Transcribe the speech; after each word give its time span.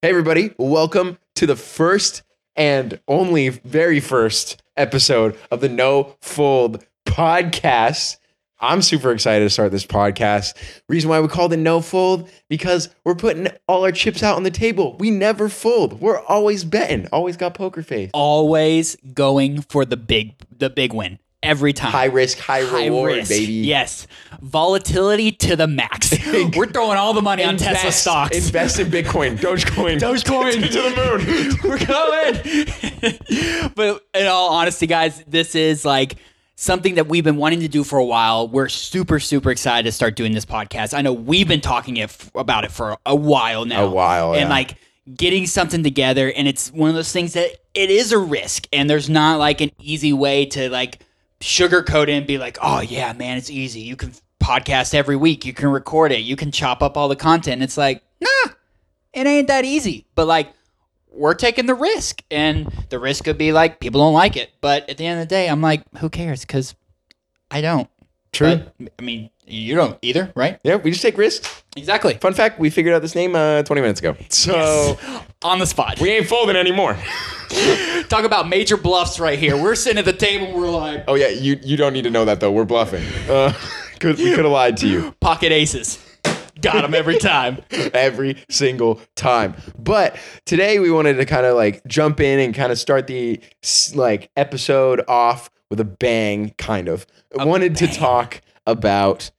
Hey, 0.00 0.10
everybody, 0.10 0.54
welcome 0.58 1.18
to 1.34 1.44
the 1.44 1.56
first 1.56 2.22
and 2.54 3.00
only 3.08 3.48
very 3.48 3.98
first 3.98 4.62
episode 4.76 5.36
of 5.50 5.60
the 5.60 5.68
No 5.68 6.14
Fold 6.20 6.86
podcast. 7.04 8.18
I'm 8.60 8.80
super 8.80 9.10
excited 9.10 9.44
to 9.44 9.50
start 9.50 9.72
this 9.72 9.84
podcast. 9.84 10.54
Reason 10.88 11.10
why 11.10 11.18
we 11.18 11.26
called 11.26 11.52
it 11.52 11.56
No 11.56 11.80
Fold 11.80 12.30
because 12.48 12.90
we're 13.02 13.16
putting 13.16 13.48
all 13.66 13.82
our 13.82 13.90
chips 13.90 14.22
out 14.22 14.36
on 14.36 14.44
the 14.44 14.52
table. 14.52 14.96
We 15.00 15.10
never 15.10 15.48
fold. 15.48 16.00
We're 16.00 16.20
always 16.20 16.62
betting. 16.62 17.08
Always 17.08 17.36
got 17.36 17.54
poker 17.54 17.82
face. 17.82 18.12
Always 18.14 18.94
going 19.14 19.62
for 19.62 19.84
the 19.84 19.96
big 19.96 20.36
the 20.56 20.70
big 20.70 20.92
win 20.92 21.18
every 21.42 21.72
time. 21.72 21.92
High 21.92 22.06
risk, 22.06 22.38
high, 22.38 22.60
reward, 22.60 23.12
risk. 23.12 23.28
baby. 23.30 23.52
Yes. 23.54 24.06
Volatility 24.40 25.32
to 25.32 25.56
the 25.56 25.66
max. 25.66 26.14
We're 26.56 26.66
throwing 26.66 26.98
all 26.98 27.12
the 27.14 27.22
money 27.22 27.44
on 27.44 27.56
Tesla 27.56 27.78
Invest- 27.80 28.00
stocks. 28.00 28.36
Invest 28.36 28.80
in 28.80 28.88
Bitcoin, 28.88 29.36
Dogecoin, 29.38 29.98
Dogecoin. 29.98 30.52
to 30.52 30.82
the 30.82 30.92
moon. 30.96 31.58
We're 31.64 31.84
going. 31.84 33.70
but 33.74 34.06
in 34.14 34.26
all 34.26 34.50
honesty, 34.54 34.86
guys, 34.86 35.22
this 35.26 35.54
is 35.54 35.84
like 35.84 36.16
something 36.56 36.96
that 36.96 37.06
we've 37.06 37.24
been 37.24 37.36
wanting 37.36 37.60
to 37.60 37.68
do 37.68 37.84
for 37.84 37.98
a 37.98 38.04
while. 38.04 38.48
We're 38.48 38.68
super, 38.68 39.20
super 39.20 39.50
excited 39.50 39.84
to 39.84 39.92
start 39.92 40.16
doing 40.16 40.32
this 40.32 40.44
podcast. 40.44 40.92
I 40.96 41.02
know 41.02 41.12
we've 41.12 41.46
been 41.48 41.60
talking 41.60 41.96
it 41.98 42.16
about 42.34 42.64
it 42.64 42.72
for 42.72 42.96
a 43.06 43.14
while 43.14 43.64
now. 43.64 43.84
A 43.84 43.90
while, 43.90 44.32
And 44.32 44.42
yeah. 44.42 44.48
like 44.48 44.74
getting 45.16 45.46
something 45.46 45.82
together. 45.82 46.32
And 46.32 46.48
it's 46.48 46.70
one 46.72 46.88
of 46.90 46.96
those 46.96 47.12
things 47.12 47.32
that 47.34 47.50
it 47.74 47.90
is 47.90 48.12
a 48.12 48.18
risk. 48.18 48.66
And 48.72 48.90
there's 48.90 49.08
not 49.08 49.38
like 49.38 49.60
an 49.60 49.70
easy 49.78 50.12
way 50.12 50.46
to 50.46 50.68
like 50.68 50.98
sugarcoat 51.40 52.08
it 52.08 52.12
and 52.12 52.26
be 52.26 52.38
like, 52.38 52.58
oh, 52.62 52.80
yeah, 52.80 53.12
man, 53.12 53.36
it's 53.36 53.50
easy. 53.50 53.80
You 53.80 53.96
can 53.96 54.12
podcast 54.42 54.94
every 54.94 55.16
week. 55.16 55.44
You 55.44 55.52
can 55.52 55.68
record 55.68 56.12
it. 56.12 56.20
You 56.20 56.36
can 56.36 56.50
chop 56.50 56.82
up 56.82 56.96
all 56.96 57.08
the 57.08 57.16
content. 57.16 57.62
It's 57.62 57.76
like, 57.76 58.02
nah, 58.20 58.52
it 59.12 59.26
ain't 59.26 59.48
that 59.48 59.64
easy. 59.64 60.06
But 60.14 60.26
like, 60.26 60.52
we're 61.10 61.34
taking 61.34 61.66
the 61.66 61.74
risk, 61.74 62.22
and 62.30 62.72
the 62.90 62.98
risk 62.98 63.24
could 63.24 63.38
be 63.38 63.52
like 63.52 63.80
people 63.80 64.00
don't 64.00 64.14
like 64.14 64.36
it. 64.36 64.52
But 64.60 64.88
at 64.88 64.98
the 64.98 65.06
end 65.06 65.20
of 65.20 65.28
the 65.28 65.34
day, 65.34 65.48
I'm 65.48 65.60
like, 65.60 65.82
who 65.98 66.08
cares? 66.08 66.42
Because 66.42 66.74
I 67.50 67.60
don't. 67.60 67.88
True. 68.38 68.62
But, 68.78 68.92
I 68.98 69.02
mean, 69.02 69.30
you 69.46 69.74
don't 69.74 69.98
either, 70.00 70.30
right? 70.36 70.60
yeah, 70.62 70.76
we 70.76 70.90
just 70.92 71.02
take 71.02 71.18
risks. 71.18 71.64
Exactly. 71.76 72.14
Fun 72.14 72.34
fact: 72.34 72.60
we 72.60 72.70
figured 72.70 72.94
out 72.94 73.02
this 73.02 73.16
name 73.16 73.34
uh, 73.34 73.64
20 73.64 73.80
minutes 73.82 73.98
ago. 74.00 74.16
So 74.30 74.96
On 75.42 75.58
the 75.58 75.66
spot. 75.66 76.00
we 76.00 76.10
ain't 76.10 76.26
folding 76.28 76.54
anymore. 76.54 76.96
Talk 78.08 78.24
about 78.24 78.48
major 78.48 78.76
bluffs 78.76 79.18
right 79.18 79.38
here. 79.38 79.56
We're 79.60 79.74
sitting 79.74 79.98
at 79.98 80.04
the 80.04 80.12
table. 80.12 80.52
We're 80.56 80.70
like 80.70 81.04
Oh 81.08 81.14
yeah, 81.14 81.28
you 81.28 81.58
you 81.62 81.76
don't 81.76 81.92
need 81.92 82.02
to 82.02 82.10
know 82.10 82.24
that 82.26 82.38
though. 82.40 82.52
We're 82.52 82.64
bluffing. 82.64 83.04
Uh, 83.28 83.52
could, 84.00 84.18
we 84.18 84.30
could 84.34 84.44
have 84.44 84.52
lied 84.52 84.76
to 84.78 84.88
you 84.88 85.14
pocket 85.20 85.50
aces. 85.52 85.98
Got 86.60 86.82
them 86.82 86.94
every 86.94 87.18
time. 87.18 87.58
every 87.94 88.44
single 88.48 89.00
time. 89.14 89.54
But 89.78 90.16
today 90.44 90.78
we 90.80 90.90
wanted 90.90 91.14
to 91.14 91.24
kind 91.24 91.46
of 91.46 91.56
like 91.56 91.84
jump 91.86 92.20
in 92.20 92.38
and 92.40 92.54
kind 92.54 92.70
of 92.72 92.78
start 92.78 93.06
the 93.06 93.40
like 93.94 94.30
episode 94.36 95.02
off 95.08 95.50
with 95.70 95.80
a 95.80 95.84
bang. 95.84 96.54
Kind 96.58 96.88
of 96.88 97.06
I 97.38 97.44
wanted 97.44 97.76
to 97.76 97.86
talk 97.86 98.40
about 98.66 99.30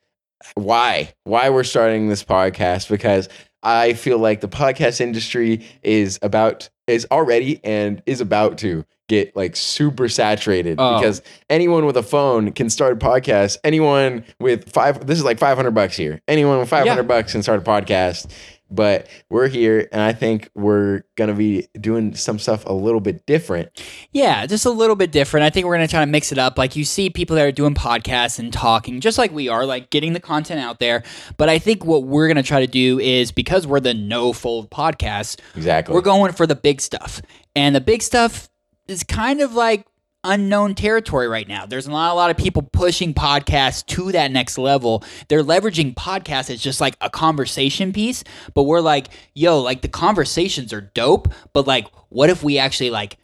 why 0.55 1.13
why 1.25 1.49
we're 1.49 1.63
starting 1.63 2.09
this 2.09 2.23
podcast 2.23 2.89
because 2.89 3.27
I 3.61 3.93
feel 3.93 4.17
like 4.17 4.41
the 4.41 4.47
podcast 4.47 5.01
industry 5.01 5.65
is 5.83 6.17
about 6.21 6.69
is 6.87 7.05
already 7.11 7.59
and 7.63 8.01
is 8.05 8.21
about 8.21 8.57
to 8.59 8.85
get 9.09 9.35
like 9.35 9.55
super 9.55 10.07
saturated 10.07 10.75
Oh. 10.79 10.99
because 10.99 11.21
anyone 11.49 11.85
with 11.85 11.97
a 11.97 12.03
phone 12.03 12.51
can 12.51 12.69
start 12.69 12.93
a 12.93 12.95
podcast. 12.95 13.57
Anyone 13.63 14.23
with 14.39 14.71
five 14.71 15.05
this 15.05 15.17
is 15.17 15.25
like 15.25 15.39
500 15.39 15.71
bucks 15.71 15.97
here. 15.97 16.21
Anyone 16.27 16.59
with 16.59 16.69
500 16.69 16.95
Yeah. 16.95 17.01
bucks 17.01 17.31
can 17.33 17.43
start 17.43 17.59
a 17.59 17.63
podcast. 17.63 18.31
But 18.71 19.07
we're 19.29 19.47
here 19.47 19.87
and 19.91 20.01
I 20.01 20.13
think 20.13 20.49
we're 20.55 21.01
going 21.15 21.29
to 21.29 21.33
be 21.33 21.67
doing 21.79 22.13
some 22.15 22.37
stuff 22.37 22.65
a 22.65 22.73
little 22.73 22.99
bit 22.99 23.25
different. 23.25 23.69
Yeah, 24.11 24.45
just 24.45 24.65
a 24.65 24.69
little 24.69 24.95
bit 24.95 25.11
different. 25.11 25.43
I 25.45 25.49
think 25.49 25.65
we're 25.65 25.75
going 25.75 25.87
to 25.87 25.91
try 25.91 26.01
to 26.05 26.11
mix 26.11 26.31
it 26.31 26.37
up. 26.37 26.57
Like 26.57 26.75
you 26.75 26.85
see 26.85 27.09
people 27.09 27.35
that 27.35 27.45
are 27.45 27.51
doing 27.51 27.73
podcasts 27.73 28.37
and 28.39 28.53
talking 28.53 28.99
just 29.01 29.17
like 29.17 29.31
we 29.31 29.49
are, 29.49 29.65
like 29.65 29.89
getting 29.89 30.13
the 30.13 30.19
content 30.19 30.59
out 30.59 30.79
there. 30.79 31.03
But 31.37 31.49
I 31.49 31.57
think 31.59 31.83
what 31.83 32.03
we're 32.03 32.27
going 32.27 32.37
to 32.37 32.43
try 32.43 32.59
to 32.59 32.67
do 32.67 32.99
is 32.99 33.31
because 33.31 33.65
we're 33.65 33.79
the 33.79 33.93
No 33.93 34.33
Fold 34.33 34.69
podcast, 34.69 35.39
Exactly. 35.55 35.93
we're 35.95 36.01
going 36.01 36.31
for 36.33 36.45
the 36.45 36.55
big 36.55 36.79
stuff. 36.81 37.21
And 37.55 37.75
the 37.75 37.81
big 37.81 38.01
stuff 38.03 38.49
is 38.87 39.03
kind 39.03 39.41
of 39.41 39.53
like 39.53 39.85
unknown 40.23 40.75
territory 40.75 41.27
right 41.27 41.47
now. 41.47 41.65
There's 41.65 41.87
not 41.87 42.11
a 42.11 42.15
lot 42.15 42.29
of 42.29 42.37
people 42.37 42.61
pushing 42.61 43.13
podcasts 43.13 43.85
to 43.87 44.11
that 44.11 44.31
next 44.31 44.57
level. 44.57 45.03
They're 45.27 45.43
leveraging 45.43 45.95
podcasts 45.95 46.49
as 46.49 46.61
just 46.61 46.81
like 46.81 46.95
a 47.01 47.09
conversation 47.09 47.93
piece, 47.93 48.23
but 48.53 48.63
we're 48.63 48.81
like, 48.81 49.07
yo, 49.33 49.59
like 49.61 49.81
the 49.81 49.87
conversations 49.87 50.73
are 50.73 50.81
dope, 50.81 51.29
but 51.53 51.67
like 51.67 51.87
what 52.09 52.29
if 52.29 52.43
we 52.43 52.57
actually 52.57 52.89
like 52.89 53.17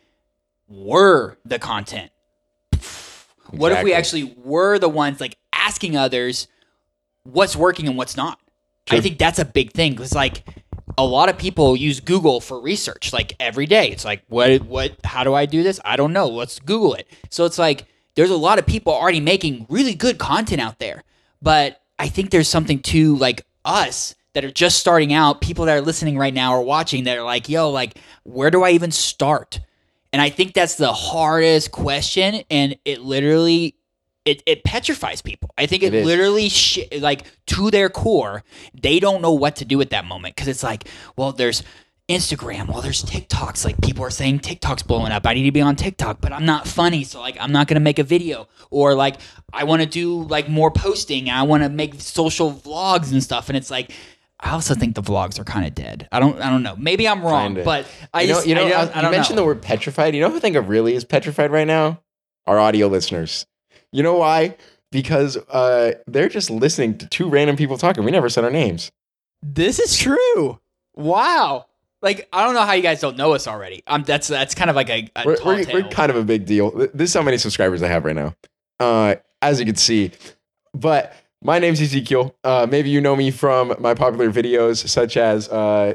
were 0.68 1.38
the 1.46 1.60
content? 1.60 2.12
What 3.52 3.72
if 3.72 3.84
we 3.84 3.94
actually 3.94 4.36
were 4.44 4.80
the 4.80 4.90
ones 4.90 5.22
like 5.22 5.38
asking 5.54 5.96
others 5.96 6.48
what's 7.24 7.56
working 7.56 7.88
and 7.88 7.98
what's 7.98 8.18
not? 8.18 8.40
I 8.90 9.02
think 9.02 9.18
that's 9.18 9.40
a 9.40 9.46
big 9.46 9.72
thing 9.72 9.94
because 9.94 10.14
like 10.14 10.44
a 10.98 11.06
lot 11.06 11.30
of 11.30 11.38
people 11.38 11.76
use 11.76 12.00
Google 12.00 12.40
for 12.40 12.60
research 12.60 13.12
like 13.12 13.34
every 13.40 13.66
day. 13.66 13.90
It's 13.90 14.06
like 14.06 14.24
what 14.28 14.62
what 14.64 14.94
how 15.04 15.24
do 15.24 15.34
I 15.34 15.46
do 15.46 15.64
this? 15.64 15.80
I 15.84 15.96
don't 15.96 16.14
know. 16.14 16.28
Let's 16.28 16.60
Google 16.60 16.94
it. 16.94 17.08
So 17.30 17.46
it's 17.46 17.58
like 17.58 17.86
there's 18.16 18.30
a 18.30 18.38
lot 18.38 18.60
of 18.60 18.66
people 18.66 18.94
already 18.94 19.20
making 19.20 19.66
really 19.70 19.94
good 19.94 20.18
content 20.18 20.62
out 20.62 20.80
there. 20.80 21.04
But 21.42 21.82
I 22.00 22.08
think 22.08 22.30
there's 22.30 22.48
something 22.48 22.80
to 22.84 23.16
like 23.18 23.46
us 23.64 24.16
that 24.34 24.44
are 24.44 24.52
just 24.52 24.80
starting 24.80 25.14
out, 25.14 25.42
people 25.42 25.66
that 25.66 25.78
are 25.78 25.82
listening 25.82 26.18
right 26.18 26.34
now 26.34 26.54
or 26.54 26.62
watching 26.62 27.06
that 27.06 27.18
are 27.18 27.24
like, 27.24 27.50
"Yo, 27.50 27.70
like 27.70 27.98
where 28.24 28.52
do 28.52 28.64
I 28.64 28.72
even 28.72 28.92
start?" 28.92 29.60
And 30.14 30.22
I 30.22 30.30
think 30.30 30.54
that's 30.54 30.76
the 30.76 30.94
hardest 30.94 31.72
question 31.72 32.44
and 32.50 32.78
it 32.86 33.02
literally 33.02 33.76
it, 34.26 34.42
it 34.46 34.64
petrifies 34.64 35.22
people. 35.22 35.52
I 35.58 35.68
think 35.68 35.84
it, 35.84 35.94
It 35.94 36.06
literally 36.06 36.50
sh- 36.50 36.80
like 37.00 37.24
to 37.48 37.70
their 37.72 37.90
core, 37.90 38.44
they 38.74 39.00
don't 39.00 39.22
know 39.22 39.34
what 39.34 39.58
to 39.58 39.66
do 39.66 39.80
at 39.82 39.92
that 39.92 40.06
moment 40.06 40.36
because 40.36 40.48
it's 40.48 40.64
like, 40.64 40.88
well, 41.16 41.32
there's 41.32 41.64
Instagram, 42.10 42.68
well, 42.68 42.82
there's 42.82 43.04
TikToks. 43.04 43.66
Like 43.66 43.82
people 43.82 44.04
are 44.04 44.12
saying 44.12 44.40
TikTok's 44.40 44.84
blowing 44.84 45.12
up. 45.12 45.26
I 45.26 45.34
need 45.34 45.44
to 45.44 45.52
be 45.52 45.62
on 45.62 45.76
TikTok, 45.76 46.22
but 46.22 46.32
I'm 46.32 46.46
not 46.46 46.68
funny, 46.68 47.04
so 47.04 47.20
like 47.20 47.38
I'm 47.40 47.52
not 47.52 47.68
gonna 47.68 47.80
make 47.80 47.98
a 48.00 48.04
video. 48.04 48.48
Or 48.70 48.94
like 48.94 49.16
I 49.54 49.64
want 49.64 49.82
to 49.82 49.88
do 49.88 50.24
like 50.24 50.50
more 50.50 50.70
posting. 50.72 51.30
I 51.30 51.44
want 51.44 51.64
to 51.64 51.70
make 51.70 52.00
social 52.02 52.52
vlogs 52.52 53.12
and 53.12 53.24
stuff. 53.24 53.50
And 53.50 53.58
it's 53.58 53.72
like 53.72 53.92
I 54.40 54.52
also 54.52 54.76
think 54.76 54.96
the 54.96 55.02
vlogs 55.02 55.40
are 55.40 55.44
kind 55.44 55.66
of 55.66 55.74
dead. 55.74 56.08
I 56.12 56.20
don't 56.20 56.40
I 56.42 56.50
don't 56.50 56.62
know. 56.62 56.76
Maybe 56.78 57.08
I'm 57.08 57.24
wrong, 57.24 57.56
Kinda. 57.56 57.64
but 57.64 57.88
I 58.14 58.22
you 58.22 58.28
know, 58.28 58.34
just 58.36 58.48
you 58.48 58.56
know, 58.56 58.66
I 58.66 58.70
don't, 58.70 58.96
uh, 58.96 59.00
I 59.00 59.06
you 59.06 59.12
mentioned 59.12 59.36
know. 59.38 59.42
the 59.44 59.48
word 59.48 59.62
petrified. 59.62 60.14
You 60.14 60.22
know 60.22 60.30
who 60.30 60.38
I 60.38 60.40
think 60.40 60.56
of 60.56 60.70
really 60.70 60.94
is 60.94 61.06
petrified 61.06 61.52
right 61.52 61.68
now? 61.68 62.02
Our 62.46 62.60
audio 62.60 62.88
listeners. 62.88 63.48
You 63.96 64.04
know 64.04 64.18
why? 64.18 64.58
Because 64.92 65.38
uh, 65.38 65.94
they're 66.06 66.28
just 66.28 66.50
listening 66.50 66.98
to 66.98 67.08
two 67.08 67.30
random 67.30 67.56
people 67.56 67.78
talking. 67.78 68.04
We 68.04 68.12
never 68.12 68.28
said 68.28 68.44
our 68.44 68.52
names. 68.52 68.92
This 69.42 69.80
is 69.80 69.98
true. 69.98 70.60
Wow. 70.96 71.68
Like 72.02 72.28
I 72.34 72.44
don't 72.44 72.56
know 72.56 72.66
how 72.66 72.74
you 72.74 72.84
guys 72.84 73.00
don't 73.00 73.16
know 73.16 73.34
us 73.34 73.48
already. 73.48 73.84
Um, 73.88 74.04
that's 74.04 74.28
that's 74.28 74.54
kind 74.54 74.70
of 74.70 74.76
like 74.76 74.90
a, 74.90 75.10
a 75.16 75.24
We're, 75.26 75.38
we're, 75.46 75.66
we're 75.72 75.90
kind 75.90 76.10
of 76.10 76.18
a 76.18 76.24
big 76.24 76.46
deal. 76.46 76.72
This 76.94 77.12
is 77.12 77.14
how 77.14 77.22
many 77.22 77.38
subscribers 77.38 77.82
I 77.82 77.88
have 77.88 78.04
right 78.04 78.16
now, 78.16 78.36
uh, 78.82 79.16
as 79.42 79.62
you 79.62 79.66
can 79.66 79.76
see. 79.76 80.12
But 80.74 81.16
my 81.42 81.60
name's 81.60 81.80
Ezekiel. 81.82 82.36
Uh, 82.44 82.68
maybe 82.70 82.90
you 82.90 83.00
know 83.00 83.16
me 83.16 83.32
from 83.32 83.76
my 83.80 83.94
popular 83.94 84.30
videos, 84.30 84.86
such 84.90 85.16
as 85.16 85.48
uh, 85.48 85.94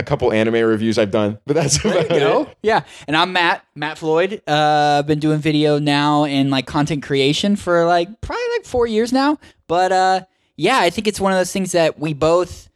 a 0.00 0.02
couple 0.02 0.32
anime 0.32 0.54
reviews 0.54 0.98
I've 0.98 1.10
done. 1.12 1.38
But 1.46 1.54
that's 1.54 1.80
There 1.82 1.92
about 1.92 2.10
you 2.10 2.18
go. 2.20 2.42
it. 2.42 2.56
Yeah, 2.62 2.82
and 3.06 3.16
I'm 3.16 3.32
Matt 3.32 3.64
Matt 3.76 3.98
Floyd. 3.98 4.42
Uh, 4.48 4.96
I've 4.98 5.06
been 5.06 5.20
doing 5.20 5.38
video 5.38 5.78
now 5.78 6.24
and 6.24 6.50
like 6.50 6.66
content 6.66 7.02
creation 7.04 7.54
for 7.54 7.84
like 7.86 8.20
probably 8.20 8.42
like 8.58 8.64
four 8.66 8.86
years 8.86 9.12
now. 9.12 9.38
But 9.68 9.92
uh, 9.92 10.20
yeah, 10.56 10.78
I 10.80 10.90
think 10.90 11.06
it's 11.06 11.20
one 11.20 11.32
of 11.32 11.38
those 11.38 11.52
things 11.52 11.72
that 11.72 11.98
we 11.98 12.14
both 12.14 12.68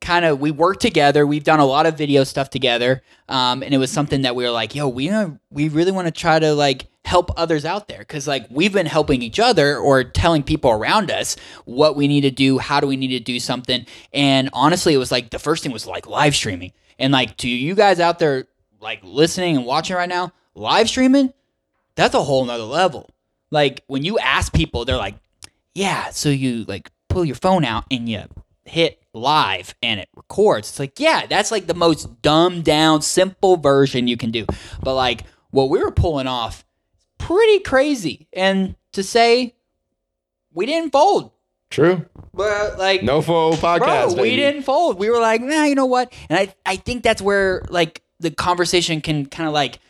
kind 0.00 0.24
of 0.24 0.38
we 0.40 0.50
work 0.50 0.78
together. 0.78 1.26
We've 1.26 1.42
done 1.42 1.58
a 1.58 1.66
lot 1.66 1.86
of 1.86 1.96
video 1.98 2.22
stuff 2.24 2.50
together, 2.50 3.02
um, 3.28 3.62
and 3.62 3.74
it 3.74 3.78
was 3.78 3.90
something 3.90 4.22
that 4.22 4.36
we 4.36 4.44
were 4.44 4.50
like, 4.50 4.74
yo, 4.74 4.88
we 4.88 5.08
uh, 5.10 5.30
we 5.50 5.68
really 5.68 5.92
want 5.92 6.06
to 6.06 6.12
try 6.12 6.38
to 6.38 6.54
like 6.54 6.86
help 7.06 7.30
others 7.38 7.64
out 7.64 7.88
there 7.88 8.00
because 8.00 8.26
like 8.26 8.46
we've 8.50 8.72
been 8.72 8.86
helping 8.86 9.22
each 9.22 9.38
other 9.38 9.78
or 9.78 10.04
telling 10.04 10.42
people 10.42 10.70
around 10.70 11.10
us 11.10 11.36
what 11.64 11.96
we 11.96 12.08
need 12.08 12.22
to 12.22 12.30
do, 12.30 12.58
how 12.58 12.80
do 12.80 12.86
we 12.86 12.96
need 12.96 13.08
to 13.08 13.20
do 13.20 13.38
something, 13.38 13.86
and 14.12 14.50
honestly, 14.52 14.92
it 14.92 14.98
was 14.98 15.12
like 15.12 15.30
the 15.30 15.38
first 15.38 15.62
thing 15.62 15.72
was 15.72 15.86
like 15.86 16.06
live 16.06 16.34
streaming, 16.34 16.72
and 16.98 17.12
like 17.12 17.36
to 17.38 17.48
you 17.48 17.74
guys 17.74 18.00
out 18.00 18.18
there 18.18 18.46
like 18.80 19.00
listening 19.02 19.56
and 19.56 19.64
watching 19.64 19.96
right 19.96 20.08
now, 20.08 20.32
live 20.54 20.88
streaming, 20.88 21.32
that's 21.94 22.14
a 22.14 22.22
whole 22.22 22.44
nother 22.44 22.64
level. 22.64 23.08
Like 23.50 23.84
when 23.86 24.04
you 24.04 24.18
ask 24.18 24.52
people, 24.52 24.84
they're 24.84 24.96
like, 24.96 25.14
yeah, 25.74 26.10
so 26.10 26.28
you 26.28 26.64
like 26.64 26.90
pull 27.08 27.24
your 27.24 27.36
phone 27.36 27.64
out 27.64 27.84
and 27.90 28.08
you 28.08 28.22
hit 28.64 29.00
live 29.12 29.74
and 29.82 30.00
it 30.00 30.08
records. 30.14 30.68
It's 30.68 30.78
like, 30.78 30.98
yeah, 30.98 31.26
that's 31.26 31.50
like 31.50 31.66
the 31.66 31.74
most 31.74 32.20
dumbed 32.20 32.64
down, 32.64 33.02
simple 33.02 33.56
version 33.56 34.08
you 34.08 34.16
can 34.16 34.30
do. 34.30 34.44
But 34.82 34.94
like 34.94 35.22
what 35.50 35.70
we 35.70 35.82
were 35.82 35.92
pulling 35.92 36.26
off, 36.26 36.65
pretty 37.26 37.58
crazy. 37.60 38.28
And 38.32 38.76
to 38.92 39.02
say 39.02 39.54
we 40.52 40.66
didn't 40.66 40.92
fold. 40.92 41.32
True. 41.70 42.06
But 42.32 42.78
like 42.78 43.02
No 43.02 43.20
fold 43.20 43.56
podcast. 43.56 44.14
Bro, 44.14 44.22
we 44.22 44.36
didn't 44.36 44.62
fold. 44.62 44.98
We 44.98 45.10
were 45.10 45.20
like, 45.20 45.40
nah, 45.40 45.64
you 45.64 45.74
know 45.74 45.86
what? 45.86 46.12
And 46.28 46.38
I, 46.38 46.54
I 46.64 46.76
think 46.76 47.02
that's 47.02 47.20
where 47.20 47.62
like 47.68 48.02
the 48.20 48.30
conversation 48.30 49.00
can 49.00 49.26
kind 49.26 49.48
of 49.48 49.52
like 49.52 49.80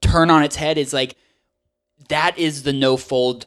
turn 0.00 0.30
on 0.30 0.44
its 0.44 0.56
head. 0.56 0.78
Is 0.78 0.92
like 0.92 1.16
that 2.08 2.38
is 2.38 2.62
the 2.62 2.72
no 2.72 2.96
fold 2.96 3.46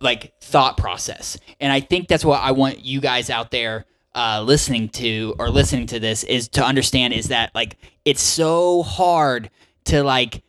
like 0.00 0.40
thought 0.40 0.76
process, 0.76 1.38
and 1.60 1.72
I 1.72 1.80
think 1.80 2.06
that's 2.06 2.24
what 2.24 2.40
I 2.40 2.52
want 2.52 2.84
you 2.84 3.00
guys 3.00 3.30
out 3.30 3.50
there 3.50 3.86
uh, 4.14 4.42
listening 4.42 4.88
to 4.90 5.34
or 5.38 5.50
listening 5.50 5.86
to 5.86 6.00
this 6.00 6.24
is 6.24 6.48
to 6.48 6.64
understand 6.64 7.14
is 7.14 7.28
that 7.28 7.54
like 7.54 7.76
it's 8.04 8.22
so 8.22 8.82
hard 8.82 9.50
to 9.86 10.02
like 10.02 10.42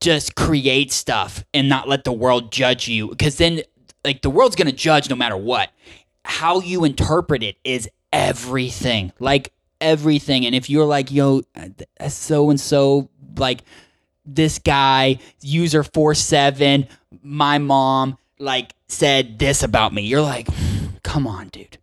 just 0.00 0.34
create 0.34 0.92
stuff 0.92 1.44
and 1.52 1.68
not 1.68 1.88
let 1.88 2.04
the 2.04 2.12
world 2.12 2.52
judge 2.52 2.88
you. 2.88 3.08
Because 3.08 3.36
then 3.36 3.62
like 4.04 4.22
the 4.22 4.30
world's 4.30 4.56
gonna 4.56 4.72
judge 4.72 5.08
no 5.10 5.16
matter 5.16 5.36
what. 5.36 5.70
How 6.24 6.60
you 6.60 6.84
interpret 6.84 7.42
it 7.42 7.56
is 7.64 7.88
everything 8.12 9.12
like 9.18 9.52
everything. 9.80 10.46
And 10.46 10.54
if 10.54 10.70
you're 10.70 10.86
like 10.86 11.10
yo 11.10 11.42
so 12.08 12.50
and 12.50 12.60
so 12.60 13.08
like 13.36 13.62
this 14.26 14.58
guy 14.58 15.18
user 15.40 15.82
47 15.82 16.86
my 17.22 17.58
mom 17.58 18.18
like 18.38 18.74
said 18.88 19.38
this 19.38 19.62
about 19.62 19.92
me 19.92 20.02
you're 20.02 20.20
like 20.20 20.48
come 21.02 21.26
on 21.26 21.48
dude 21.48 21.78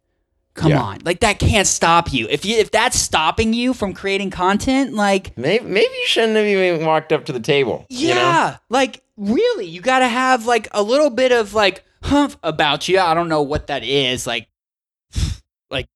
come 0.58 0.72
Yeah. 0.72 0.82
on 0.82 1.00
like 1.06 1.22
that 1.22 1.40
can't 1.40 1.66
stop 1.68 2.12
you 2.12 2.28
if 2.30 2.44
you 2.44 2.58
if 2.58 2.72
that's 2.72 3.00
stopping 3.00 3.54
you 3.54 3.74
from 3.74 3.94
creating 3.94 4.30
content 4.32 4.94
like 4.94 5.38
Maybe, 5.38 5.64
maybe 5.64 5.86
you 5.94 6.08
shouldn't 6.08 6.36
have 6.36 6.46
even 6.46 6.86
walked 6.86 7.14
up 7.14 7.26
to 7.26 7.32
the 7.32 7.40
table. 7.40 7.86
yeah, 7.90 8.08
You 8.10 8.16
know? 8.16 8.56
like 8.70 9.02
really, 9.16 9.66
you 9.66 9.80
got 9.82 10.00
to 10.00 10.08
have 10.08 10.46
like 10.46 10.68
a 10.72 10.84
little 10.84 11.10
bit 11.10 11.32
of 11.32 11.54
like 11.54 11.84
humph 12.04 12.38
about 12.44 12.88
you. 12.90 13.00
I 13.00 13.14
don't 13.14 13.30
know 13.30 13.42
what 13.42 13.68
that 13.68 13.84
is, 13.84 14.28
like, 14.28 14.48
like 15.72 15.88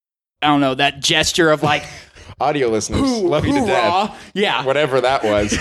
I 0.42 0.48
don't 0.48 0.62
know 0.62 0.76
that 0.76 1.02
gesture 1.02 1.52
of 1.52 1.64
like 1.64 1.84
Audio 2.40 2.70
listeners, 2.70 3.02
hoo- 3.02 3.28
love 3.28 3.46
you 3.46 3.54
to 3.54 3.66
death. 3.66 4.32
Yeah, 4.34 4.66
Whatever 4.66 5.02
that 5.02 5.24
was. 5.24 5.56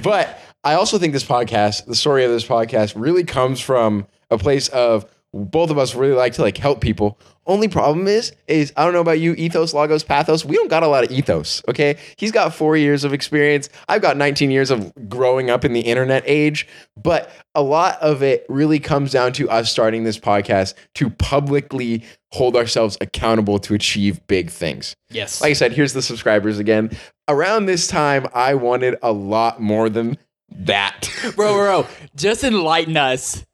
but 0.02 0.38
I 0.62 0.74
also 0.74 0.98
think 0.98 1.14
this 1.14 1.24
podcast, 1.24 1.86
the 1.86 1.94
story 1.94 2.24
of 2.24 2.30
this 2.30 2.44
podcast, 2.46 2.92
really 2.96 3.24
comes 3.24 3.60
from 3.60 4.06
a 4.30 4.36
place 4.36 4.68
of 4.68 5.06
both 5.32 5.70
of 5.70 5.78
us 5.78 5.94
really 5.94 6.12
like 6.14 6.34
to 6.34 6.42
like 6.42 6.58
help 6.58 6.82
people. 6.82 7.18
Only 7.44 7.66
problem 7.66 8.06
is, 8.06 8.32
is 8.46 8.72
I 8.76 8.84
don't 8.84 8.92
know 8.92 9.00
about 9.00 9.18
you, 9.18 9.34
ethos, 9.34 9.74
logos, 9.74 10.04
pathos. 10.04 10.44
We 10.44 10.54
don't 10.56 10.68
got 10.70 10.84
a 10.84 10.86
lot 10.86 11.02
of 11.02 11.10
ethos. 11.10 11.60
Okay, 11.68 11.96
he's 12.16 12.30
got 12.30 12.54
four 12.54 12.76
years 12.76 13.02
of 13.02 13.12
experience. 13.12 13.68
I've 13.88 14.00
got 14.02 14.16
19 14.16 14.50
years 14.52 14.70
of 14.70 14.92
growing 15.08 15.50
up 15.50 15.64
in 15.64 15.72
the 15.72 15.80
internet 15.80 16.22
age. 16.24 16.68
But 16.96 17.32
a 17.54 17.62
lot 17.62 18.00
of 18.00 18.22
it 18.22 18.46
really 18.48 18.78
comes 18.78 19.10
down 19.10 19.32
to 19.34 19.50
us 19.50 19.70
starting 19.70 20.04
this 20.04 20.18
podcast 20.18 20.74
to 20.94 21.10
publicly 21.10 22.04
hold 22.30 22.56
ourselves 22.56 22.96
accountable 23.00 23.58
to 23.58 23.74
achieve 23.74 24.24
big 24.28 24.48
things. 24.48 24.94
yes, 25.10 25.40
Like 25.40 25.50
I 25.50 25.54
said, 25.54 25.72
here's 25.72 25.92
the 25.92 26.02
subscribers 26.02 26.58
again. 26.58 26.96
Around 27.28 27.66
this 27.66 27.88
time, 27.88 28.26
I 28.34 28.54
wanted 28.54 28.96
a 29.02 29.12
lot 29.12 29.60
more 29.60 29.88
than 29.88 30.16
that. 30.50 31.10
bro, 31.34 31.54
bro, 31.54 31.86
just 32.14 32.44
enlighten 32.44 32.96
us 32.96 33.44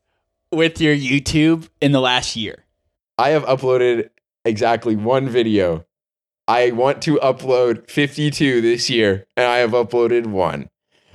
with 0.52 0.80
your 0.80 0.94
YouTube 0.94 1.68
in 1.80 1.92
the 1.92 2.00
last 2.00 2.36
year. 2.36 2.64
I 3.18 3.30
have 3.30 3.44
uploaded 3.44 4.10
exactly 4.44 4.96
one 4.96 5.28
video. 5.28 5.84
I 6.46 6.70
want 6.70 7.02
to 7.02 7.16
upload 7.16 7.90
52 7.90 8.60
this 8.60 8.88
year, 8.88 9.26
and 9.36 9.46
I 9.46 9.58
have 9.58 9.72
uploaded 9.72 10.26
one. 10.26 10.70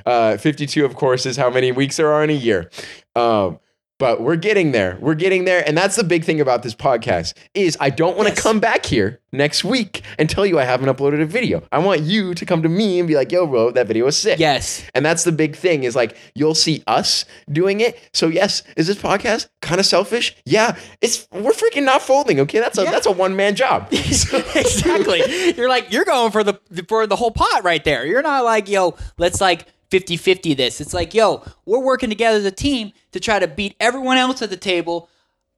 Uh, 0.05 0.37
52, 0.37 0.85
of 0.85 0.95
course, 0.95 1.25
is 1.25 1.37
how 1.37 1.49
many 1.49 1.71
weeks 1.71 1.97
there 1.97 2.11
are 2.11 2.23
in 2.23 2.29
a 2.29 2.33
year. 2.33 2.69
Um, 3.15 3.59
but 3.99 4.21
we're 4.21 4.35
getting 4.35 4.71
there. 4.71 4.97
We're 4.99 5.13
getting 5.15 5.45
there, 5.45 5.65
and 5.67 5.77
that's 5.77 5.95
the 5.95 6.03
big 6.03 6.23
thing 6.25 6.41
about 6.41 6.63
this 6.63 6.75
podcast 6.75 7.33
is 7.53 7.77
I 7.79 7.89
don't 7.89 8.17
want 8.17 8.27
to 8.27 8.33
Yes. 8.33 8.41
come 8.41 8.59
back 8.59 8.85
here 8.85 9.19
next 9.31 9.63
week 9.63 10.01
and 10.19 10.29
tell 10.29 10.45
you 10.45 10.59
I 10.59 10.63
haven't 10.63 10.89
uploaded 10.89 11.21
a 11.21 11.25
video. 11.25 11.63
I 11.71 11.79
want 11.79 12.01
you 12.01 12.33
to 12.33 12.45
come 12.45 12.61
to 12.63 12.69
me 12.69 12.99
and 12.99 13.07
be 13.07 13.15
like, 13.15 13.31
"Yo, 13.31 13.45
bro, 13.47 13.71
that 13.71 13.87
video 13.87 14.05
was 14.05 14.17
sick." 14.17 14.39
Yes, 14.39 14.83
And 14.93 15.05
that's 15.05 15.23
the 15.23 15.31
big 15.31 15.55
thing 15.55 15.83
is 15.83 15.95
like 15.95 16.15
you'll 16.35 16.55
see 16.55 16.83
us 16.87 17.25
doing 17.51 17.79
it. 17.81 17.97
So 18.13 18.27
yes, 18.27 18.63
is 18.77 18.87
this 18.87 18.97
podcast 18.97 19.47
kind 19.61 19.79
of 19.79 19.85
selfish? 19.85 20.35
Yeah, 20.45 20.75
it's 21.01 21.27
we're 21.31 21.51
freaking 21.51 21.83
not 21.83 22.01
folding. 22.01 22.39
Okay, 22.41 22.59
that's 22.59 22.77
a 22.77 22.83
Yeah. 22.83 22.91
that's 22.91 23.05
a 23.07 23.11
one 23.11 23.35
man 23.35 23.55
job. 23.55 23.91
So- 24.13 24.37
exactly. 24.55 25.53
You're 25.55 25.69
like 25.69 25.91
you're 25.91 26.05
going 26.05 26.31
for 26.31 26.43
the 26.43 26.59
for 26.87 27.07
the 27.07 27.15
whole 27.15 27.31
pot 27.31 27.63
right 27.63 27.83
there. 27.83 28.05
You're 28.05 28.21
not 28.21 28.43
like, 28.43 28.67
yo, 28.69 28.95
let's 29.17 29.39
like 29.41 29.65
50-50 29.93 30.57
this. 30.57 30.81
It's 30.81 30.93
like, 30.93 31.13
yo, 31.13 31.43
we're 31.65 31.79
working 31.79 32.09
together 32.09 32.37
as 32.37 32.45
a 32.45 32.51
team 32.51 32.93
to 33.11 33.19
try 33.19 33.37
to 33.37 33.47
beat 33.47 33.75
everyone 33.79 34.17
else 34.17 34.41
at 34.41 34.49
the 34.49 34.57
table 34.57 35.07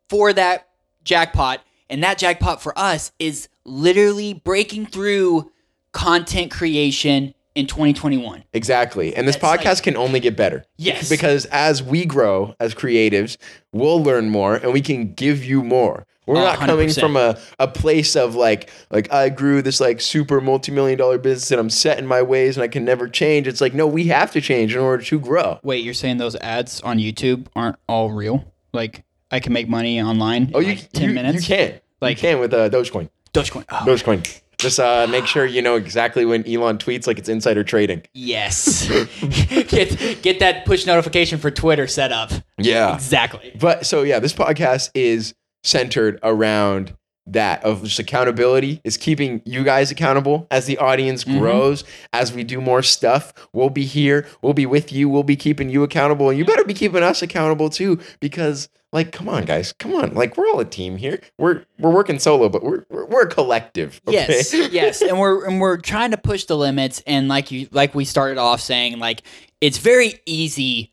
for 0.10 0.34
that 0.34 0.68
jackpot. 1.06 1.62
And 1.90 2.04
that 2.04 2.18
jackpot 2.18 2.62
for 2.62 2.78
us 2.78 3.14
is 3.18 3.48
literally 3.64 4.34
breaking 4.34 4.88
through 4.88 5.52
content 5.94 6.52
creation 6.52 7.34
in 7.56 7.68
2021. 7.68 8.44
Exactly. 8.52 9.16
And 9.16 9.26
this 9.26 9.42
like- 9.42 9.62
podcast 9.62 9.84
can 9.84 9.96
only 9.96 10.20
get 10.20 10.36
better. 10.36 10.66
Yes. 10.76 11.08
Because 11.08 11.46
as 11.46 11.82
we 11.82 12.06
grow 12.06 12.54
as 12.60 12.76
creatives, 12.76 13.38
we'll 13.72 14.04
learn 14.04 14.30
more 14.30 14.56
and 14.56 14.74
we 14.74 14.82
can 14.82 15.14
give 15.14 15.46
you 15.46 15.64
more. 15.64 16.06
We're 16.28 16.36
not 16.36 16.58
coming 16.58 16.88
100%. 16.90 17.00
from 17.00 17.16
a, 17.18 17.38
a 17.60 17.68
place 17.68 18.16
of 18.16 18.36
like 18.36 18.70
like 18.90 19.12
I 19.12 19.30
grew 19.30 19.62
this 19.62 19.80
like 19.80 20.02
super 20.02 20.42
multi-million 20.42 20.98
dollar 20.98 21.18
business 21.18 21.52
and 21.52 21.60
I'm 21.60 21.70
set 21.70 22.00
in 22.00 22.08
my 22.08 22.22
ways 22.22 22.58
and 22.58 22.64
I 22.64 22.68
can 22.68 22.84
never 22.86 23.08
change. 23.08 23.48
It's 23.48 23.62
like 23.62 23.74
no, 23.74 23.86
we 23.88 24.06
have 24.08 24.32
to 24.32 24.42
change 24.42 24.74
in 24.74 24.82
order 24.82 25.04
to 25.04 25.20
grow. 25.20 25.60
Wait, 25.64 25.84
you're 25.84 25.94
saying 25.94 26.18
those 26.18 26.36
ads 26.38 26.82
on 26.82 26.98
YouTube 26.98 27.48
aren't 27.56 27.78
all 27.88 28.12
real? 28.12 28.52
Like 28.74 29.04
I 29.32 29.40
can 29.40 29.54
make 29.54 29.68
money 29.70 30.02
online 30.02 30.52
Oh, 30.54 30.60
in 30.60 30.66
you 30.66 30.72
like 30.76 30.92
10 30.92 31.10
you, 31.10 31.16
minutes? 31.16 31.50
You 31.50 31.56
can. 31.56 31.82
Like- 32.02 32.18
you 32.18 32.22
can 32.22 32.40
with 32.40 32.54
uh, 32.54 32.70
Dogecoin. 32.70 33.10
Dogecoin. 33.34 33.66
Oh, 33.70 33.84
Dogecoin. 33.86 34.42
Just 34.58 34.80
uh, 34.80 35.06
make 35.10 35.26
sure 35.28 35.46
you 35.46 35.62
know 35.62 35.76
exactly 35.76 36.24
when 36.24 36.48
Elon 36.48 36.78
tweets 36.78 37.08
like 37.08 37.18
it's 37.20 37.28
insider 37.28 37.64
trading. 37.64 38.02
Yes. 38.14 38.88
get 39.68 40.22
get 40.22 40.40
that 40.40 40.66
push 40.66 40.86
notification 40.86 41.38
for 41.40 41.52
Twitter 41.52 41.88
set 41.88 42.12
up. 42.14 42.32
Yeah. 42.58 42.94
Exactly. 42.96 43.52
But 43.60 43.86
so 43.86 44.04
yeah, 44.04 44.20
this 44.20 44.32
podcast 44.34 44.92
is 44.94 45.36
centered 45.66 46.20
around 46.24 46.96
that 47.28 47.64
of 47.64 47.84
just 47.84 47.98
accountability 47.98 48.80
is 48.84 48.98
keeping 48.98 49.42
you 49.46 49.64
guys 49.64 49.90
accountable 49.90 50.46
as 50.52 50.68
the 50.68 50.78
audience 50.78 51.24
Mhm. 51.24 51.40
grows 51.40 51.84
as 52.14 52.32
we 52.32 52.44
do 52.44 52.62
more 52.62 52.84
stuff 52.84 53.34
we'll 53.52 53.72
be 53.72 53.84
here 53.84 54.28
we'll 54.44 54.54
be 54.54 54.68
with 54.68 54.94
you 54.94 55.10
we'll 55.10 55.24
be 55.24 55.36
keeping 55.36 55.68
you 55.72 55.82
accountable 55.82 56.30
and 56.30 56.38
you 56.38 56.46
better 56.46 56.64
be 56.64 56.76
keeping 56.76 57.02
us 57.02 57.24
accountable 57.24 57.68
too 57.72 58.00
because 58.20 58.70
like 58.94 59.12
come 59.12 59.28
on 59.28 59.44
guys 59.44 59.74
come 59.80 59.96
on 59.96 60.14
like 60.14 60.38
we're 60.38 60.46
all 60.50 60.60
a 60.60 60.66
team 60.66 60.98
here 60.98 61.20
we're 61.40 61.64
we're 61.80 61.90
working 61.90 62.20
solo 62.20 62.48
but 62.48 62.62
we're 62.64 62.86
we're, 62.92 63.06
we're 63.08 63.24
a 63.24 63.28
collective 63.30 64.00
okay? 64.08 64.18
Yes, 64.18 64.54
yes, 64.72 65.02
and 65.02 65.20
we're 65.20 65.46
and 65.48 65.60
we're 65.60 65.78
trying 65.78 66.12
to 66.12 66.18
push 66.18 66.46
the 66.46 66.56
limits, 66.56 67.02
and 67.08 67.28
like 67.28 67.50
you, 67.50 67.68
like 67.72 67.96
we 67.96 68.06
started 68.06 68.38
off 68.38 68.62
saying, 68.62 69.00
like 69.00 69.24
it's 69.62 69.80
very 69.80 70.14
easy 70.28 70.92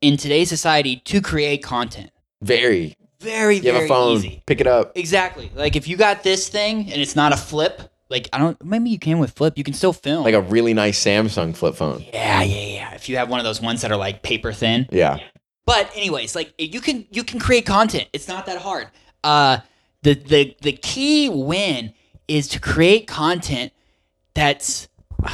in 0.00 0.16
today's 0.16 0.48
society 0.48 0.96
to 1.04 1.20
create 1.20 1.62
content. 1.62 2.10
very 2.42 2.96
Very, 3.20 3.56
you 3.56 3.66
have 3.66 3.74
very 3.74 3.84
a 3.84 3.88
phone 3.88 4.16
easy. 4.16 4.42
pick 4.46 4.60
it 4.60 4.66
up 4.66 4.96
Exactly. 4.96 5.50
Like 5.54 5.76
if 5.76 5.86
you 5.86 5.96
got 5.96 6.22
this 6.22 6.48
thing 6.48 6.90
and 6.90 7.00
it's 7.00 7.14
not 7.14 7.32
a 7.32 7.36
flip, 7.36 7.82
like 8.08 8.28
I 8.32 8.38
don't, 8.38 8.62
maybe 8.64 8.90
you 8.90 8.98
can 8.98 9.18
with 9.18 9.32
flip, 9.32 9.58
you 9.58 9.64
can 9.64 9.74
still 9.74 9.92
film. 9.92 10.24
like 10.24 10.34
a 10.34 10.40
really 10.40 10.74
nice 10.74 10.98
samsung 11.02 11.54
flip 11.54 11.74
phone 11.74 12.04
yeah, 12.12 12.42
yeah, 12.42 12.66
yeah. 12.66 12.94
If 12.94 13.08
you 13.08 13.16
have 13.18 13.28
one 13.28 13.38
of 13.38 13.44
those 13.44 13.60
ones 13.60 13.82
that 13.82 13.92
are 13.92 13.96
like 13.96 14.22
paper 14.22 14.52
thin, 14.52 14.86
yeah 14.90 15.18
But 15.66 15.90
anyways, 15.94 16.34
like 16.34 16.54
you 16.58 16.80
can 16.80 17.06
you 17.10 17.22
can 17.22 17.38
create 17.38 17.66
content. 17.66 18.08
It's 18.12 18.26
not 18.26 18.46
that 18.46 18.58
hard. 18.58 18.88
Uh 19.22 19.58
the 20.02 20.14
the 20.14 20.56
the 20.62 20.72
key 20.72 21.28
win 21.28 21.92
is 22.26 22.48
to 22.48 22.60
create 22.60 23.06
content 23.06 23.72
that's 24.34 24.88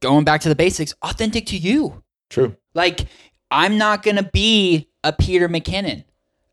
going 0.00 0.24
back 0.24 0.40
to 0.42 0.48
the 0.48 0.54
basics, 0.54 0.92
authentic 1.02 1.46
to 1.46 1.56
you. 1.56 2.02
true 2.30 2.56
Like 2.74 3.06
I'm 3.50 3.78
not 3.78 4.02
going 4.02 4.16
to 4.16 4.22
be 4.22 4.88
a 5.02 5.12
Peter 5.12 5.48
McKinnon. 5.48 6.04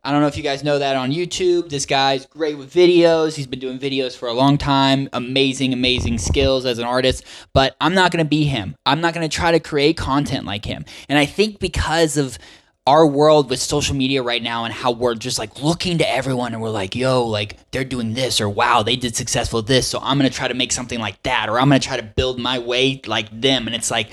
I 0.07 0.11
don't 0.11 0.21
know 0.21 0.27
if 0.27 0.37
you 0.37 0.43
guys 0.43 0.63
know 0.63 0.79
that 0.79 0.95
on 0.95 1.11
YouTube. 1.11 1.67
This 1.67 1.85
guy's 1.85 2.25
great 2.27 2.57
with 2.57 2.73
videos. 2.73 3.35
He's 3.35 3.45
been 3.45 3.59
doing 3.59 3.77
videos 3.77 4.15
for 4.15 4.29
a 4.29 4.33
long 4.33 4.57
time. 4.57 5.09
Amazing, 5.11 5.73
amazing 5.73 6.17
skills 6.17 6.65
as 6.65 6.79
an 6.79 6.85
artist. 6.85 7.25
But 7.51 7.75
I'm 7.81 7.93
not 7.93 8.13
going 8.13 8.23
to 8.23 8.29
be 8.29 8.45
him. 8.45 8.77
I'm 8.85 9.01
not 9.01 9.13
going 9.13 9.29
to 9.29 9.35
try 9.35 9.51
to 9.51 9.59
create 9.59 9.97
content 9.97 10.45
like 10.45 10.63
him. 10.63 10.85
And 11.09 11.19
I 11.19 11.25
think 11.25 11.59
because 11.59 12.15
of 12.15 12.39
our 12.85 13.05
world 13.05 13.49
with 13.49 13.59
social 13.59 13.97
media 13.97 14.23
right 14.23 14.41
now 14.41 14.63
and 14.63 14.73
how 14.73 14.91
we're 14.93 15.13
just 15.13 15.37
like 15.37 15.61
looking 15.61 15.97
to 15.97 16.09
everyone 16.09 16.53
and 16.53 16.61
we're 16.61 16.69
like, 16.69 16.95
yo, 16.95 17.25
like 17.25 17.57
they're 17.71 17.83
doing 17.83 18.13
this 18.13 18.39
or 18.39 18.47
wow, 18.47 18.83
they 18.83 18.95
did 18.95 19.13
successful 19.13 19.61
this. 19.61 19.89
So 19.89 19.99
I'm 20.01 20.17
going 20.17 20.31
to 20.31 20.33
try 20.33 20.47
to 20.47 20.53
make 20.53 20.71
something 20.71 21.01
like 21.01 21.21
that 21.23 21.49
or 21.49 21.59
I'm 21.59 21.67
going 21.67 21.81
to 21.81 21.85
try 21.85 21.97
to 21.97 22.03
build 22.03 22.39
my 22.39 22.59
way 22.59 23.01
like 23.05 23.41
them. 23.41 23.67
And 23.67 23.75
it's 23.75 23.91
like, 23.91 24.11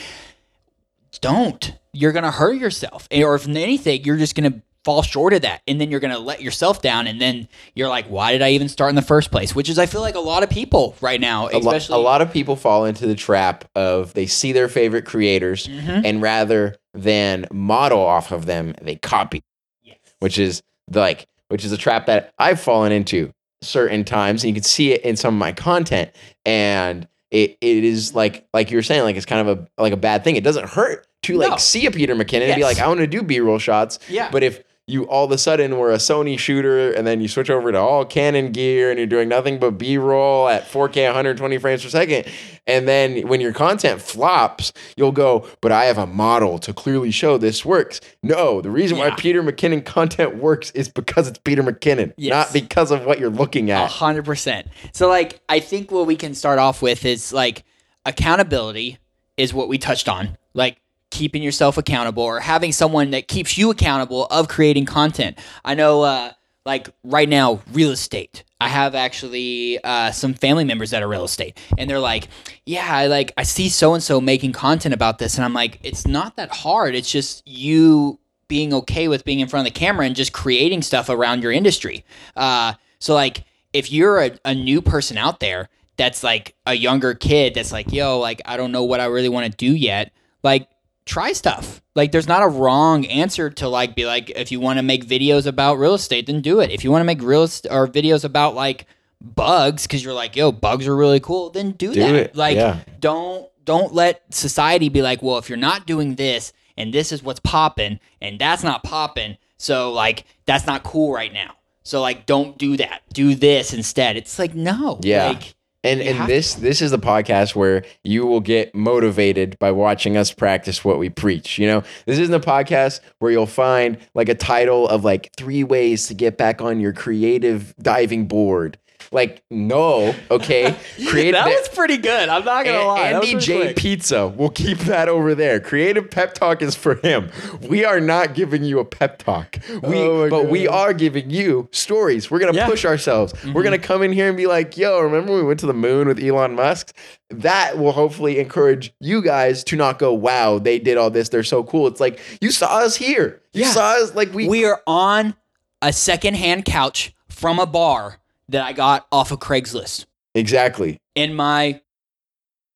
don't. 1.21 1.73
You're 1.93 2.11
gonna 2.11 2.33
hurt 2.33 2.57
yourself, 2.57 3.07
or 3.13 3.37
if 3.37 3.47
anything, 3.47 4.03
you're 4.05 4.17
just 4.17 4.35
gonna 4.35 4.61
fall 4.85 5.03
short 5.03 5.33
of 5.33 5.43
that, 5.43 5.63
and 5.67 5.81
then 5.81 5.91
you're 5.91 6.01
gonna 6.01 6.19
let 6.19 6.43
yourself 6.43 6.83
down, 6.83 7.07
and 7.07 7.21
then 7.21 7.49
you're 7.75 7.89
like, 7.89 8.07
why 8.07 8.33
did 8.33 8.43
I 8.43 8.51
even 8.51 8.69
start 8.69 8.91
in 8.91 8.97
the 8.97 9.03
first 9.03 9.31
place? 9.31 9.55
Which 9.55 9.69
is, 9.69 9.79
I 9.79 9.87
feel 9.87 10.01
like 10.03 10.15
a 10.15 10.21
lot 10.21 10.43
of 10.43 10.51
people 10.51 10.95
right 11.01 11.21
now, 11.21 11.49
a, 11.49 11.53
lo- 11.59 11.59
especially 11.73 11.97
a 11.97 12.03
lot 12.03 12.21
of 12.21 12.33
people 12.33 12.55
fall 12.57 12.85
into 12.85 13.07
the 13.07 13.15
trap 13.15 13.65
of 13.75 14.13
they 14.15 14.27
see 14.27 14.53
their 14.53 14.69
favorite 14.69 15.05
creators 15.07 15.67
Mhm. 15.67 16.03
and 16.05 16.21
rather 16.23 16.77
than 16.93 17.47
model 17.53 18.01
off 18.01 18.31
of 18.31 18.47
them, 18.47 18.75
they 18.83 18.97
copy, 18.97 19.43
Yes. 19.83 19.97
which 20.21 20.39
is 20.39 20.63
the, 20.89 21.01
like 21.01 21.27
which 21.49 21.65
is 21.65 21.73
a 21.73 21.77
trap 21.79 22.07
that 22.07 22.33
I've 22.39 22.61
fallen 22.61 22.93
into 22.93 23.31
certain 23.63 24.05
times, 24.05 24.45
and 24.45 24.49
you 24.51 24.55
can 24.55 24.63
see 24.65 24.93
it 24.93 25.01
in 25.03 25.17
some 25.17 25.35
of 25.35 25.39
my 25.39 25.53
content. 25.53 26.11
And 26.45 27.09
it, 27.31 27.57
it 27.61 27.85
is 27.85 28.15
like 28.15 28.47
like 28.53 28.71
you 28.71 28.77
were 28.77 28.83
saying, 28.83 29.03
like 29.03 29.17
it's 29.17 29.27
kind 29.27 29.49
of 29.49 29.59
a 29.59 29.83
like 29.83 29.93
a 29.93 29.97
bad 29.97 30.25
thing. 30.25 30.37
It 30.37 30.45
doesn't 30.45 30.69
hurt 30.69 31.07
to 31.23 31.37
like 31.39 31.51
No. 31.51 31.57
see 31.57 31.87
a 31.87 31.91
Peter 31.91 32.15
McKinnon 32.15 32.49
and 32.49 32.57
be 32.57 32.63
like, 32.65 32.79
I 32.79 32.87
want 32.87 33.01
to 33.01 33.07
do 33.07 33.23
B 33.23 33.41
roll 33.41 33.59
shots. 33.59 33.99
Yeah. 34.09 34.29
But 34.31 34.43
if 34.43 34.63
you 34.87 35.05
all 35.05 35.25
of 35.25 35.31
a 35.31 35.39
sudden 35.39 35.79
were 35.79 35.91
a 35.91 35.97
Sony 35.97 36.39
shooter 36.39 36.93
and 36.93 37.07
then 37.07 37.21
you 37.23 37.27
switch 37.29 37.49
over 37.49 37.73
to 37.73 37.79
all 37.79 38.05
Canon 38.05 38.53
gear 38.53 38.91
and 38.91 38.99
you're 38.99 39.07
doing 39.07 39.31
nothing 39.31 39.59
but 39.59 39.73
B 39.79 39.97
roll 39.97 40.47
at 40.49 40.65
4K 40.69 41.07
120 41.07 41.57
frames 41.59 41.83
per 41.83 41.89
second, 41.89 42.27
and 42.67 42.87
then 42.87 43.27
when 43.29 43.41
your 43.41 43.55
content 43.55 44.03
flops, 44.03 44.73
you'll 44.97 45.11
go, 45.13 45.49
but 45.63 45.73
I 45.73 45.87
have 45.87 45.97
a 45.97 46.07
model 46.07 46.59
to 46.59 46.75
clearly 46.75 47.11
show 47.11 47.39
this 47.39 47.65
works. 47.65 48.01
No, 48.23 48.61
the 48.61 48.71
reason 48.71 48.99
why 48.99 49.11
Peter 49.13 49.43
McKinnon 49.43 49.85
content 49.85 50.37
works 50.37 50.71
is 50.73 50.89
because 50.91 51.29
it's 51.29 51.39
Peter 51.39 51.63
McKinnon, 51.63 52.13
Yes. 52.19 52.31
not 52.31 52.53
because 52.53 52.91
of 52.91 53.07
what 53.07 53.19
you're 53.19 53.31
looking 53.31 53.71
A 53.71 53.75
at. 53.75 53.91
hundred 53.91 54.27
percent. 54.27 54.69
So 54.93 55.09
like 55.09 55.41
I 55.49 55.61
think 55.61 55.91
what 55.91 56.07
we 56.07 56.17
can 56.17 56.35
start 56.35 56.59
off 56.59 56.83
with 56.83 57.07
is 57.07 57.33
like 57.33 57.65
accountability 58.05 58.99
is 59.37 59.53
what 59.53 59.69
we 59.69 59.79
touched 59.79 60.09
on. 60.09 60.37
Like 60.55 60.77
keeping 61.15 61.43
yourself 61.43 61.79
accountable 61.79 62.23
or 62.23 62.41
having 62.41 62.73
someone 62.73 63.13
that 63.13 63.29
keeps 63.29 63.57
you 63.57 63.71
accountable 63.71 64.27
of 64.27 64.49
creating 64.49 64.85
content. 64.85 65.39
I 65.65 65.75
know 65.75 66.03
uh 66.03 66.33
like 66.67 66.89
right 67.03 67.29
now 67.29 67.61
real 67.73 67.91
estate. 67.91 68.45
I 68.61 68.69
have 68.69 68.95
actually 68.95 69.79
uh, 69.85 70.11
some 70.13 70.33
family 70.33 70.65
members 70.65 70.91
that 70.91 71.03
are 71.03 71.09
real 71.09 71.25
estate, 71.25 71.59
and 71.77 71.89
they're 71.89 71.99
like, 71.99 72.29
"Yeah, 72.65 72.87
I 72.89 73.09
like 73.09 73.33
I 73.37 73.43
see 73.43 73.69
so 73.69 73.93
and 73.93 74.03
so 74.03 74.21
making 74.21 74.53
content 74.53 74.95
about 74.95 75.19
this," 75.19 75.37
and 75.37 75.45
I'm 75.45 75.53
like, 75.53 75.79
"It's 75.83 76.07
not 76.07 76.37
that 76.37 76.51
hard. 76.51 76.95
It's 76.95 77.11
just 77.11 77.47
you 77.47 78.19
being 78.49 78.73
okay 78.73 79.09
with 79.09 79.25
being 79.25 79.41
in 79.41 79.49
front 79.49 79.67
of 79.67 79.73
the 79.75 79.79
camera 79.79 80.07
and 80.07 80.17
just 80.17 80.33
creating 80.33 80.81
stuff 80.81 81.11
around 81.11 81.43
your 81.43 81.53
industry." 81.53 82.05
Uh, 82.37 82.73
so 82.99 83.13
like, 83.13 83.45
if 83.75 83.93
you're 83.93 84.23
a, 84.23 84.39
a 84.47 84.55
new 84.55 84.81
person 84.81 85.19
out 85.19 85.41
there 85.41 85.69
that's 85.97 86.25
like 86.25 86.55
a 86.65 86.73
younger 86.73 87.13
kid 87.13 87.55
that's 87.55 87.73
like, 87.73 87.93
"Yo, 87.93 88.19
like 88.19 88.41
I 88.47 88.57
don't 88.57 88.73
know 88.73 88.85
what 88.85 89.01
I 89.01 89.07
really 89.07 89.29
want 89.29 89.51
to 89.51 89.55
do 89.55 89.75
yet," 89.75 90.13
like 90.43 90.69
try 91.07 91.33
stuff. 91.33 91.83
Like 91.95 92.13
there's 92.13 92.27
not 92.29 92.43
a 92.43 92.49
wrong 92.49 93.05
answer 93.07 93.51
to 93.51 93.69
like 93.69 93.95
be 93.95 94.07
like 94.07 94.31
if 94.31 94.51
you 94.51 94.59
want 94.61 94.79
to 94.79 94.83
make 94.83 95.07
videos 95.07 95.47
about 95.47 95.75
real 95.79 95.95
estate 95.95 96.27
then 96.27 96.41
do 96.41 96.61
it. 96.61 96.71
If 96.71 96.83
you 96.85 96.91
want 96.91 97.01
to 97.01 97.05
make 97.07 97.23
real 97.23 97.43
est- 97.45 97.67
or 97.71 97.87
videos 97.87 98.25
about 98.25 98.55
like 98.55 98.87
bugs 99.21 99.87
cuz 99.87 100.03
you're 100.05 100.13
like 100.15 100.37
yo 100.37 100.53
bugs 100.53 100.87
are 100.87 100.97
really 100.97 101.21
cool 101.21 101.51
then 101.51 101.71
do, 101.73 101.93
Do 101.95 102.01
that. 102.01 102.15
it, 102.15 102.37
Like 102.37 102.57
yeah. 102.57 102.81
don't 103.01 103.49
don't 103.65 103.95
let 103.95 104.23
society 104.35 104.89
be 104.89 105.03
like 105.03 105.23
well 105.23 105.39
if 105.39 105.49
you're 105.49 105.57
not 105.57 105.87
doing 105.87 106.17
this 106.17 106.53
and 106.77 106.93
this 106.93 107.13
is 107.13 107.23
what's 107.23 107.41
popping 107.41 108.01
and 108.21 108.39
that's 108.39 108.63
not 108.63 108.83
popping 108.83 109.37
so 109.57 109.93
like 109.93 110.25
that's 110.47 110.67
not 110.67 110.83
cool 110.83 111.13
right 111.13 111.33
now. 111.33 111.53
So 111.85 112.01
like 112.01 112.27
don't 112.27 112.59
do 112.59 112.77
that. 112.79 113.03
Do 113.13 113.35
this 113.35 113.73
instead. 113.73 114.17
It's 114.17 114.39
like 114.39 114.55
no. 114.55 114.99
Yeah. 115.03 115.29
Like 115.29 115.55
And 115.85 116.01
You 116.01 116.11
and 116.11 116.29
this 116.29 116.55
this 116.55 116.83
is 116.83 116.91
the 116.91 116.99
podcast 116.99 117.55
where 117.55 117.85
you 118.03 118.27
will 118.27 118.41
get 118.41 118.75
motivated 118.75 119.59
by 119.59 119.71
watching 119.71 120.17
us 120.17 120.33
practice 120.33 120.85
what 120.85 120.99
we 120.99 121.11
preach. 121.11 121.59
You 121.59 121.67
know, 121.69 121.83
this 122.07 122.19
isn't 122.19 122.35
a 122.35 122.41
podcast 122.41 123.01
where 123.19 123.31
you'll 123.31 123.47
find 123.47 123.99
like 124.15 124.29
a 124.29 124.35
title 124.35 124.89
of 124.89 125.05
like 125.05 125.31
three 125.37 125.63
ways 125.63 126.09
to 126.09 126.15
get 126.15 126.39
back 126.39 126.61
on 126.63 126.81
your 126.81 126.93
creative 126.93 127.77
diving 127.77 128.27
board. 128.27 128.79
Like, 129.15 129.45
no, 129.51 130.15
okay. 130.31 130.75
Create 131.09 131.31
that 131.33 131.47
was 131.47 131.69
pretty 131.69 131.97
good. 131.99 132.29
I'm 132.29 132.45
not 132.45 132.65
gonna 132.65 132.81
An- 132.81 132.87
lie. 132.87 133.09
Andy 133.13 133.37
J 133.37 133.57
quick. 133.57 133.77
Pizza. 133.77 134.27
We'll 134.27 134.51
keep 134.51 134.79
that 134.81 135.09
over 135.09 135.35
there. 135.37 135.61
Creative 135.61 136.11
pep 136.11 136.35
talk 136.35 136.61
is 136.61 136.75
for 136.75 136.97
him. 136.97 137.31
We 137.63 137.85
are 137.85 138.01
not 138.01 138.35
giving 138.35 138.65
you 138.65 138.81
a 138.81 138.85
pep 138.85 139.19
talk. 139.19 139.59
We, 139.83 139.99
Oh 140.01 140.29
but 140.29 140.49
we 140.49 140.67
are 140.69 140.93
giving 140.93 141.31
you 141.31 141.69
stories. 141.73 142.31
We're 142.31 142.41
gonna 142.41 142.53
Yeah. 142.55 142.63
Mm-hmm. 142.63 142.71
push 142.73 142.85
ourselves. 142.85 143.33
We're 143.45 143.63
gonna 143.63 143.79
come 143.79 144.03
in 144.03 144.13
here 144.13 144.27
and 144.29 144.37
be 144.37 144.47
like, 144.47 144.77
"Yo, 144.77 144.99
remember 145.01 145.33
when 145.33 145.43
we 145.43 145.47
went 145.47 145.61
to 145.61 145.67
the 145.67 145.73
moon 145.75 146.09
with 146.09 146.21
Elon 146.23 146.55
Musk?" 146.57 146.95
That 147.31 147.79
will 147.79 147.93
hopefully 147.93 148.39
encourage 148.41 148.93
you 149.01 149.23
guys 149.23 149.63
to 149.65 149.77
not 149.77 149.99
go, 150.01 150.13
"Wow, 150.13 150.59
they 150.59 150.79
did 150.81 150.97
all 150.99 151.11
this. 151.11 151.29
They're 151.29 151.45
so 151.45 151.63
cool." 151.63 151.87
It's 151.87 152.01
like 152.01 152.19
you 152.41 152.51
saw 152.51 152.79
us 152.79 152.97
here. 152.97 153.41
You 153.53 153.63
Yeah. 153.63 153.71
saw 153.71 154.03
us 154.03 154.15
like 154.17 154.35
we. 154.35 154.49
we 154.49 154.65
are 154.65 154.83
on 154.89 155.35
a 155.81 155.93
secondhand 155.93 156.65
couch 156.65 157.15
from 157.29 157.59
a 157.61 157.67
bar 157.67 158.19
that 158.49 158.65
I 158.65 158.73
got 158.73 159.07
off 159.11 159.31
of 159.33 159.41
Craigslist 159.41 160.07
exactly. 160.35 160.99
in 161.15 161.35
my 161.35 161.81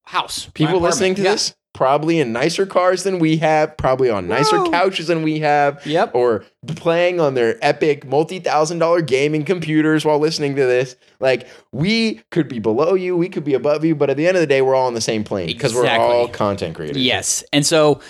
house. 0.05 0.47
my 0.47 0.53
People 0.55 0.81
listening 0.81 1.15
to 1.17 1.23
apartment. 1.23 1.39
this 1.41 1.55
probably 1.75 2.19
in 2.19 2.33
nicer 2.33 2.67
cars 2.67 3.05
than 3.05 3.21
we 3.21 3.37
have, 3.37 3.77
probably 3.77 4.11
on 4.11 4.27
nicer 4.27 4.59
Woo. 4.61 4.71
couches 4.71 5.07
than 5.07 5.23
we 5.23 5.39
have. 5.41 5.85
Yep. 5.87 6.13
or 6.15 6.45
playing 6.75 7.21
on 7.21 7.35
their 7.35 7.57
epic 7.63 8.05
multi-thousand 8.05 8.79
dollar 8.81 9.01
gaming 9.01 9.45
computers 9.45 10.05
while 10.05 10.19
listening 10.19 10.57
to 10.57 10.67
this. 10.67 10.97
Like 11.21 11.47
we 11.71 12.23
could 12.31 12.49
be 12.49 12.59
below 12.59 12.95
you, 12.95 13.17
we 13.17 13.29
could 13.29 13.45
be 13.45 13.55
above 13.55 13.85
you, 13.85 13.95
but 13.95 14.11
at 14.11 14.17
the 14.17 14.27
end 14.27 14.37
of 14.37 14.41
the 14.41 14.47
day, 14.47 14.61
we're 14.63 14.75
all 14.75 14.87
on 14.89 14.95
the 14.95 15.01
same 15.01 15.23
plane 15.23 15.47
because 15.47 15.75
we're 15.75 15.89
all 15.89 16.27
content 16.29 16.75
creators. 16.75 16.97
Yes. 16.97 17.45
And 17.53 17.65
so 17.65 18.01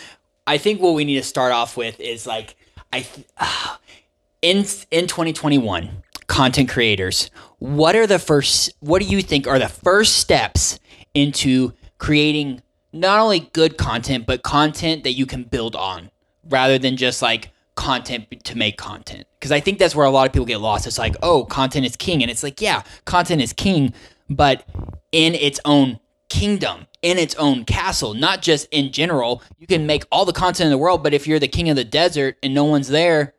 I 0.47 0.57
think 0.57 0.81
what 0.81 0.95
we 0.95 1.05
need 1.05 1.17
to 1.17 1.23
start 1.23 1.53
off 1.53 1.77
with 1.77 2.01
is 2.01 2.27
like 2.27 2.57
I 2.93 3.01
th- 3.01 3.27
in 4.43 4.59
in 4.91 5.07
2021 5.09 5.91
content 6.27 6.69
creators 6.71 7.31
what 7.59 7.97
are 7.97 8.07
the 8.07 8.19
first 8.19 8.73
what 8.81 9.03
do 9.03 9.09
you 9.09 9.23
think 9.23 9.47
are 9.47 9.59
the 9.59 9.69
first 9.69 10.17
steps 10.17 10.79
into 11.15 11.73
creating 11.99 12.63
not 12.93 13.19
only 13.19 13.41
good 13.41 13.77
content 13.77 14.27
but 14.27 14.43
content 14.43 15.05
that 15.05 15.13
you 15.13 15.27
can 15.27 15.43
build 15.43 15.75
on 15.75 16.11
rather 16.49 16.79
than 16.79 16.97
just 16.97 17.21
like 17.21 17.51
content 17.75 18.27
to 18.45 18.57
make 18.57 18.77
content? 18.77 19.27
Because 19.39 19.53
i 19.53 19.61
think 19.61 19.79
that's 19.79 19.95
where 19.95 20.07
a 20.07 20.11
lot 20.11 20.27
of 20.27 20.33
people 20.33 20.47
get 20.47 20.61
lost. 20.61 20.87
It's 20.87 20.99
like 20.99 21.17
oh 21.23 21.45
content 21.45 21.85
is 21.85 21.97
king. 21.97 22.23
And 22.23 22.31
it's 22.31 22.43
like 22.43 22.61
yeah 22.61 22.83
content 23.05 23.43
is 23.43 23.53
king 23.53 23.93
but 24.31 24.65
in 25.11 25.35
its 25.35 25.59
own 25.65 25.99
kingdom 26.29 26.87
in 27.01 27.17
its 27.17 27.35
own 27.37 27.65
castle 27.65 28.15
not 28.15 28.41
just 28.41 28.69
in 28.71 28.93
general. 28.93 29.43
You 29.59 29.67
can 29.67 29.87
make 29.87 30.05
all 30.13 30.25
the 30.25 30.33
content 30.33 30.67
in 30.67 30.71
the 30.71 30.79
world 30.79 31.03
but 31.03 31.13
if 31.13 31.27
you're 31.27 31.41
the 31.41 31.49
king 31.49 31.69
of 31.71 31.77
the 31.77 31.85
desert 31.85 32.37
and 32.41 32.55
no 32.55 32.65
one's 32.65 32.89
there 32.89 33.35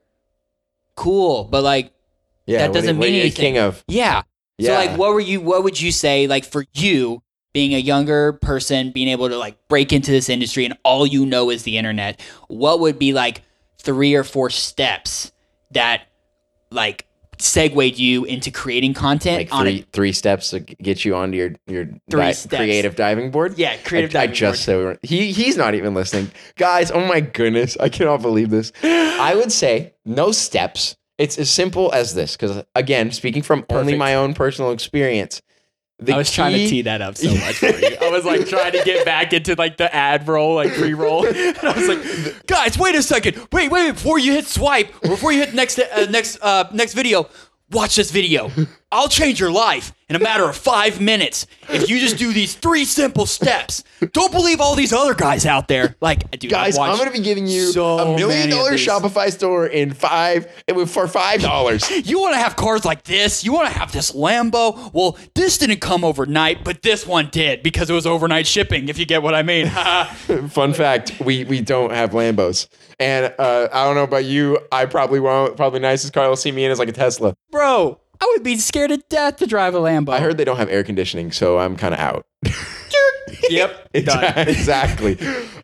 cool. 0.96 1.46
But 1.46 1.64
like 1.64 1.94
Yeah, 2.50 2.68
That 2.68 2.74
doesn't 2.74 2.98
what 2.98 3.06
mean 3.06 3.14
you 3.14 3.22
anything. 3.22 3.54
King 3.54 3.58
of 3.60 3.84
yeah. 3.88 4.24
Yeah. 4.58 4.70
So 4.70 4.74
like 4.74 4.98
what 4.98 5.14
were 5.14 5.20
you 5.20 5.40
what 5.40 5.64
would 5.64 5.80
you 5.80 5.92
say 5.92 6.28
like 6.28 6.46
for 6.46 6.66
you 6.74 7.22
being 7.54 7.74
a 7.74 7.80
younger 7.80 8.34
person 8.34 8.92
being 8.92 9.08
able 9.08 9.30
to 9.30 9.38
like 9.38 9.58
break 9.68 9.94
into 9.94 10.12
this 10.12 10.30
industry 10.30 10.66
and 10.66 10.78
all 10.84 11.06
you 11.06 11.26
know 11.26 11.50
is 11.50 11.64
the 11.64 11.78
internet, 11.78 12.20
what 12.48 12.80
would 12.80 13.00
be 13.00 13.14
like 13.14 13.44
three 13.80 14.16
or 14.16 14.24
four 14.24 14.50
steps 14.50 15.32
that 15.72 16.08
like 16.72 17.06
segued 17.38 17.98
you 17.98 18.26
into 18.26 18.52
creating 18.52 18.94
content 18.94 19.50
like 19.50 19.62
three 19.62 19.80
a 19.80 19.86
three 19.94 20.12
steps 20.12 20.50
to 20.50 20.60
get 20.60 21.06
you 21.06 21.16
onto 21.16 21.38
your 21.38 21.52
your 21.68 21.86
di- 22.10 22.34
creative 22.50 22.96
diving 22.96 23.32
board. 23.32 23.58
Yeah, 23.58 23.78
creative 23.78 24.14
I, 24.16 24.20
I 24.20 24.26
diving 24.26 24.36
just 24.36 24.64
so 24.64 24.98
he 25.04 25.32
he's 25.32 25.56
not 25.56 25.76
even 25.76 25.94
listening, 25.94 26.32
guys. 26.58 26.92
Oh 26.92 27.06
my 27.06 27.22
goodness, 27.22 27.78
I 27.80 27.90
cannot 27.90 28.22
believe 28.22 28.50
this. 28.50 28.72
I 28.84 29.36
would 29.36 29.52
say 29.52 29.94
no 30.06 30.32
steps. 30.32 30.96
It's 31.20 31.38
as 31.38 31.52
simple 31.52 31.92
as 31.94 32.16
this. 32.16 32.36
Because 32.36 32.64
again, 32.74 33.12
speaking 33.12 33.44
from 33.44 33.66
only 33.70 33.96
my 33.96 34.16
own 34.16 34.34
personal 34.34 34.72
experience, 34.72 35.42
the 36.00 36.14
I 36.14 36.18
was 36.18 36.32
trying 36.32 36.54
to 36.54 36.68
tee 36.68 36.84
that 36.84 37.02
up 37.02 37.18
so 37.18 37.30
much 37.36 37.56
for 37.56 37.68
you. 37.68 37.98
I 38.02 38.10
was 38.10 38.24
like 38.24 38.48
trying 38.48 38.72
to 38.72 38.82
get 38.86 39.04
back 39.06 39.34
into 39.34 39.56
like 39.56 39.76
the 39.76 39.94
ad 39.94 40.28
roll, 40.28 40.56
like 40.56 40.74
pre 40.74 40.94
roll. 40.94 41.26
And 41.36 41.58
I 41.58 41.78
was 41.78 41.88
like, 41.90 42.48
guys, 42.48 42.78
wait 42.78 42.96
a 42.96 43.04
second. 43.04 43.36
Wait, 43.52 43.70
wait, 43.70 43.72
wait. 43.72 43.92
before 43.92 44.18
you 44.18 44.32
hit 44.32 44.46
swipe, 44.46 44.94
or 45.04 45.10
before 45.10 45.34
you 45.34 45.40
hit 45.40 45.54
next 45.54 45.78
uh, 45.78 46.08
next 46.10 46.40
uh, 46.42 46.70
next 46.72 46.94
video, 46.94 47.30
watch 47.72 47.98
this 47.98 48.12
video. 48.12 48.50
I'll 48.92 49.08
change 49.08 49.40
your 49.40 49.52
life 49.52 49.94
in 50.10 50.16
a 50.16 50.20
matter 50.20 50.46
of 50.46 50.56
five 50.58 51.00
minutes 51.00 51.46
if 51.70 51.88
you 51.90 52.00
just 52.00 52.18
do 52.18 52.34
these 52.34 52.56
three 52.56 52.86
simple 52.86 53.28
steps. 53.28 53.84
Don't 54.14 54.32
believe 54.32 54.60
all 54.60 54.76
these 54.76 54.92
other 54.92 55.14
guys 55.14 55.46
out 55.46 55.68
there. 55.68 55.96
Like, 56.02 56.32
dude, 56.32 56.50
Guys, 56.50 56.76
I'm 56.76 56.96
going 56.98 57.08
to 57.08 57.16
be 57.16 57.24
giving 57.24 57.46
you 57.46 57.72
so 57.72 58.00
a 58.00 58.16
million 58.18 58.50
dollar. 58.50 58.72
Shopify 58.72 59.32
store 59.32 59.68
in 59.68 59.94
five 59.94 60.48
for 60.88 61.08
five 61.08 61.42
dollars. 61.42 61.88
You 62.10 62.20
want 62.20 62.34
to 62.34 62.40
have 62.40 62.56
cars 62.56 62.84
like 62.84 63.04
this? 63.04 63.44
You 63.44 63.54
want 63.54 63.72
to 63.72 63.78
have 63.78 63.92
this 63.92 64.12
Lambo? 64.12 64.92
Well, 64.92 65.18
this 65.36 65.60
didn't 65.60 65.82
come 65.82 66.04
overnight, 66.04 66.64
but 66.64 66.82
this 66.82 67.06
one 67.06 67.30
did 67.32 67.62
because 67.62 67.92
it 67.92 67.94
was 67.94 68.08
overnight 68.08 68.48
shipping. 68.48 68.90
If 68.90 68.98
you 68.98 69.06
get 69.06 69.22
what 69.22 69.36
I 69.36 69.44
mean. 69.44 69.70
Fun 70.50 70.74
fact: 70.74 71.20
we 71.24 71.44
we 71.44 71.62
don't 71.62 71.92
have 71.92 72.12
Lambos, 72.12 72.68
and 73.00 73.34
uh, 73.38 73.68
I 73.72 73.86
don't 73.86 73.94
know 73.94 74.04
about 74.04 74.26
you. 74.26 74.58
I 74.72 74.86
probably 74.88 75.20
won't. 75.20 75.56
Probably 75.58 75.80
nicest 75.80 76.14
car 76.14 76.26
you'll 76.26 76.36
see 76.36 76.52
me 76.52 76.66
in 76.66 76.72
is 76.72 76.80
like 76.80 76.90
a 76.90 76.94
Tesla. 76.94 77.36
Bro, 77.52 78.00
I 78.22 78.34
would 78.36 78.44
be 78.44 78.58
scared 78.58 78.90
to 78.90 78.98
death 79.10 79.38
to 79.38 79.48
drive 79.48 79.76
a 79.76 79.80
Lambo. 79.80 80.10
I 80.10 80.20
heard 80.20 80.38
they 80.38 80.46
don't 80.46 80.58
have 80.58 80.70
air 80.70 80.84
conditioning, 80.84 81.32
so 81.32 81.60
I'm 81.60 81.76
kind 81.76 81.94
of 81.94 82.00
out. 82.00 82.26
Yep. 83.50 83.90
exactly. 83.94 85.18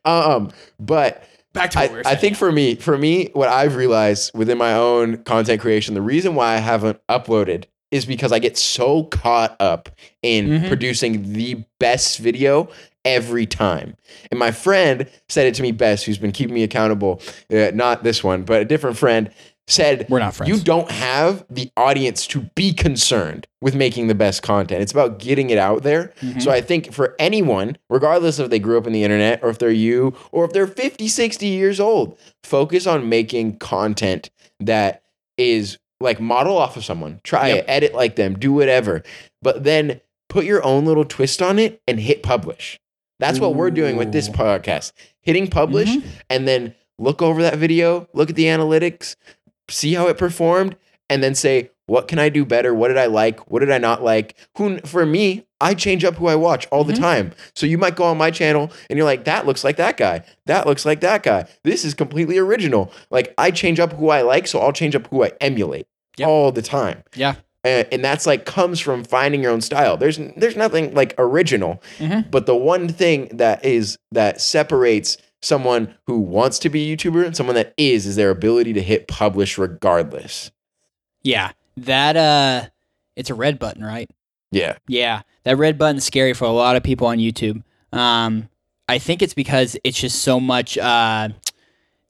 Um, 0.05 0.51
but 0.79 1.23
Back 1.53 1.71
to 1.71 1.79
what 1.79 1.89
I, 1.89 1.91
we 1.91 1.97
were 1.99 2.07
I 2.07 2.15
think 2.15 2.37
for 2.37 2.51
me, 2.51 2.75
for 2.75 2.97
me, 2.97 3.29
what 3.33 3.49
I've 3.49 3.75
realized 3.75 4.31
within 4.35 4.57
my 4.57 4.73
own 4.73 5.23
content 5.23 5.61
creation, 5.61 5.93
the 5.95 6.01
reason 6.01 6.35
why 6.35 6.53
I 6.53 6.57
haven't 6.57 6.99
uploaded 7.09 7.65
is 7.91 8.05
because 8.05 8.31
I 8.31 8.39
get 8.39 8.57
so 8.57 9.03
caught 9.05 9.55
up 9.59 9.89
in 10.21 10.47
Mhm. 10.47 10.67
producing 10.67 11.33
the 11.33 11.63
best 11.79 12.19
video 12.19 12.69
every 13.03 13.45
time. 13.45 13.95
And 14.31 14.39
my 14.39 14.51
friend 14.51 15.07
said 15.29 15.47
it 15.47 15.55
to 15.55 15.61
me 15.61 15.71
best, 15.71 16.05
who's 16.05 16.17
been 16.17 16.31
keeping 16.31 16.53
me 16.55 16.63
accountable. 16.63 17.21
Uh, 17.53 17.71
not 17.73 18.03
this 18.03 18.23
one, 18.23 18.43
but 18.43 18.61
a 18.61 18.65
different 18.65 18.97
friend 18.97 19.29
said 19.67 20.05
We're 20.09 20.19
not 20.19 20.35
friends. 20.35 20.49
you 20.55 20.63
don't 20.63 20.89
have 20.91 21.43
the 21.49 21.71
audience 21.75 22.27
to 22.27 22.41
be 22.55 22.71
concerned 22.71 23.47
with 23.61 23.73
making 23.75 24.07
the 24.07 24.15
best 24.15 24.43
content. 24.43 24.81
It's 24.81 24.91
about 24.91 25.17
getting 25.19 25.49
it 25.49 25.57
out 25.57 25.81
there. 25.83 26.13
Mhm. 26.21 26.41
So 26.41 26.51
I 26.51 26.61
think 26.61 26.93
for 26.93 27.15
anyone, 27.17 27.77
regardless 27.89 28.37
if 28.37 28.49
they 28.51 28.59
grew 28.59 28.77
up 28.77 28.85
in 28.85 28.93
the 28.93 29.03
internet 29.03 29.39
or 29.43 29.49
if 29.49 29.57
they're 29.57 29.71
you 29.71 30.13
or 30.31 30.45
if 30.45 30.51
they're 30.53 30.67
50, 30.67 31.07
60 31.07 31.47
years 31.47 31.79
old, 31.79 32.17
focus 32.43 32.85
on 32.85 33.09
making 33.09 33.57
content 33.57 34.29
that 34.59 35.01
is 35.37 35.77
like 35.99 36.19
model 36.19 36.57
off 36.57 36.77
of 36.77 36.85
someone. 36.85 37.19
Try 37.23 37.47
Yep. 37.49 37.57
it, 37.57 37.65
edit 37.67 37.93
like 37.95 38.15
them, 38.17 38.37
do 38.37 38.53
whatever. 38.53 39.01
But 39.41 39.63
then 39.63 39.99
put 40.29 40.45
your 40.45 40.63
own 40.63 40.85
little 40.85 41.05
twist 41.05 41.41
on 41.41 41.57
it 41.57 41.81
and 41.87 41.99
hit 41.99 42.21
publish. 42.21 42.79
That's 43.19 43.39
what 43.39 43.55
we're 43.55 43.71
doing 43.71 43.95
with 43.95 44.11
this 44.11 44.27
podcast. 44.29 44.91
Hitting 45.21 45.47
publish 45.47 45.89
Mhm. 45.89 46.03
and 46.29 46.47
then 46.47 46.75
look 46.99 47.21
over 47.21 47.41
that 47.41 47.57
video, 47.57 48.07
look 48.13 48.29
at 48.29 48.35
the 48.35 48.43
analytics, 48.45 49.15
see 49.69 49.93
how 49.93 50.07
it 50.07 50.17
performed, 50.17 50.75
and 51.09 51.23
then 51.23 51.35
say, 51.35 51.71
what 51.87 52.07
can 52.07 52.17
I 52.17 52.29
do 52.29 52.45
better? 52.45 52.73
What 52.73 52.87
did 52.87 52.97
I 52.97 53.05
like? 53.05 53.51
What 53.51 53.59
did 53.59 53.69
I 53.71 53.77
not 53.77 54.03
like? 54.03 54.35
Who 54.57 54.79
for 54.79 55.05
me, 55.05 55.45
I 55.61 55.75
change 55.75 56.03
up 56.03 56.15
who 56.15 56.25
I 56.27 56.35
watch 56.35 56.65
all 56.71 56.83
the 56.83 56.93
time. 56.95 57.31
So 57.53 57.67
you 57.67 57.77
might 57.77 57.95
go 57.95 58.05
on 58.05 58.17
my 58.17 58.31
channel 58.31 58.71
and 58.89 58.97
you're 58.97 59.05
like, 59.05 59.25
that 59.25 59.45
looks 59.45 59.63
like 59.63 59.77
that 59.77 59.95
guy. 59.95 60.23
That 60.47 60.65
looks 60.65 60.83
like 60.83 61.01
that 61.01 61.21
guy. 61.21 61.45
This 61.63 61.85
is 61.85 61.93
completely 61.93 62.39
original. 62.39 62.91
Like 63.11 63.35
I 63.37 63.51
change 63.51 63.79
up 63.79 63.93
who 63.93 64.09
I 64.09 64.23
like, 64.23 64.47
so 64.47 64.59
I'll 64.59 64.71
change 64.73 64.95
up 64.95 65.07
who 65.09 65.23
I 65.23 65.31
emulate 65.39 65.85
Yep. 66.17 66.27
all 66.27 66.51
the 66.51 66.63
time. 66.63 67.03
Yeah. 67.15 67.35
And, 67.63 67.87
and 67.91 68.03
that's 68.03 68.25
like 68.25 68.45
comes 68.45 68.79
from 68.79 69.03
finding 69.03 69.43
your 69.43 69.51
own 69.51 69.61
style. 69.61 69.95
There's 69.95 70.17
there's 70.37 70.55
nothing 70.55 70.93
like 70.95 71.13
original, 71.19 71.83
Mhm. 71.99 72.31
but 72.31 72.47
the 72.47 72.55
one 72.55 72.87
thing 72.87 73.29
that 73.33 73.63
is 73.63 73.97
that 74.11 74.41
separates 74.41 75.17
someone 75.45 75.95
who 76.07 76.19
wants 76.19 76.59
to 76.59 76.69
be 76.69 76.91
a 76.91 76.97
YouTuber 76.97 77.25
and 77.25 77.35
someone 77.35 77.55
that 77.55 77.73
is 77.77 78.05
is 78.05 78.15
their 78.15 78.31
ability 78.31 78.73
to 78.73 78.81
hit 78.81 79.07
publish 79.07 79.57
regardless. 79.57 80.51
Yeah. 81.21 81.51
That 81.77 82.17
uh 82.17 82.69
it's 83.15 83.29
a 83.29 83.35
red 83.35 83.59
button, 83.59 83.83
right? 83.83 84.09
Yeah. 84.51 84.77
Yeah. 84.87 85.21
That 85.43 85.57
red 85.57 85.77
button's 85.77 86.03
scary 86.03 86.33
for 86.33 86.45
a 86.45 86.51
lot 86.51 86.75
of 86.75 86.83
people 86.83 87.07
on 87.07 87.17
YouTube. 87.17 87.63
Um 87.93 88.49
I 88.87 88.97
think 88.97 89.21
it's 89.21 89.33
because 89.33 89.77
it's 89.83 89.99
just 89.99 90.21
so 90.21 90.39
much 90.39 90.77
uh 90.77 91.29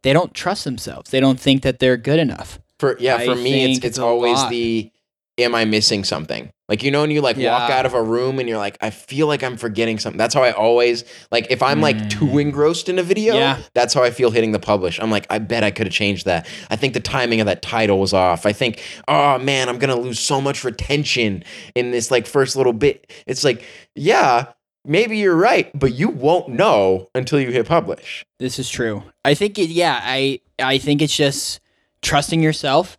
they 0.04 0.14
don't 0.14 0.34
trust 0.34 0.64
themselves. 0.64 1.12
They 1.12 1.20
don't 1.20 1.40
think 1.40 1.64
that 1.64 1.80
they're 1.80 1.98
good 1.98 2.20
enough. 2.20 2.60
For 2.80 2.98
yeah, 3.00 3.18
I 3.18 3.26
for 3.26 3.36
me 3.36 3.66
it's 3.66 3.78
it's 3.78 3.86
it's 3.86 4.00
always 4.00 4.38
lot. 4.38 4.50
the 4.50 4.92
am 5.38 5.56
I 5.56 5.66
missing 5.66 6.04
something? 6.04 6.52
Like 6.68 6.82
you 6.82 6.90
know 6.90 7.02
when 7.02 7.12
you 7.12 7.22
like 7.22 7.38
walk 7.38 7.70
out 7.70 7.86
of 7.86 7.94
a 7.94 8.02
room 8.02 8.40
and 8.40 8.50
you're 8.50 8.58
like 8.58 8.78
I 8.82 8.90
feel 8.90 9.28
like 9.28 9.44
I'm 9.44 9.56
forgetting 9.56 10.00
something. 10.00 10.18
That's 10.18 10.34
how 10.34 10.42
I 10.42 10.52
always 10.52 11.04
like 11.32 11.46
if 11.52 11.62
I'm 11.62 11.80
like 11.80 12.10
too 12.10 12.26
Mm. 12.26 12.42
engrossed 12.42 12.90
in 12.90 12.98
a 12.98 13.04
video, 13.04 13.36
Yeah. 13.36 13.60
that's 13.76 13.94
how 13.94 14.02
I 14.04 14.10
feel 14.10 14.32
hitting 14.32 14.52
the 14.52 14.60
publish. 14.60 15.00
I'm 15.00 15.12
like 15.12 15.28
I 15.30 15.38
bet 15.38 15.64
I 15.64 15.70
could 15.70 15.86
have 15.86 15.94
changed 15.94 16.26
that. 16.26 16.48
I 16.72 16.76
think 16.76 16.94
the 16.96 17.00
timing 17.00 17.40
of 17.40 17.46
that 17.46 17.62
title 17.62 18.00
was 18.00 18.14
off. 18.14 18.46
I 18.48 18.52
think 18.54 18.82
oh 19.08 19.38
man, 19.38 19.70
I'm 19.70 19.78
going 19.78 19.96
to 19.96 20.02
lose 20.02 20.20
so 20.20 20.42
much 20.42 20.64
retention 20.64 21.44
in 21.76 21.92
this 21.92 22.10
like 22.10 22.26
first 22.26 22.56
little 22.56 22.74
bit. 22.74 23.12
It's 23.28 23.44
like 23.44 23.64
yeah, 23.94 24.48
maybe 24.84 25.18
you're 25.20 25.36
right, 25.36 25.70
but 25.78 25.94
you 25.94 26.10
won't 26.10 26.50
know 26.50 27.10
until 27.14 27.40
you 27.40 27.52
hit 27.52 27.68
publish. 27.68 28.26
This 28.40 28.58
is 28.58 28.70
true. 28.70 29.04
I 29.24 29.36
think 29.36 29.60
it 29.60 29.70
yeah, 29.70 30.00
I 30.02 30.40
I 30.58 30.80
think 30.80 31.04
it's 31.04 31.16
just 31.16 31.60
trusting 32.02 32.42
yourself, 32.42 32.98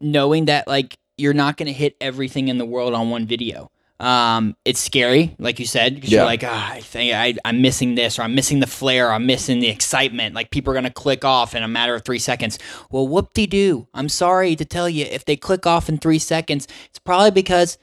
knowing 0.00 0.44
that 0.44 0.68
like 0.68 0.96
you're 1.18 1.34
not 1.34 1.56
going 1.56 1.66
to 1.66 1.72
hit 1.72 1.96
everything 2.00 2.48
in 2.48 2.58
the 2.58 2.64
world 2.64 2.94
on 2.94 3.10
one 3.10 3.26
video. 3.26 3.70
Um, 4.00 4.56
it's 4.64 4.78
scary, 4.78 5.34
like 5.40 5.58
you 5.58 5.66
said, 5.66 5.96
because 5.96 6.12
Yeah. 6.12 6.18
you're 6.20 6.26
like, 6.26 6.44
ah, 6.44 6.72
I 6.72 6.80
think 6.80 7.12
I, 7.12 7.34
I'm 7.44 7.60
missing 7.60 7.96
this, 7.96 8.16
or 8.18 8.22
I'm 8.22 8.34
missing 8.34 8.60
the 8.60 8.68
flair, 8.68 9.08
or 9.08 9.12
I'm 9.12 9.26
missing 9.26 9.58
the 9.58 9.68
excitement. 9.68 10.36
Like 10.36 10.50
people 10.52 10.70
are 10.72 10.74
gonna 10.74 10.90
click 10.90 11.24
off 11.24 11.54
in 11.56 11.64
a 11.64 11.68
matter 11.68 11.96
of 11.96 12.04
three 12.04 12.20
seconds. 12.20 12.60
Well, 12.90 13.08
whoop 13.08 13.32
de 13.34 13.46
doo. 13.46 13.88
I'm 13.94 14.08
sorry 14.08 14.54
to 14.54 14.64
tell 14.64 14.88
you, 14.88 15.04
if 15.04 15.24
they 15.24 15.34
click 15.36 15.66
off 15.66 15.88
in 15.88 15.98
three 15.98 16.20
seconds, 16.20 16.68
it's 16.88 17.00
probably 17.00 17.32
because 17.32 17.76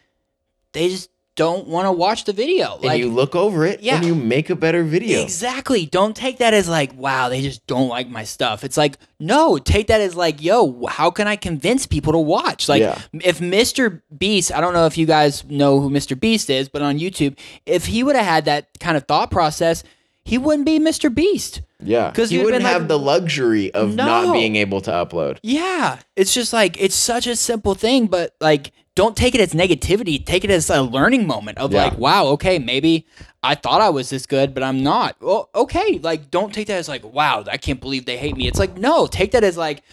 they 0.71 0.87
just 0.87 1.09
don't 1.35 1.67
want 1.67 1.85
to 1.85 1.91
watch 1.91 2.23
the 2.23 2.33
video. 2.33 2.79
And 2.81 2.97
you 2.97 3.09
look 3.09 3.35
over 3.35 3.65
it 3.65 3.81
Yeah. 3.81 3.97
and 3.97 4.05
you 4.05 4.15
make 4.15 4.49
a 4.49 4.55
better 4.55 4.83
video. 4.83 5.21
Exactly. 5.21 5.85
Don't 5.85 6.15
take 6.15 6.37
that 6.37 6.53
as 6.53 6.67
like, 6.69 6.93
wow, 6.97 7.29
they 7.29 7.41
just 7.41 7.65
don't 7.67 7.89
like 7.89 8.09
my 8.09 8.23
stuff. 8.23 8.63
It's 8.63 8.77
like, 8.77 8.97
no, 9.19 9.57
take 9.57 9.87
that 9.87 9.99
as 10.01 10.15
like, 10.15 10.41
yo, 10.41 10.85
how 10.87 11.11
can 11.11 11.27
I 11.27 11.35
convince 11.35 11.85
people 11.85 12.13
to 12.13 12.19
watch? 12.19 12.69
Like, 12.69 12.81
Yeah. 12.81 12.97
if 13.21 13.39
Mr. 13.39 14.01
Beast, 14.17 14.53
I 14.53 14.61
don't 14.61 14.73
know 14.73 14.85
if 14.85 14.97
you 14.97 15.05
guys 15.05 15.43
know 15.45 15.79
who 15.81 15.89
Mr. 15.89 16.19
Beast 16.19 16.49
is, 16.49 16.69
but 16.69 16.81
on 16.81 16.99
YouTube, 16.99 17.37
if 17.65 17.85
he 17.87 18.01
would 18.03 18.15
have 18.15 18.25
had 18.25 18.45
that 18.45 18.67
kind 18.79 18.95
of 18.95 19.05
thought 19.07 19.29
process, 19.29 19.83
he 20.23 20.37
wouldn't 20.37 20.65
be 20.65 20.79
Mr. 20.79 21.13
Beast. 21.13 21.61
Yeah. 21.83 22.09
Because 22.09 22.31
you'd 22.31 22.45
wouldn't 22.45 22.63
have 22.63 22.83
like- 22.83 22.87
the 22.87 22.97
luxury 22.97 23.71
of 23.73 23.93
not 23.93 24.31
being 24.33 24.55
able 24.55 24.81
to 24.81 24.91
upload. 24.91 25.37
Yeah. 25.43 25.99
It's 26.15 26.33
just 26.33 26.53
like, 26.53 26.81
it's 26.81 26.95
such 26.95 27.27
a 27.27 27.35
simple 27.35 27.75
thing, 27.75 28.07
but 28.07 28.33
like, 28.39 28.71
don't 28.95 29.15
take 29.17 29.35
it 29.35 29.41
as 29.41 29.53
negativity. 29.53 30.25
Take 30.25 30.43
it 30.45 30.49
as 30.49 30.69
a 30.69 30.81
learning 30.81 31.27
moment 31.27 31.57
of 31.57 31.71
Yeah. 31.73 31.85
like, 31.85 31.97
wow, 31.97 32.27
okay, 32.27 32.57
maybe 32.59 33.05
I 33.43 33.55
thought 33.55 33.81
I 33.81 33.89
was 33.89 34.09
this 34.09 34.25
good, 34.25 34.53
but 34.53 34.63
I'm 34.63 34.81
not. 34.83 35.17
Well, 35.19 35.49
okay. 35.53 35.99
Like, 36.01 36.31
don't 36.31 36.53
take 36.53 36.67
that 36.67 36.77
as 36.77 36.87
like, 36.87 37.03
wow, 37.03 37.43
I 37.51 37.57
can't 37.57 37.79
believe 37.81 38.05
they 38.05 38.17
hate 38.17 38.35
me. 38.37 38.47
It's 38.47 38.57
like, 38.59 38.77
no, 38.77 39.05
take 39.05 39.31
that 39.31 39.43
as 39.43 39.57
like, 39.57 39.83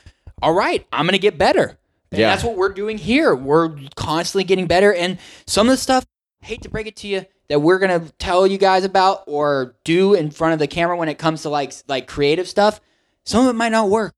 all 0.40 0.54
right, 0.54 0.86
I'm 0.92 1.04
going 1.04 1.12
to 1.12 1.18
get 1.18 1.36
better. 1.36 1.78
And 2.12 2.20
Yeah. 2.20 2.30
that's 2.30 2.44
what 2.44 2.56
we're 2.56 2.72
doing 2.72 2.96
here. 2.98 3.34
We're 3.34 3.76
constantly 3.96 4.44
getting 4.44 4.66
better. 4.66 4.94
And 4.94 5.18
some 5.46 5.66
of 5.66 5.72
the 5.72 5.76
stuff, 5.76 6.04
hate 6.40 6.62
to 6.62 6.68
break 6.68 6.86
it 6.86 6.96
to 6.96 7.08
you, 7.08 7.26
that 7.48 7.60
we're 7.60 7.78
going 7.78 8.00
to 8.06 8.12
tell 8.18 8.46
you 8.46 8.56
guys 8.58 8.84
about 8.84 9.24
or 9.26 9.74
do 9.84 10.14
in 10.14 10.30
front 10.30 10.52
of 10.52 10.58
the 10.58 10.66
camera 10.66 10.96
when 10.96 11.08
it 11.08 11.18
comes 11.18 11.42
to 11.42 11.48
like 11.48 11.72
like 11.88 12.06
creative 12.06 12.48
stuff, 12.48 12.80
some 13.24 13.44
of 13.44 13.50
it 13.50 13.56
might 13.56 13.72
not 13.72 13.88
work. 13.90 14.14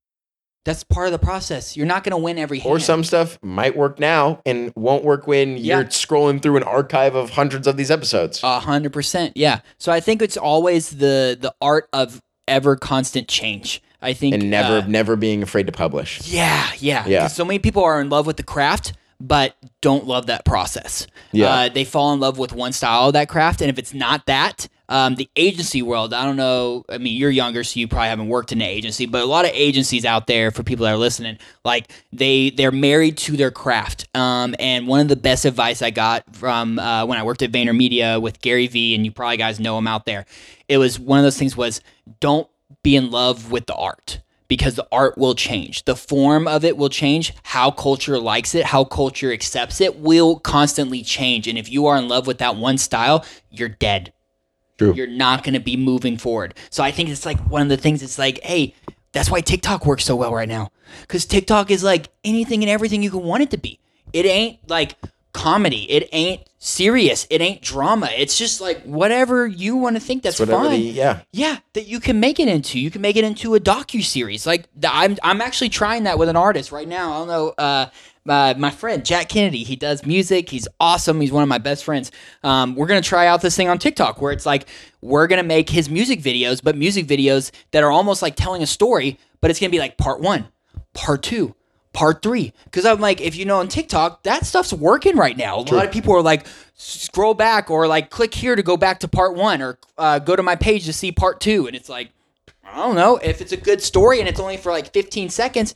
That's 0.65 0.83
part 0.83 1.05
of 1.07 1.13
the 1.13 1.19
process. 1.19 1.77
You're 1.77 1.85
not 1.85 2.03
going 2.03 2.11
to 2.11 2.17
win 2.17 2.37
every 2.37 2.59
hand. 2.59 2.71
Or 2.71 2.79
some 2.79 3.03
stuff 3.03 3.39
might 3.41 3.77
work 3.77 3.99
now 3.99 4.41
and 4.45 4.73
won't 4.75 5.03
work 5.05 5.27
when 5.27 5.55
Yeah. 5.57 5.77
you're 5.77 5.85
scrolling 5.85 6.41
through 6.41 6.57
an 6.57 6.63
archive 6.63 7.15
of 7.15 7.29
hundreds 7.29 7.67
of 7.67 7.77
these 7.77 7.89
episodes. 7.91 8.41
A 8.43 8.59
hundred 8.59 8.91
percent, 8.91 9.37
yeah. 9.37 9.59
So 9.77 9.91
I 9.91 9.99
think 10.01 10.21
it's 10.21 10.35
always 10.37 10.89
the 10.89 11.37
the 11.39 11.53
art 11.61 11.87
of 11.93 12.21
ever 12.47 12.75
constant 12.75 13.27
change. 13.27 13.81
I 14.01 14.13
think, 14.13 14.35
and 14.35 14.51
never 14.51 14.79
uh, 14.79 14.87
never 14.87 15.15
being 15.15 15.41
afraid 15.41 15.65
to 15.65 15.71
publish. 15.71 16.27
yeah, 16.27 16.67
yeah, 16.77 17.07
Yeah. 17.07 17.27
So 17.27 17.43
many 17.45 17.57
people 17.59 17.83
are 17.83 17.99
in 18.01 18.09
love 18.09 18.27
with 18.27 18.37
the 18.37 18.43
craft, 18.43 18.93
but 19.19 19.55
don't 19.81 20.05
love 20.05 20.27
that 20.27 20.45
process. 20.45 21.07
Yeah. 21.31 21.47
uh, 21.47 21.69
they 21.69 21.85
fall 21.85 22.13
in 22.13 22.19
love 22.19 22.37
with 22.37 22.53
one 22.53 22.71
style 22.71 23.07
of 23.07 23.13
that 23.13 23.29
craft, 23.29 23.61
and 23.61 23.69
if 23.69 23.79
it's 23.79 23.93
not 23.95 24.27
that, 24.27 24.67
um, 24.89 25.15
the 25.15 25.29
agency 25.35 25.81
world. 25.81 26.13
I 26.13 26.23
don't 26.25 26.35
know. 26.35 26.85
I 26.89 26.97
mean, 26.97 27.17
you're 27.17 27.29
younger, 27.29 27.63
so 27.63 27.79
you 27.79 27.87
probably 27.87 28.09
haven't 28.09 28.27
worked 28.27 28.51
in 28.51 28.61
an 28.61 28.67
agency, 28.67 29.05
but 29.05 29.21
a 29.21 29.25
lot 29.25 29.45
of 29.45 29.51
agencies 29.53 30.05
out 30.05 30.27
there 30.27 30.51
for 30.51 30.63
people 30.63 30.85
that 30.85 30.93
are 30.93 30.97
listening, 30.97 31.37
like 31.63 31.91
they 32.13 32.51
they're 32.51 32.71
married 32.71 33.17
to 33.19 33.37
their 33.37 33.51
craft. 33.51 34.07
Um, 34.15 34.55
and 34.59 34.87
one 34.87 34.99
of 34.99 35.07
the 35.07 35.15
best 35.15 35.45
advice 35.45 35.81
I 35.81 35.89
got 35.89 36.35
from 36.35 36.79
uh, 36.79 37.05
when 37.05 37.17
I 37.17 37.23
worked 37.23 37.41
at 37.41 37.51
VaynerMedia 37.51 38.21
with 38.21 38.41
Gary 38.41 38.67
Vee, 38.67 38.95
and 38.95 39.05
you 39.05 39.11
probably 39.11 39.37
guys 39.37 39.59
know 39.59 39.77
him 39.77 39.87
out 39.87 40.05
there. 40.05 40.25
It 40.67 40.77
was 40.77 40.99
one 40.99 41.19
of 41.19 41.23
those 41.23 41.37
things 41.37 41.57
was 41.57 41.81
don't 42.19 42.47
be 42.83 42.95
in 42.95 43.11
love 43.11 43.51
with 43.51 43.65
the 43.65 43.75
art 43.75 44.19
because 44.47 44.75
the 44.75 44.87
art 44.91 45.17
will 45.17 45.35
change. 45.35 45.85
The 45.85 45.95
form 45.95 46.47
of 46.47 46.63
it 46.63 46.77
will 46.77 46.89
change. 46.89 47.33
How 47.43 47.71
culture 47.71 48.19
likes 48.19 48.53
it, 48.55 48.65
how 48.65 48.83
culture 48.83 49.31
accepts 49.31 49.81
it 49.81 49.97
will 49.97 50.39
constantly 50.39 51.01
change. 51.01 51.47
And 51.47 51.57
if 51.57 51.69
you 51.69 51.87
are 51.87 51.97
in 51.97 52.07
love 52.07 52.27
with 52.27 52.37
that 52.39 52.55
one 52.55 52.77
style, 52.77 53.25
you're 53.49 53.69
dead. 53.69 54.13
True. 54.77 54.93
You're 54.93 55.07
not 55.07 55.43
going 55.43 55.53
to 55.53 55.59
be 55.59 55.77
moving 55.77 56.17
forward. 56.17 56.53
So 56.69 56.83
I 56.83 56.91
think 56.91 57.09
it's 57.09 57.25
like 57.25 57.39
one 57.49 57.61
of 57.61 57.69
the 57.69 57.77
things 57.77 58.03
it's 58.03 58.19
like, 58.19 58.41
hey, 58.43 58.73
that's 59.13 59.31
why 59.31 59.41
TikTok 59.41 59.85
works 59.85 60.05
so 60.05 60.15
well 60.15 60.33
right 60.33 60.49
now. 60.49 60.71
Cuz 61.07 61.25
TikTok 61.25 61.71
is 61.71 61.83
like 61.83 62.09
anything 62.23 62.63
and 62.63 62.69
everything 62.69 63.01
you 63.01 63.11
can 63.11 63.23
want 63.23 63.43
it 63.43 63.51
to 63.51 63.57
be. 63.57 63.79
It 64.13 64.25
ain't 64.25 64.59
like 64.69 64.95
comedy. 65.35 65.89
It 65.91 66.09
ain't 66.11 66.41
serious. 66.59 67.27
It 67.29 67.41
ain't 67.41 67.61
drama. 67.61 68.09
It's 68.17 68.37
just 68.37 68.61
like 68.61 68.81
whatever 68.83 69.45
you 69.45 69.75
want 69.75 69.97
to 69.97 69.99
think 69.99 70.23
that's 70.23 70.37
fine. 70.37 70.71
the 70.71 70.77
yeah. 70.77 71.21
Yeah, 71.31 71.57
that 71.73 71.87
you 71.87 71.99
can 71.99 72.19
make 72.19 72.39
it 72.39 72.47
into. 72.47 72.79
You 72.79 72.89
can 72.89 73.01
make 73.01 73.17
it 73.17 73.23
into 73.23 73.55
a 73.55 73.59
docu 73.59 74.03
series. 74.03 74.47
Like 74.47 74.67
I'm, 74.83 75.17
I'm 75.21 75.41
actually 75.41 75.69
trying 75.69 76.03
that 76.03 76.17
with 76.17 76.29
an 76.29 76.35
artist 76.35 76.71
right 76.71 76.87
now. 76.87 77.13
I 77.13 77.17
don't 77.19 77.27
know. 77.27 77.49
Uh, 77.57 77.85
uh, 78.27 78.53
my 78.57 78.71
friend 78.71 79.05
Jack 79.05 79.29
Kennedy. 79.29 79.63
He 79.63 79.75
does 79.75 80.05
music. 80.05 80.49
He's 80.49 80.67
awesome. 80.79 81.21
He's 81.21 81.31
one 81.31 81.43
of 81.43 81.49
my 81.49 81.57
best 81.57 81.83
friends. 81.83 82.11
Um, 82.43 82.75
we're 82.75 82.87
gonna 82.87 83.01
try 83.01 83.27
out 83.27 83.41
this 83.41 83.55
thing 83.55 83.69
on 83.69 83.77
TikTok 83.79 84.21
where 84.21 84.31
it's 84.31 84.45
like 84.45 84.67
we're 85.01 85.27
gonna 85.27 85.43
make 85.43 85.69
his 85.69 85.89
music 85.89 86.21
videos, 86.21 86.61
but 86.63 86.77
music 86.77 87.07
videos 87.07 87.51
that 87.71 87.83
are 87.83 87.91
almost 87.91 88.21
like 88.21 88.35
telling 88.35 88.63
a 88.63 88.67
story. 88.67 89.19
But 89.41 89.51
it's 89.51 89.59
gonna 89.59 89.69
be 89.69 89.79
like 89.79 89.97
part 89.97 90.21
one, 90.21 90.47
part 90.93 91.21
two, 91.21 91.55
part 91.93 92.21
three. 92.21 92.53
Because 92.65 92.85
I'm 92.85 92.99
like, 92.99 93.21
if 93.21 93.35
you 93.35 93.45
know 93.45 93.59
on 93.59 93.67
TikTok, 93.67 94.23
that 94.23 94.45
stuff's 94.45 94.73
working 94.73 95.15
right 95.15 95.37
now. 95.37 95.57
A 95.57 95.61
lot 95.61 95.85
of 95.85 95.91
people 95.91 96.15
are 96.15 96.21
like, 96.21 96.45
scroll 96.75 97.33
back 97.33 97.69
or 97.69 97.87
like 97.87 98.09
click 98.09 98.33
here 98.33 98.55
to 98.55 98.63
go 98.63 98.77
back 98.77 98.99
to 98.99 99.07
part 99.07 99.35
one 99.35 99.61
or 99.61 99.79
uh, 99.97 100.19
go 100.19 100.35
to 100.35 100.43
my 100.43 100.55
page 100.55 100.85
to 100.85 100.93
see 100.93 101.11
part 101.11 101.39
two. 101.39 101.67
And 101.67 101.75
it's 101.75 101.89
like, 101.89 102.09
I 102.63 102.75
don't 102.77 102.95
know 102.95 103.17
if 103.17 103.39
it's 103.39 103.51
a 103.51 103.57
good 103.57 103.81
story 103.81 104.19
and 104.19 104.27
it's 104.27 104.39
only 104.39 104.57
for 104.57 104.71
like 104.71 104.91
15 104.91 105.29
seconds. 105.29 105.75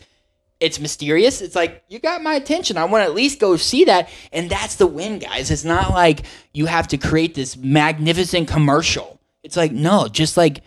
It's 0.59 0.79
mysterious. 0.79 1.41
It's 1.41 1.55
like 1.55 1.83
you 1.87 1.99
got 1.99 2.21
my 2.21 2.33
attention. 2.33 2.77
I 2.77 2.83
want 2.85 3.01
to 3.03 3.05
at 3.05 3.13
least 3.15 3.39
go 3.39 3.55
see 3.55 3.85
that, 3.85 4.09
and 4.33 4.49
that's 4.49 4.75
the 4.75 4.87
win, 4.87 5.19
guys. 5.19 5.51
It's 5.51 5.63
not 5.63 5.91
like 5.91 6.23
you 6.53 6.65
have 6.65 6.87
to 6.89 6.97
create 6.97 7.33
this 7.33 7.55
magnificent 7.55 8.47
commercial. 8.49 9.19
It's 9.43 9.55
like 9.55 9.71
no, 9.71 10.07
just 10.09 10.35
like 10.35 10.61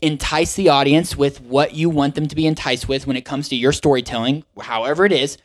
entice 0.00 0.54
the 0.54 0.68
audience 0.68 1.16
with 1.16 1.40
what 1.42 1.74
you 1.74 1.90
want 1.90 2.14
them 2.14 2.28
to 2.28 2.36
be 2.36 2.46
enticed 2.46 2.88
with 2.88 3.06
when 3.06 3.16
it 3.16 3.24
comes 3.24 3.48
to 3.48 3.56
your 3.56 3.72
storytelling, 3.72 4.44
however 4.62 5.04
it 5.04 5.12
is, 5.12 5.36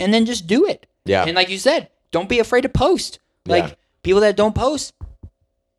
and 0.00 0.12
then 0.12 0.26
just 0.26 0.46
do 0.46 0.66
it. 0.66 0.86
Yeah. 1.04 1.24
And 1.24 1.36
like 1.36 1.48
you 1.48 1.58
said, 1.58 1.90
don't 2.10 2.28
be 2.28 2.40
afraid 2.40 2.62
to 2.62 2.68
post. 2.68 3.20
Like 3.46 3.64
Yeah. 3.64 3.74
people 4.02 4.20
that 4.22 4.36
don't 4.36 4.54
post, 4.54 4.92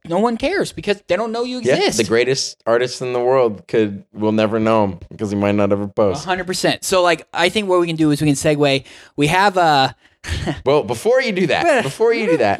no 0.09 0.19
one 0.19 0.37
cares 0.37 0.71
because 0.73 1.01
they 1.07 1.15
don't 1.15 1.31
know 1.31 1.43
you 1.43 1.59
Yeah, 1.61 1.75
exist. 1.75 1.97
the 1.97 2.03
greatest 2.03 2.61
artist 2.65 3.01
in 3.01 3.13
the 3.13 3.19
world 3.19 3.67
could 3.67 4.03
will 4.13 4.31
never 4.31 4.59
know 4.59 4.85
him 4.85 4.99
because 5.09 5.31
he 5.31 5.35
might 5.37 5.55
not 5.55 5.71
ever 5.71 5.87
post. 5.87 6.25
hundred 6.25 6.47
percent. 6.47 6.83
So 6.83 7.01
like 7.01 7.27
I 7.33 7.49
think 7.49 7.67
what 7.69 7.79
we 7.79 7.87
can 7.87 7.95
do 7.95 8.11
is 8.11 8.21
we 8.21 8.27
can 8.27 8.35
segue. 8.35 8.85
We 9.15 9.27
have 9.27 9.57
uh 9.57 9.93
Well, 10.65 10.83
before 10.83 11.21
you 11.21 11.31
do 11.31 11.47
that, 11.47 11.83
before 11.83 12.13
you 12.13 12.25
do 12.25 12.37
that, 12.37 12.59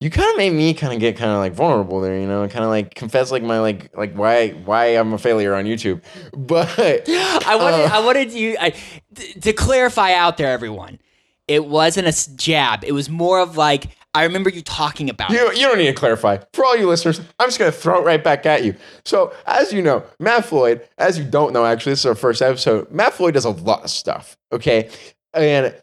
you 0.00 0.10
kind 0.10 0.30
of 0.30 0.36
made 0.36 0.50
me 0.50 0.74
kind 0.74 0.92
of 0.92 1.00
get 1.00 1.16
kind 1.16 1.30
of 1.30 1.38
like 1.38 1.52
vulnerable 1.52 2.00
there, 2.00 2.18
you 2.18 2.26
know, 2.26 2.46
kind 2.48 2.64
of 2.64 2.70
like 2.70 2.94
confess 2.94 3.30
like 3.30 3.42
my 3.42 3.60
like 3.60 3.94
like 3.96 4.14
why 4.14 4.50
why 4.50 4.86
I'm 4.86 5.12
a 5.12 5.18
failure 5.18 5.54
on 5.54 5.64
YouTube. 5.66 6.02
But 6.36 6.68
I 7.08 7.56
wanted 7.56 7.84
Uh. 7.86 7.90
I 7.92 8.00
wanted 8.04 8.32
you 8.32 8.56
I, 8.60 8.74
to 9.42 9.52
clarify 9.52 10.12
out 10.14 10.36
there 10.38 10.50
everyone. 10.50 10.98
It 11.46 11.66
wasn't 11.66 12.08
a 12.08 12.36
jab. 12.36 12.84
It 12.84 12.92
was 12.92 13.10
more 13.10 13.38
of 13.40 13.56
like 13.58 13.88
I 14.14 14.22
remember 14.24 14.48
you 14.48 14.62
talking 14.62 15.10
about 15.10 15.30
you 15.30 15.50
it. 15.50 15.56
you 15.58 15.66
don't 15.66 15.78
need 15.78 15.86
to 15.86 15.92
clarify. 15.92 16.38
For 16.52 16.64
all 16.64 16.76
you 16.76 16.88
listeners, 16.88 17.20
I'm 17.38 17.48
just 17.48 17.58
gonna 17.58 17.72
throw 17.72 18.00
it 18.00 18.04
right 18.04 18.22
back 18.22 18.46
at 18.46 18.64
you. 18.64 18.74
So 19.04 19.34
as 19.46 19.72
you 19.72 19.82
know, 19.82 20.04
Matt 20.20 20.44
Floyd, 20.44 20.86
as 20.98 21.18
you 21.18 21.24
don't 21.24 21.52
know, 21.52 21.64
actually, 21.66 21.92
this 21.92 22.00
is 22.00 22.06
our 22.06 22.14
first 22.14 22.40
episode. 22.40 22.90
Matt 22.90 23.14
Floyd 23.14 23.34
does 23.34 23.44
a 23.44 23.50
lot 23.50 23.84
of 23.84 23.90
stuff. 23.90 24.36
Okay, 24.52 24.88
and 25.32 25.74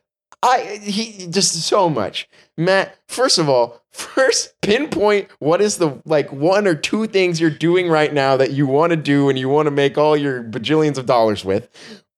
I 0.41 0.79
he 0.81 1.27
just 1.27 1.53
so 1.63 1.89
much. 1.89 2.29
Matt, 2.57 2.97
first 3.07 3.37
of 3.37 3.49
all, 3.49 3.81
first 3.91 4.53
pinpoint 4.61 5.27
what 5.39 5.61
is 5.61 5.77
the 5.77 6.01
like 6.05 6.31
one 6.31 6.67
or 6.67 6.75
two 6.75 7.07
things 7.07 7.41
you're 7.41 7.49
doing 7.49 7.89
right 7.89 8.13
now 8.13 8.37
that 8.37 8.51
you 8.51 8.65
want 8.65 8.91
to 8.91 8.97
do 8.97 9.29
and 9.29 9.37
you 9.37 9.49
want 9.49 9.67
to 9.67 9.71
make 9.71 9.97
all 9.97 10.15
your 10.15 10.43
bajillions 10.43 10.97
of 10.97 11.05
dollars 11.05 11.43
with. 11.43 11.69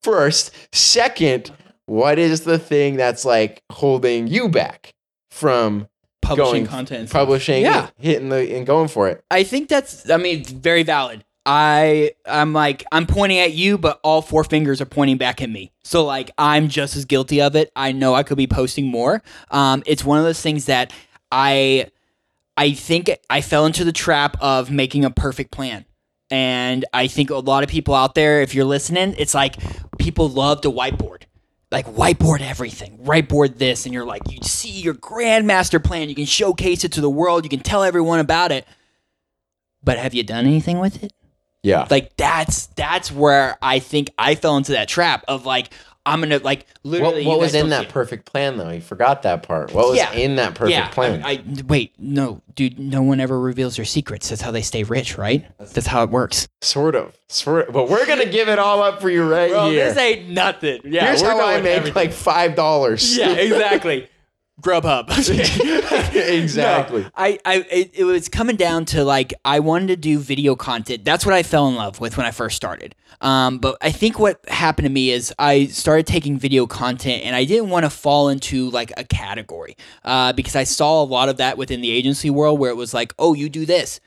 First, 0.03 0.51
second, 0.73 1.51
what 1.85 2.19
is 2.19 2.41
the 2.41 2.59
thing 2.59 2.97
that's 2.97 3.25
like 3.25 3.63
holding 3.71 4.27
you 4.27 4.49
back 4.49 4.93
from 5.31 5.87
Publishing 6.23 6.53
going- 6.53 6.67
content. 6.67 7.09
publishing, 7.09 7.63
Yeah. 7.63 7.89
hitting 7.99 8.29
the 8.29 8.55
and 8.55 8.65
going 8.65 8.87
for 8.87 9.07
it? 9.09 9.23
I 9.31 9.43
think 9.43 9.69
that's 9.69 10.09
I 10.09 10.17
mean 10.17 10.43
very 10.45 10.83
valid. 10.83 11.23
I 11.45 12.11
I'm 12.25 12.53
like 12.53 12.83
I'm 12.91 13.05
pointing 13.05 13.39
at 13.39 13.53
you, 13.53 13.77
but 13.77 13.99
all 14.03 14.21
four 14.21 14.43
fingers 14.43 14.79
are 14.81 14.85
pointing 14.85 15.17
back 15.17 15.41
at 15.41 15.49
me. 15.49 15.71
So 15.83 16.05
like 16.05 16.31
I'm 16.37 16.69
just 16.69 16.95
as 16.95 17.05
guilty 17.05 17.41
of 17.41 17.55
it. 17.55 17.71
I 17.75 17.91
know 17.91 18.13
I 18.13 18.23
could 18.23 18.37
be 18.37 18.47
posting 18.47 18.87
more. 18.87 19.21
Um, 19.51 19.83
it's 19.85 20.05
one 20.05 20.17
of 20.17 20.23
those 20.23 20.39
things 20.41 20.65
that 20.65 20.93
I 21.31 21.87
I 22.55 22.73
think 22.73 23.09
I 23.29 23.41
fell 23.41 23.65
into 23.65 23.83
the 23.83 23.91
trap 23.91 24.37
of 24.39 24.71
making 24.71 25.03
a 25.05 25.09
perfect 25.09 25.51
plan. 25.51 25.85
And 26.31 26.85
I 26.93 27.07
think 27.07 27.29
a 27.29 27.35
lot 27.35 27.63
of 27.63 27.69
people 27.69 27.93
out 27.93 28.15
there, 28.15 28.41
if 28.41 28.55
you're 28.55 28.65
listening, 28.65 29.13
it's 29.17 29.33
like 29.35 29.55
people 29.99 30.29
love 30.29 30.61
to 30.61 30.71
whiteboard. 30.71 31.23
Like 31.73 31.87
whiteboard 31.87 32.41
everything, 32.41 32.99
whiteboard 32.99 33.57
this, 33.57 33.85
and 33.85 33.93
you're 33.93 34.05
like, 34.05 34.21
you 34.29 34.37
see 34.43 34.69
your 34.69 34.93
grand 34.93 35.47
master 35.47 35.79
plan, 35.79 36.07
you 36.07 36.13
can 36.13 36.25
showcase 36.25 36.83
it 36.83 36.91
to 36.91 37.01
the 37.01 37.09
world, 37.09 37.43
you 37.43 37.49
can 37.49 37.61
tell 37.61 37.83
everyone 37.83 38.19
about 38.19 38.51
it. 38.51 38.67
But 39.83 39.97
have 39.97 40.13
you 40.13 40.21
done 40.21 40.45
anything 40.45 40.79
with 40.79 41.03
it? 41.03 41.11
Yeah. 41.63 41.87
Like 41.89 42.15
that's 42.15 42.67
that's 42.67 43.11
where 43.11 43.57
I 43.61 43.79
think 43.79 44.11
I 44.19 44.35
fell 44.35 44.55
into 44.55 44.73
that 44.73 44.87
trap 44.87 45.25
of 45.27 45.47
like 45.47 45.73
I'm 46.05 46.19
gonna 46.21 46.39
like 46.39 46.65
What, 46.81 46.91
literally. 46.91 47.25
what 47.25 47.33
you 47.35 47.39
was 47.39 47.55
in 47.55 47.69
that 47.69 47.87
perfect 47.89 48.25
plan 48.25 48.57
though? 48.57 48.69
You 48.69 48.81
forgot 48.81 49.21
that 49.23 49.43
part. 49.43 49.73
What 49.73 49.87
was 49.89 49.97
Yeah. 49.97 50.11
in 50.11 50.35
that 50.35 50.53
perfect 50.53 50.71
yeah, 50.71 50.87
plan? 50.89 51.23
I, 51.23 51.31
I 51.31 51.43
wait, 51.65 51.93
no, 51.97 52.41
dude. 52.55 52.77
No 52.77 53.01
one 53.01 53.19
ever 53.21 53.39
reveals 53.39 53.77
their 53.77 53.85
secrets. 53.85 54.27
That's 54.29 54.41
how 54.41 54.51
they 54.51 54.61
stay 54.63 54.83
rich, 54.83 55.17
right? 55.17 55.45
That's 55.59 55.87
how 55.87 56.03
it 56.03 56.09
works. 56.09 56.47
sort 56.61 56.95
of, 56.95 57.17
sort 57.29 57.67
of. 57.69 57.73
But 57.73 57.89
we're 57.89 58.05
gonna 58.05 58.25
give 58.25 58.49
it 58.49 58.59
all 58.59 58.81
up 58.83 59.01
for 59.01 59.09
you 59.09 59.23
right 59.23 59.49
here. 59.71 59.89
This 59.89 59.97
ain't 59.97 60.29
nothing. 60.29 60.81
Yeah, 60.83 61.05
Here's 61.07 61.21
how 61.21 61.39
I 61.39 61.61
make 61.61 61.95
like 61.95 62.11
five 62.11 62.55
dollars. 62.55 63.17
yeah, 63.17 63.31
exactly. 63.31 64.09
Grubhub. 64.61 65.09
exactly. 66.15 67.01
No, 67.01 67.09
I, 67.15 67.39
I, 67.43 67.65
it, 67.71 67.91
it 67.93 68.03
was 68.03 68.29
coming 68.29 68.55
down 68.55 68.85
to 68.85 69.03
like 69.03 69.33
I 69.43 69.59
wanted 69.59 69.87
to 69.87 69.95
do 69.95 70.19
video 70.19 70.55
content. 70.55 71.03
That's 71.03 71.25
what 71.25 71.33
I 71.33 71.43
fell 71.43 71.67
in 71.67 71.75
love 71.75 71.99
with 71.99 72.17
when 72.17 72.25
I 72.25 72.31
first 72.31 72.55
started. 72.55 72.95
Um, 73.21 73.57
but 73.57 73.77
I 73.81 73.91
think 73.91 74.19
what 74.19 74.47
happened 74.49 74.85
to 74.85 74.91
me 74.91 75.09
is 75.09 75.33
I 75.39 75.65
started 75.67 76.05
taking 76.05 76.37
video 76.37 76.67
content, 76.67 77.23
and 77.25 77.35
I 77.35 77.45
didn't 77.45 77.69
want 77.69 77.85
to 77.85 77.89
fall 77.89 78.29
into 78.29 78.69
like 78.69 78.91
a 78.95 79.03
category 79.03 79.75
uh, 80.03 80.33
because 80.33 80.55
I 80.55 80.65
saw 80.65 81.01
a 81.01 81.05
lot 81.05 81.29
of 81.29 81.37
that 81.37 81.57
within 81.57 81.81
the 81.81 81.91
agency 81.91 82.29
world 82.29 82.59
where 82.59 82.69
it 82.69 82.75
was 82.75 82.93
like, 82.93 83.13
oh, 83.17 83.33
you 83.33 83.49
do 83.49 83.65
this, 83.65 83.99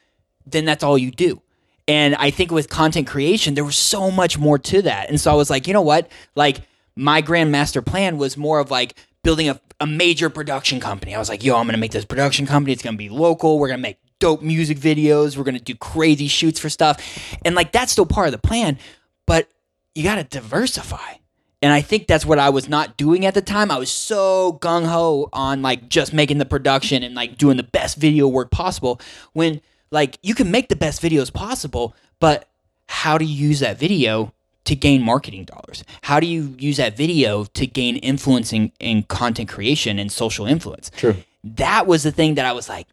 then 0.47 0.65
that's 0.65 0.85
all 0.85 0.97
you 0.97 1.11
do. 1.11 1.43
And 1.89 2.15
I 2.17 2.31
think 2.31 2.51
with 2.51 2.69
content 2.69 3.07
creation, 3.07 3.55
there 3.55 3.65
was 3.65 3.77
so 3.77 4.11
much 4.11 4.39
more 4.39 4.59
to 4.59 4.83
that. 4.83 5.09
And 5.09 5.21
so 5.21 5.31
I 5.31 5.35
was 5.35 5.51
like, 5.51 5.67
you 5.67 5.73
know 5.73 5.83
what? 5.83 6.11
Like 6.35 6.63
my 6.97 7.21
grand 7.21 7.53
master 7.53 7.83
plan 7.83 8.19
was 8.19 8.37
more 8.37 8.59
of 8.59 8.71
like 8.71 8.95
building 9.23 9.49
a, 9.49 9.61
a 9.81 9.87
major 9.87 10.31
production 10.31 10.81
company. 10.81 11.15
I 11.15 11.19
was 11.19 11.29
like, 11.29 11.45
yo, 11.45 11.57
I'm 11.57 11.67
gonna 11.67 11.79
make 11.79 11.93
this 11.93 12.05
production 12.05 12.47
company. 12.47 12.73
It's 12.73 12.83
gonna 12.83 12.97
be 12.97 13.09
local. 13.09 13.59
We're 13.59 13.69
gonna 13.69 13.83
make 13.83 13.99
dope 14.19 14.43
music 14.43 14.79
videos. 14.79 15.37
We're 15.37 15.45
gonna 15.45 15.59
do 15.59 15.75
crazy 15.75 16.29
shoots 16.29 16.59
for 16.59 16.71
stuff. 16.71 16.99
And 17.45 17.55
like 17.55 17.73
that's 17.73 17.93
still 17.93 18.07
part 18.07 18.29
of 18.29 18.33
the 18.33 18.39
plan, 18.39 18.79
but 19.27 19.49
you 19.95 20.03
gotta 20.03 20.25
diversify. 20.25 21.15
And 21.62 21.73
I 21.73 21.81
think 21.81 22.07
that's 22.07 22.27
what 22.27 22.39
I 22.39 22.51
was 22.51 22.69
not 22.69 22.97
doing 22.97 23.25
at 23.25 23.35
the 23.35 23.43
time. 23.43 23.71
I 23.71 23.79
was 23.79 23.91
so 23.91 24.59
gung 24.61 24.87
ho 24.87 25.29
on 25.33 25.62
like 25.62 25.89
just 25.89 26.12
making 26.12 26.39
the 26.39 26.45
production 26.45 27.03
and 27.03 27.15
like 27.15 27.39
doing 27.39 27.57
the 27.57 27.62
best 27.62 27.97
video 27.97 28.29
work 28.29 28.51
possible 28.51 29.01
when 29.33 29.61
like 29.91 30.19
you 30.23 30.35
can 30.35 30.51
make 30.51 30.69
the 30.69 30.77
best 30.77 31.03
videos 31.03 31.33
possible, 31.33 31.95
but 32.21 32.49
how 32.89 33.19
do 33.19 33.25
you 33.25 33.49
use 33.49 33.61
that 33.61 33.79
video 33.79 34.33
to 34.67 34.77
gain 34.77 35.03
marketing 35.03 35.45
dollars? 35.45 35.85
How 36.03 36.21
do 36.21 36.27
you 36.27 36.55
use 36.59 36.77
that 36.77 36.97
video 36.97 37.45
to 37.45 37.67
gain 37.67 37.97
influencing 37.97 38.73
in 38.79 39.05
content 39.05 39.49
creation 39.49 39.99
and 39.99 40.13
social 40.13 40.47
influence? 40.47 40.91
True. 40.91 41.17
That 41.43 41.87
was 41.87 42.03
the 42.03 42.13
thing 42.13 42.35
that 42.35 42.45
I 42.45 42.53
was 42.53 42.69
like, 42.69 42.87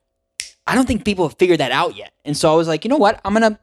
I 0.65 0.75
don't 0.75 0.87
think 0.87 1.03
people 1.03 1.27
have 1.27 1.37
figured 1.37 1.59
that 1.59 1.71
out 1.71 1.95
yet. 1.95 2.13
And 2.23 2.37
so 2.37 2.51
I 2.51 2.55
was 2.55 2.67
like, 2.67 2.85
you 2.85 2.89
know 2.89 2.97
what? 2.97 3.19
I'm 3.25 3.33
gonna 3.33 3.59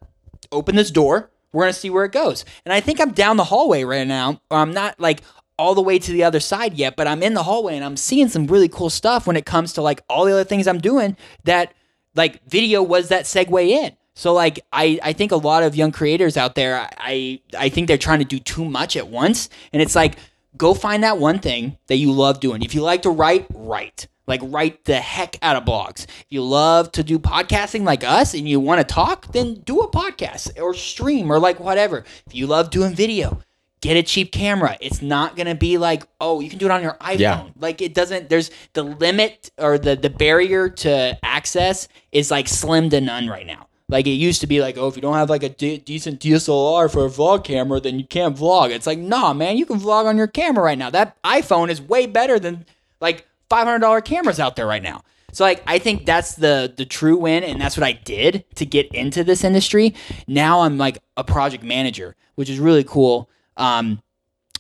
open 0.53 0.77
this 0.77 0.90
door. 0.90 1.31
We're 1.53 1.64
gonna 1.64 1.73
see 1.73 1.90
where 1.90 2.05
it 2.05 2.12
goes. 2.12 2.44
And 2.64 2.73
I 2.73 2.81
think 2.81 3.01
I'm 3.01 3.12
down 3.12 3.37
the 3.37 3.44
hallway 3.44 3.85
right 3.85 4.07
now. 4.07 4.40
I'm 4.51 4.73
not 4.73 5.01
like 5.01 5.23
all 5.59 5.75
the 5.75 5.83
way 5.83 5.99
to 5.99 6.12
the 6.12 6.25
other 6.25 6.40
side 6.40 6.75
yet, 6.75 6.96
but 6.96 7.07
I'm 7.07 7.23
in 7.23 7.35
the 7.35 7.42
hallway 7.42 7.77
and 7.77 7.85
I'm 7.85 7.96
seeing 7.96 8.29
some 8.29 8.46
really 8.46 8.68
cool 8.68 8.90
stuff 8.90 9.27
when 9.27 9.37
it 9.37 9.46
comes 9.46 9.75
to 9.75 9.83
like 9.83 10.03
all 10.09 10.25
the 10.25 10.33
other 10.33 10.44
things 10.44 10.66
I'm 10.66 10.81
doing 10.81 11.16
that 11.44 11.75
like 12.14 12.44
video 12.49 12.83
was 12.83 13.09
that 13.09 13.25
segue 13.25 13.68
in. 13.68 13.92
So 14.14 14.33
like 14.33 14.61
I, 14.73 14.99
I 15.03 15.12
think 15.12 15.33
a 15.33 15.37
lot 15.37 15.62
of 15.62 15.77
young 15.77 15.92
creators 15.92 16.37
out 16.37 16.55
there, 16.55 16.88
I 16.99 17.40
I 17.59 17.68
think 17.68 17.88
they're 17.88 17.99
trying 17.99 18.18
to 18.18 18.25
do 18.25 18.38
too 18.38 18.64
much 18.64 18.96
at 18.96 19.09
once. 19.09 19.49
And 19.73 19.81
it's 19.81 19.94
like, 19.94 20.16
go 20.57 20.75
find 20.75 21.03
that 21.05 21.18
one 21.18 21.38
thing 21.38 21.79
that 21.87 21.96
you 21.96 22.12
love 22.12 22.40
doing. 22.40 22.62
If 22.62 22.75
you 22.75 22.83
like 22.83 23.03
to 23.03 23.11
write, 23.11 23.46
write. 23.55 24.09
Like 24.27 24.40
write 24.44 24.85
the 24.85 24.96
heck 24.96 25.37
out 25.42 25.57
of 25.57 25.64
blogs. 25.64 26.05
If 26.05 26.27
you 26.29 26.44
love 26.44 26.92
to 26.92 27.03
do 27.03 27.18
podcasting 27.18 27.83
like 27.83 28.05
us 28.05 28.33
and 28.33 28.49
you 28.49 28.61
want 28.61 28.81
to 28.81 28.94
talk, 28.94 29.33
then 29.33 29.55
do 29.55 29.81
a 29.81 29.90
podcast 29.90 30.61
or 30.61 30.73
stream 30.73 31.33
or 31.33 31.40
like 31.40 31.59
whatever. 31.59 32.05
If 32.27 32.35
you 32.35 32.46
love 32.46 32.70
doing 32.70 32.94
video, 32.94 33.40
get 33.81 33.96
a 33.96 34.05
cheap 34.05 34.31
camera. 34.31 34.77
It's 34.81 35.03
not 35.03 35.37
gonna 35.37 35.57
be 35.57 35.79
like, 35.79 36.05
oh, 36.20 36.38
you 36.38 36.49
can 36.49 36.61
do 36.61 36.66
it 36.66 36.70
on 36.70 36.81
your 36.81 36.94
iPhone. 37.01 37.18
Yeah. 37.18 37.44
Like 37.59 37.83
it 37.83 37.92
doesn't. 37.92 38.29
There's 38.29 38.53
the 38.73 38.85
limit 38.85 39.51
or 39.59 39.79
the 39.79 39.96
the 39.96 40.11
barrier 40.11 40.68
to 40.68 41.18
access 41.25 41.88
is 42.12 42.31
like 42.31 42.46
slim 42.46 42.90
to 42.90 43.01
none 43.01 43.27
right 43.27 43.46
now. 43.46 43.66
Like 43.90 44.07
it 44.07 44.12
used 44.12 44.40
to 44.40 44.46
be 44.46 44.61
like, 44.61 44.79
oh, 44.79 44.88
if 44.88 44.96
you 44.96 45.03
don't 45.03 45.14
have 45.14 45.29
like 45.29 45.42
a 45.42 45.48
de- 45.48 45.79
decent 45.79 46.20
DSLR 46.20 46.90
for 46.90 47.05
a 47.05 47.09
vlog 47.09 47.44
camera, 47.44 47.81
then 47.81 47.98
you 47.98 48.07
can't 48.07 48.37
vlog. 48.37 48.70
It's 48.70 48.87
like, 48.87 48.98
nah, 48.98 49.33
man, 49.33 49.57
you 49.57 49.66
can 49.66 49.81
vlog 49.81 50.07
on 50.07 50.16
your 50.16 50.29
camera 50.29 50.62
right 50.62 50.79
now. 50.79 50.90
That 50.90 51.20
iPhone 51.22 51.70
is 51.70 51.83
way 51.83 52.07
better 52.07 52.38
than 52.38 52.64
like 53.00 53.26
five 53.48 53.66
hundred 53.66 53.81
dollar 53.81 54.00
cameras 54.00 54.38
out 54.38 54.57
there 54.57 54.66
right 54.66 54.83
now. 54.83 55.03
So 55.33 55.44
like 55.44 55.62
I 55.66 55.79
think 55.79 56.07
that's 56.07 56.37
the 56.37 56.72
the 56.74 56.85
true 56.85 57.16
win, 57.16 57.42
and 57.44 57.61
that's 57.61 57.76
what 57.76 57.85
I 57.85 57.92
did 57.92 58.44
to 58.57 58.64
get 58.64 58.87
into 58.94 59.24
this 59.24 59.44
industry. 59.44 59.94
Now 60.26 60.61
I'm 60.61 60.79
like 60.79 60.98
a 61.16 61.24
project 61.24 61.64
manager, 61.64 62.16
which 62.37 62.48
is 62.48 62.59
really 62.59 62.85
cool. 62.85 63.29
Um, 63.57 64.00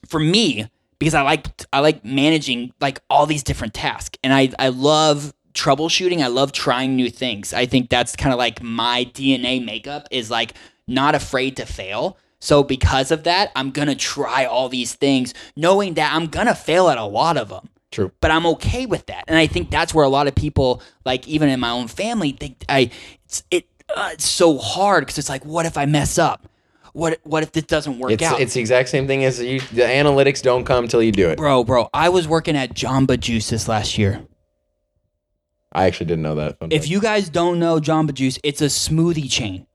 for 0.06 0.20
me 0.20 0.68
because 0.98 1.14
I 1.14 1.22
like 1.22 1.46
I 1.72 1.80
like 1.80 2.04
managing 2.04 2.72
like 2.80 3.00
all 3.10 3.26
these 3.26 3.42
different 3.42 3.74
tasks 3.74 4.18
and 4.22 4.32
I 4.32 4.50
I 4.58 4.68
love 4.68 5.32
troubleshooting. 5.54 6.20
I 6.22 6.28
love 6.28 6.52
trying 6.52 6.96
new 6.96 7.10
things. 7.10 7.52
I 7.52 7.66
think 7.66 7.90
that's 7.90 8.16
kind 8.16 8.32
of 8.32 8.38
like 8.38 8.62
my 8.62 9.04
DNA 9.12 9.64
makeup 9.64 10.06
is 10.10 10.30
like 10.30 10.54
not 10.86 11.14
afraid 11.14 11.56
to 11.56 11.66
fail. 11.66 12.16
So 12.40 12.62
because 12.62 13.10
of 13.10 13.24
that, 13.24 13.52
I'm 13.54 13.70
going 13.70 13.88
to 13.88 13.94
try 13.94 14.46
all 14.46 14.68
these 14.68 14.94
things 14.94 15.34
knowing 15.56 15.94
that 15.94 16.12
I'm 16.14 16.26
going 16.26 16.46
to 16.46 16.54
fail 16.54 16.88
at 16.88 16.96
a 16.98 17.04
lot 17.04 17.36
of 17.36 17.48
them. 17.50 17.68
True. 17.90 18.12
But 18.20 18.30
I'm 18.30 18.46
okay 18.46 18.86
with 18.86 19.06
that. 19.06 19.24
And 19.28 19.36
I 19.36 19.46
think 19.46 19.70
that's 19.70 19.92
where 19.92 20.04
a 20.04 20.08
lot 20.08 20.26
of 20.26 20.34
people 20.34 20.82
like 21.04 21.26
even 21.26 21.48
in 21.48 21.60
my 21.60 21.70
own 21.70 21.88
family 21.88 22.32
think 22.32 22.64
I 22.68 22.90
it's 23.24 23.42
it 23.50 23.66
uh, 23.94 24.10
it's 24.12 24.24
so 24.24 24.58
hard 24.58 25.02
because 25.02 25.18
it's 25.18 25.28
like 25.28 25.44
what 25.44 25.66
if 25.66 25.76
I 25.76 25.86
mess 25.86 26.16
up? 26.16 26.48
What 26.92 27.18
what 27.24 27.42
if 27.42 27.52
this 27.52 27.64
doesn't 27.64 27.98
work 27.98 28.12
It's 28.12 28.22
out? 28.22 28.40
it's 28.40 28.54
the 28.54 28.60
exact 28.60 28.88
same 28.88 29.06
thing 29.06 29.24
as 29.24 29.40
you, 29.42 29.60
the 29.60 29.82
analytics 29.82 30.40
don't 30.42 30.64
come 30.64 30.88
till 30.88 31.02
you 31.02 31.12
do 31.12 31.28
it. 31.28 31.36
Bro, 31.36 31.64
bro, 31.64 31.88
I 31.92 32.08
was 32.08 32.26
working 32.26 32.56
at 32.56 32.74
Jamba 32.74 33.18
Juice 33.18 33.50
this 33.50 33.68
last 33.68 33.98
year. 33.98 34.24
I 35.72 35.86
actually 35.86 36.06
didn't 36.06 36.22
know 36.22 36.34
that. 36.36 36.58
Fun 36.58 36.72
If 36.72 36.82
fact. 36.82 36.90
you 36.90 37.00
guys 37.00 37.28
don't 37.28 37.58
know 37.58 37.78
Jamba 37.78 38.12
Juice, 38.14 38.38
it's 38.42 38.60
a 38.60 38.66
smoothie 38.66 39.30
chain. 39.30 39.66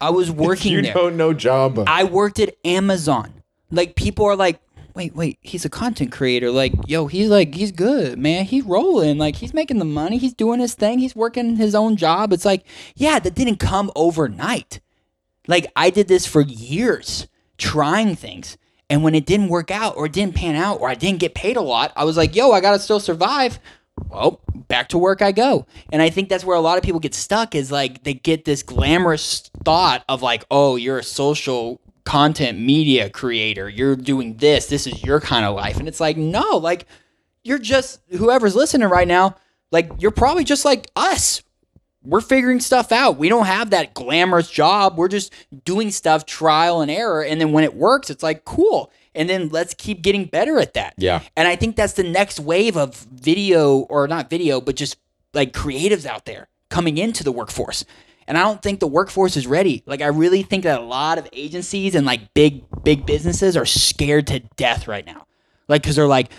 I 0.00 0.10
was 0.10 0.30
working 0.30 0.72
you 0.72 0.82
there. 0.82 0.94
don't 0.94 1.16
know 1.16 1.34
Jamba. 1.34 1.84
I 1.86 2.04
worked 2.04 2.38
at 2.38 2.54
Amazon. 2.64 3.42
Like 3.70 3.96
people 3.96 4.24
are 4.26 4.36
like, 4.36 4.60
wait, 4.94 5.14
wait, 5.14 5.38
he's 5.42 5.64
a 5.64 5.68
content 5.70 6.10
creator. 6.12 6.50
Like, 6.50 6.72
yo, 6.86 7.06
he's 7.06 7.28
like, 7.28 7.54
he's 7.54 7.70
good, 7.72 8.18
man. 8.18 8.44
He's 8.44 8.64
rolling. 8.64 9.16
Like, 9.16 9.36
he's 9.36 9.54
making 9.54 9.78
the 9.78 9.84
money. 9.84 10.18
He's 10.18 10.34
doing 10.34 10.58
his 10.58 10.74
thing. 10.74 10.98
He's 10.98 11.14
working 11.14 11.54
his 11.56 11.74
own 11.74 11.94
job. 11.96 12.32
It's 12.32 12.44
like, 12.44 12.64
yeah, 12.96 13.20
that 13.20 13.34
didn't 13.36 13.56
come 13.60 13.92
overnight. 13.94 14.80
Like, 15.46 15.70
I 15.76 15.90
did 15.90 16.08
this 16.08 16.26
for 16.26 16.40
years, 16.40 17.28
trying 17.58 18.16
things. 18.16 18.58
And 18.90 19.04
when 19.04 19.14
it 19.14 19.24
didn't 19.24 19.48
work 19.50 19.70
out 19.70 19.96
or 19.96 20.06
it 20.06 20.12
didn't 20.12 20.34
pan 20.34 20.56
out 20.56 20.80
or 20.80 20.88
I 20.88 20.94
didn't 20.94 21.20
get 21.20 21.34
paid 21.34 21.56
a 21.56 21.60
lot, 21.62 21.92
I 21.94 22.04
was 22.04 22.16
like, 22.16 22.34
yo, 22.34 22.50
I 22.50 22.60
got 22.60 22.72
to 22.72 22.78
still 22.80 23.00
survive. 23.00 23.60
Well, 24.10 24.40
back 24.68 24.88
to 24.90 24.98
work 24.98 25.22
I 25.22 25.32
go. 25.32 25.66
And 25.92 26.00
I 26.02 26.10
think 26.10 26.28
that's 26.28 26.44
where 26.44 26.56
a 26.56 26.60
lot 26.60 26.78
of 26.78 26.84
people 26.84 27.00
get 27.00 27.14
stuck 27.14 27.54
is 27.54 27.72
like 27.72 28.04
they 28.04 28.14
get 28.14 28.44
this 28.44 28.62
glamorous 28.62 29.50
thought 29.64 30.04
of 30.08 30.22
like, 30.22 30.44
oh, 30.50 30.76
you're 30.76 30.98
a 30.98 31.04
social 31.04 31.80
content 32.04 32.58
media 32.58 33.10
creator. 33.10 33.68
You're 33.68 33.96
doing 33.96 34.36
this. 34.38 34.66
This 34.66 34.86
is 34.86 35.04
your 35.04 35.20
kind 35.20 35.44
of 35.44 35.54
life. 35.54 35.78
And 35.78 35.86
it's 35.86 36.00
like, 36.00 36.16
no, 36.16 36.56
like 36.56 36.86
you're 37.44 37.58
just 37.58 38.00
whoever's 38.10 38.56
listening 38.56 38.88
right 38.88 39.08
now, 39.08 39.36
like 39.70 39.90
you're 39.98 40.10
probably 40.10 40.44
just 40.44 40.64
like 40.64 40.90
us. 40.96 41.42
We're 42.02 42.22
figuring 42.22 42.60
stuff 42.60 42.92
out. 42.92 43.18
We 43.18 43.28
don't 43.28 43.46
have 43.46 43.70
that 43.70 43.92
glamorous 43.92 44.50
job. 44.50 44.96
We're 44.96 45.08
just 45.08 45.32
doing 45.64 45.90
stuff 45.90 46.24
trial 46.24 46.80
and 46.80 46.90
error. 46.90 47.22
And 47.22 47.40
then 47.40 47.52
when 47.52 47.64
it 47.64 47.74
works, 47.74 48.08
it's 48.08 48.22
like, 48.22 48.44
cool. 48.46 48.90
And 49.14 49.28
then 49.28 49.48
let's 49.48 49.74
keep 49.74 50.02
getting 50.02 50.26
better 50.26 50.58
at 50.58 50.74
that. 50.74 50.94
Yeah. 50.98 51.22
And 51.36 51.48
I 51.48 51.56
think 51.56 51.76
that's 51.76 51.94
the 51.94 52.04
next 52.04 52.38
wave 52.38 52.76
of 52.76 52.94
video 53.12 53.78
or 53.80 54.06
not 54.06 54.30
video, 54.30 54.60
but 54.60 54.76
just 54.76 54.96
like 55.34 55.52
creatives 55.52 56.06
out 56.06 56.24
there 56.24 56.48
coming 56.68 56.98
into 56.98 57.24
the 57.24 57.32
workforce. 57.32 57.84
And 58.26 58.36
I 58.36 58.42
don't 58.42 58.62
think 58.62 58.80
the 58.80 58.86
workforce 58.86 59.36
is 59.36 59.46
ready. 59.46 59.82
Like 59.86 60.02
I 60.02 60.08
really 60.08 60.42
think 60.42 60.64
that 60.64 60.78
a 60.80 60.84
lot 60.84 61.18
of 61.18 61.26
agencies 61.32 61.94
and 61.94 62.06
like 62.06 62.34
big 62.34 62.64
big 62.84 63.06
businesses 63.06 63.56
are 63.56 63.64
scared 63.66 64.26
to 64.28 64.40
death 64.56 64.86
right 64.86 65.06
now. 65.06 65.26
Like 65.66 65.82
cuz 65.82 65.96
they're 65.96 66.06
like 66.06 66.30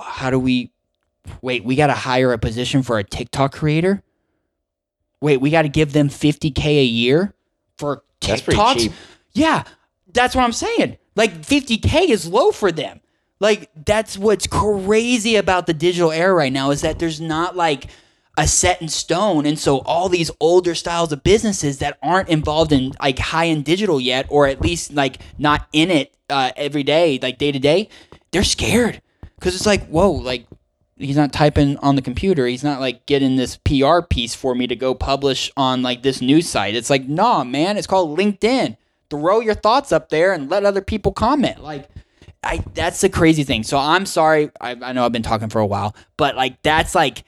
how 0.00 0.30
do 0.30 0.38
we 0.38 0.72
wait, 1.42 1.64
we 1.64 1.76
got 1.76 1.88
to 1.88 1.94
hire 1.94 2.32
a 2.32 2.38
position 2.38 2.82
for 2.82 2.98
a 2.98 3.04
TikTok 3.04 3.52
creator? 3.52 4.02
Wait, 5.20 5.38
we 5.40 5.50
got 5.50 5.62
to 5.62 5.68
give 5.68 5.92
them 5.92 6.08
50k 6.08 6.64
a 6.64 6.84
year 6.84 7.34
for 7.76 8.02
That's 8.20 8.40
pretty 8.40 8.58
TikToks? 8.58 8.74
cheap. 8.76 8.92
Yeah, 9.32 9.64
that's 10.12 10.34
what 10.34 10.42
I'm 10.44 10.52
saying. 10.52 10.96
Like 11.18 11.42
50k 11.42 12.10
is 12.10 12.28
low 12.28 12.52
for 12.52 12.70
them. 12.70 13.00
Like 13.40 13.70
that's 13.84 14.16
what's 14.16 14.46
crazy 14.46 15.34
about 15.34 15.66
the 15.66 15.74
digital 15.74 16.12
era 16.12 16.32
right 16.32 16.52
now 16.52 16.70
is 16.70 16.82
that 16.82 17.00
there's 17.00 17.20
not 17.20 17.56
like 17.56 17.88
a 18.36 18.46
set 18.46 18.80
in 18.80 18.88
stone. 18.88 19.44
And 19.44 19.58
so 19.58 19.78
all 19.78 20.08
these 20.08 20.30
older 20.38 20.76
styles 20.76 21.10
of 21.10 21.24
businesses 21.24 21.78
that 21.78 21.98
aren't 22.04 22.28
involved 22.28 22.70
in 22.70 22.92
like 23.02 23.18
high 23.18 23.48
end 23.48 23.64
digital 23.64 24.00
yet 24.00 24.26
or 24.28 24.46
at 24.46 24.60
least 24.60 24.92
like 24.92 25.18
not 25.38 25.66
in 25.72 25.90
it 25.90 26.14
uh, 26.30 26.52
every 26.56 26.84
day 26.84 27.18
like 27.20 27.36
day 27.36 27.50
to 27.50 27.58
day 27.58 27.88
they're 28.30 28.44
scared. 28.44 29.02
Because 29.34 29.56
it's 29.56 29.66
like 29.66 29.88
whoa 29.88 30.12
like 30.12 30.46
he's 30.98 31.16
not 31.16 31.32
typing 31.32 31.78
on 31.78 31.96
the 31.96 32.02
computer. 32.02 32.46
He's 32.46 32.62
not 32.62 32.78
like 32.78 33.06
getting 33.06 33.34
this 33.34 33.56
pr 33.56 34.02
piece 34.08 34.36
for 34.36 34.54
me 34.54 34.68
to 34.68 34.76
go 34.76 34.94
publish 34.94 35.50
on 35.56 35.82
like 35.82 36.04
this 36.04 36.20
news 36.20 36.48
site. 36.48 36.76
It's 36.76 36.90
like 36.90 37.08
nah 37.08 37.42
man 37.42 37.76
it's 37.76 37.88
called 37.88 38.16
linkedin 38.16 38.76
throw 39.10 39.40
your 39.40 39.54
thoughts 39.54 39.92
up 39.92 40.08
there 40.08 40.32
and 40.32 40.50
let 40.50 40.64
other 40.64 40.82
people 40.82 41.12
comment 41.12 41.62
like 41.62 41.88
I 42.42 42.62
that's 42.74 43.00
the 43.00 43.08
crazy 43.08 43.44
thing. 43.44 43.62
So 43.62 43.78
I'm 43.78 44.06
sorry. 44.06 44.50
I, 44.60 44.70
I 44.70 44.92
know 44.92 45.04
I've 45.04 45.12
been 45.12 45.22
talking 45.22 45.48
for 45.48 45.60
a 45.60 45.66
while, 45.66 45.94
but 46.16 46.36
like 46.36 46.62
that's 46.62 46.94
like 46.94 47.24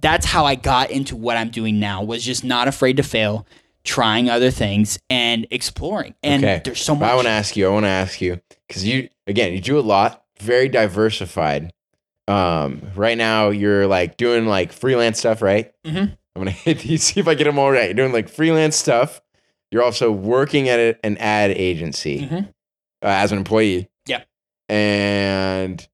that's 0.00 0.24
how 0.24 0.44
I 0.46 0.54
got 0.54 0.90
into 0.90 1.16
what 1.16 1.36
I'm 1.36 1.50
doing 1.50 1.80
now. 1.80 2.02
Was 2.02 2.24
just 2.24 2.44
not 2.44 2.68
afraid 2.68 2.96
to 2.98 3.02
fail, 3.02 3.46
trying 3.84 4.30
other 4.30 4.50
things 4.50 4.98
and 5.08 5.46
exploring. 5.50 6.14
And 6.22 6.44
okay. 6.44 6.62
there's 6.64 6.80
so 6.80 6.94
much. 6.94 7.10
I 7.10 7.14
want 7.14 7.26
to 7.26 7.32
ask 7.32 7.56
you. 7.56 7.66
I 7.66 7.70
want 7.70 7.84
to 7.84 7.90
ask 7.90 8.20
you 8.20 8.40
because 8.68 8.86
you 8.86 9.08
again 9.26 9.52
you 9.52 9.60
do 9.60 9.78
a 9.78 9.80
lot, 9.80 10.24
very 10.38 10.68
diversified. 10.68 11.72
Um, 12.28 12.82
right 12.94 13.18
now 13.18 13.48
you're 13.48 13.88
like 13.88 14.16
doing 14.16 14.46
like 14.46 14.72
freelance 14.72 15.18
stuff, 15.18 15.42
right? 15.42 15.72
Mhm. 15.84 16.16
I'm 16.36 16.40
gonna 16.40 16.50
hit 16.52 16.80
these. 16.80 17.02
See 17.02 17.18
if 17.18 17.26
I 17.26 17.34
get 17.34 17.44
them 17.44 17.58
all 17.58 17.72
right. 17.72 17.86
You're 17.86 17.94
doing 17.94 18.12
like 18.12 18.28
freelance 18.28 18.76
stuff. 18.76 19.20
You're 19.70 19.82
also 19.82 20.10
working 20.10 20.68
at 20.68 20.78
a- 20.80 20.96
an 21.04 21.16
ad 21.18 21.50
agency 21.52 22.26
Mhm. 22.26 22.48
uh, 23.02 23.06
as 23.06 23.32
an 23.32 23.38
employee. 23.38 23.88
Yeah. 24.06 24.22
and 24.68 25.86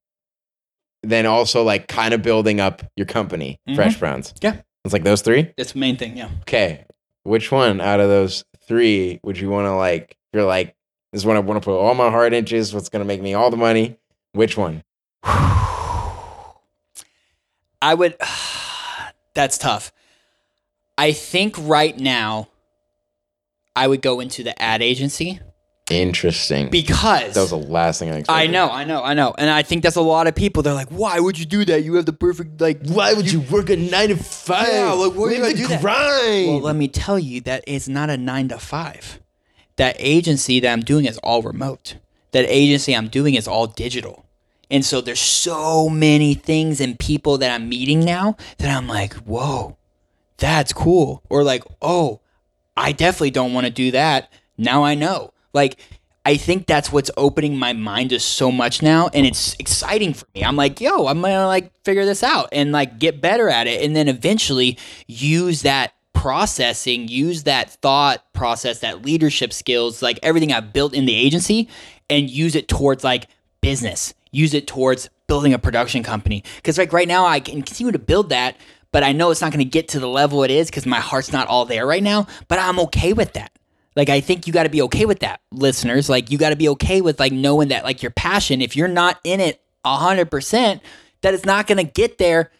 then 1.02 1.24
also 1.26 1.62
like 1.62 1.86
kind 1.88 2.12
of 2.14 2.20
building 2.22 2.60
up 2.60 2.82
your 2.96 3.06
company, 3.06 3.58
Mhm. 3.68 3.74
Fresh 3.76 3.96
Browns. 3.98 4.34
Yeah. 4.42 4.56
it's 4.84 4.92
like 4.92 5.04
those 5.04 5.22
three. 5.22 5.52
That's 5.56 5.72
the 5.72 5.78
main 5.78 5.96
thing. 5.96 6.16
Yeah. 6.16 6.28
Okay, 6.42 6.84
which 7.24 7.50
one 7.52 7.80
out 7.80 8.00
of 8.00 8.08
those 8.08 8.44
three 8.68 9.18
would 9.24 9.38
you 9.38 9.48
want 9.50 9.66
to 9.66 9.72
like? 9.74 10.16
You're 10.32 10.44
like, 10.44 10.74
this 11.12 11.22
is 11.22 11.26
one 11.26 11.36
I 11.36 11.40
want 11.40 11.60
to 11.62 11.64
put 11.64 11.76
all 11.78 11.94
my 11.94 12.10
hard 12.10 12.32
inches. 12.34 12.74
What's 12.74 12.88
gonna 12.88 13.04
make 13.04 13.20
me 13.22 13.34
all 13.34 13.50
the 13.50 13.56
money? 13.56 13.96
Which 14.32 14.56
one? 14.56 14.82
I 17.82 17.94
would. 17.94 18.16
That's 19.34 19.58
tough. 19.58 19.92
I 20.98 21.12
think 21.12 21.54
right 21.58 21.98
now, 21.98 22.48
I 23.76 23.86
would 23.86 24.02
go 24.02 24.20
into 24.20 24.42
the 24.42 24.60
ad 24.60 24.82
agency 24.82 25.40
Interesting. 25.90 26.68
because 26.70 27.34
that 27.34 27.40
was 27.40 27.50
the 27.50 27.56
last 27.56 28.00
thing 28.00 28.10
I 28.10 28.16
expected. 28.16 28.42
I 28.42 28.46
know, 28.50 28.68
I 28.68 28.82
know, 28.84 29.04
I 29.04 29.14
know, 29.14 29.34
and 29.38 29.48
I 29.48 29.62
think 29.62 29.84
that's 29.84 29.94
a 29.94 30.00
lot 30.00 30.26
of 30.26 30.34
people. 30.34 30.64
They're 30.64 30.74
like, 30.74 30.88
"Why 30.88 31.20
would 31.20 31.38
you 31.38 31.46
do 31.46 31.64
that? 31.66 31.84
You 31.84 31.94
have 31.94 32.06
the 32.06 32.12
perfect 32.12 32.60
like." 32.60 32.84
Why 32.86 33.12
would 33.12 33.30
you, 33.30 33.40
work 33.42 33.70
a 33.70 33.76
nine 33.76 34.08
to 34.08 34.16
five? 34.16 34.66
Yeah, 34.66 34.92
like, 34.92 35.12
why 35.12 35.30
you 35.30 35.38
gotta 35.38 35.52
the 35.52 35.58
do 35.58 35.68
that? 35.68 35.82
Well, 35.82 36.60
let 36.60 36.74
me 36.74 36.88
tell 36.88 37.18
you 37.20 37.40
that 37.42 37.62
it's 37.68 37.86
not 37.86 38.10
a 38.10 38.16
nine 38.16 38.48
to 38.48 38.58
five. 38.58 39.20
That 39.76 39.94
agency 39.98 40.58
that 40.58 40.72
I'm 40.72 40.80
doing 40.80 41.04
is 41.04 41.18
all 41.18 41.42
remote. 41.42 41.96
That 42.32 42.46
agency 42.48 42.96
I'm 42.96 43.08
doing 43.08 43.34
is 43.34 43.46
all 43.46 43.68
digital. 43.68 44.24
And 44.70 44.84
so 44.84 45.00
there's 45.00 45.20
so 45.20 45.88
many 45.88 46.34
things 46.34 46.80
and 46.80 46.98
people 46.98 47.38
that 47.38 47.52
I'm 47.52 47.68
meeting 47.68 48.00
now 48.00 48.36
that 48.58 48.74
I'm 48.76 48.88
like, 48.88 49.14
whoa, 49.14 49.76
that's 50.38 50.72
cool. 50.72 51.22
Or 51.30 51.44
like, 51.44 51.62
oh, 51.80 52.20
I 52.76 52.92
definitely 52.92 53.30
don't 53.30 53.52
want 53.52 53.66
to 53.66 53.72
do 53.72 53.90
that. 53.92 54.32
Now 54.58 54.84
I 54.84 54.94
know. 54.94 55.32
Like, 55.52 55.78
I 56.24 56.36
think 56.36 56.66
that's 56.66 56.90
what's 56.90 57.10
opening 57.16 57.56
my 57.56 57.72
mind 57.72 58.10
to 58.10 58.18
so 58.18 58.50
much 58.50 58.82
now, 58.82 59.08
and 59.14 59.24
it's 59.24 59.54
exciting 59.60 60.12
for 60.12 60.26
me. 60.34 60.42
I'm 60.42 60.56
like, 60.56 60.80
yo, 60.80 61.06
I'm 61.06 61.20
gonna 61.22 61.46
like 61.46 61.72
figure 61.84 62.04
this 62.04 62.24
out 62.24 62.48
and 62.50 62.72
like 62.72 62.98
get 62.98 63.20
better 63.20 63.48
at 63.48 63.68
it, 63.68 63.82
and 63.82 63.94
then 63.94 64.08
eventually 64.08 64.76
use 65.06 65.62
that 65.62 65.94
processing, 66.12 67.06
use 67.06 67.44
that 67.44 67.70
thought 67.70 68.24
process, 68.32 68.80
that 68.80 69.04
leadership 69.04 69.52
skills, 69.52 70.02
like 70.02 70.18
everything 70.22 70.52
I've 70.52 70.72
built 70.72 70.94
in 70.94 71.06
the 71.06 71.14
agency, 71.14 71.68
and 72.10 72.28
use 72.28 72.56
it 72.56 72.66
towards 72.66 73.04
like 73.04 73.28
business, 73.60 74.12
use 74.32 74.52
it 74.52 74.66
towards 74.66 75.08
building 75.28 75.54
a 75.54 75.58
production 75.60 76.02
company. 76.02 76.42
Because 76.56 76.76
like 76.76 76.92
right 76.92 77.06
now, 77.06 77.24
I 77.24 77.38
can 77.38 77.62
continue 77.62 77.92
to 77.92 78.00
build 78.00 78.30
that, 78.30 78.56
but 78.96 79.02
I 79.02 79.12
know 79.12 79.30
it's 79.30 79.42
not 79.42 79.52
going 79.52 79.62
to 79.62 79.70
get 79.70 79.88
to 79.88 80.00
the 80.00 80.08
level 80.08 80.42
it 80.42 80.50
is 80.50 80.70
because 80.70 80.86
my 80.86 81.00
heart's 81.00 81.30
not 81.30 81.48
all 81.48 81.66
there 81.66 81.86
right 81.86 82.02
now. 82.02 82.26
But 82.48 82.60
I'm 82.60 82.80
okay 82.80 83.12
with 83.12 83.34
that. 83.34 83.52
Like 83.94 84.08
I 84.08 84.22
think 84.22 84.46
you 84.46 84.54
got 84.54 84.62
to 84.62 84.70
be 84.70 84.80
okay 84.80 85.04
with 85.04 85.18
that, 85.18 85.42
listeners. 85.52 86.08
Like 86.08 86.30
you 86.30 86.38
got 86.38 86.48
to 86.48 86.56
be 86.56 86.70
okay 86.70 87.02
with 87.02 87.20
like 87.20 87.30
knowing 87.30 87.68
that 87.68 87.84
like 87.84 88.02
your 88.02 88.10
passion, 88.10 88.62
if 88.62 88.74
you're 88.74 88.88
not 88.88 89.20
in 89.22 89.40
it 89.40 89.60
a 89.84 89.96
hundred 89.96 90.30
percent, 90.30 90.80
that 91.20 91.34
it's 91.34 91.44
not 91.44 91.66
going 91.66 91.76
to 91.76 91.84
get 91.84 92.16
there 92.16 92.50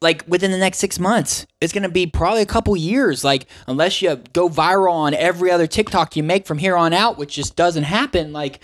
like 0.00 0.24
within 0.26 0.50
the 0.50 0.58
next 0.58 0.78
six 0.78 0.98
months. 0.98 1.46
It's 1.60 1.72
gonna 1.72 1.88
be 1.88 2.08
probably 2.08 2.42
a 2.42 2.46
couple 2.46 2.76
years. 2.76 3.22
Like 3.22 3.46
unless 3.68 4.02
you 4.02 4.16
go 4.32 4.48
viral 4.48 4.90
on 4.90 5.14
every 5.14 5.52
other 5.52 5.68
TikTok 5.68 6.16
you 6.16 6.24
make 6.24 6.44
from 6.44 6.58
here 6.58 6.76
on 6.76 6.92
out, 6.92 7.18
which 7.18 7.36
just 7.36 7.54
doesn't 7.54 7.84
happen. 7.84 8.32
Like, 8.32 8.58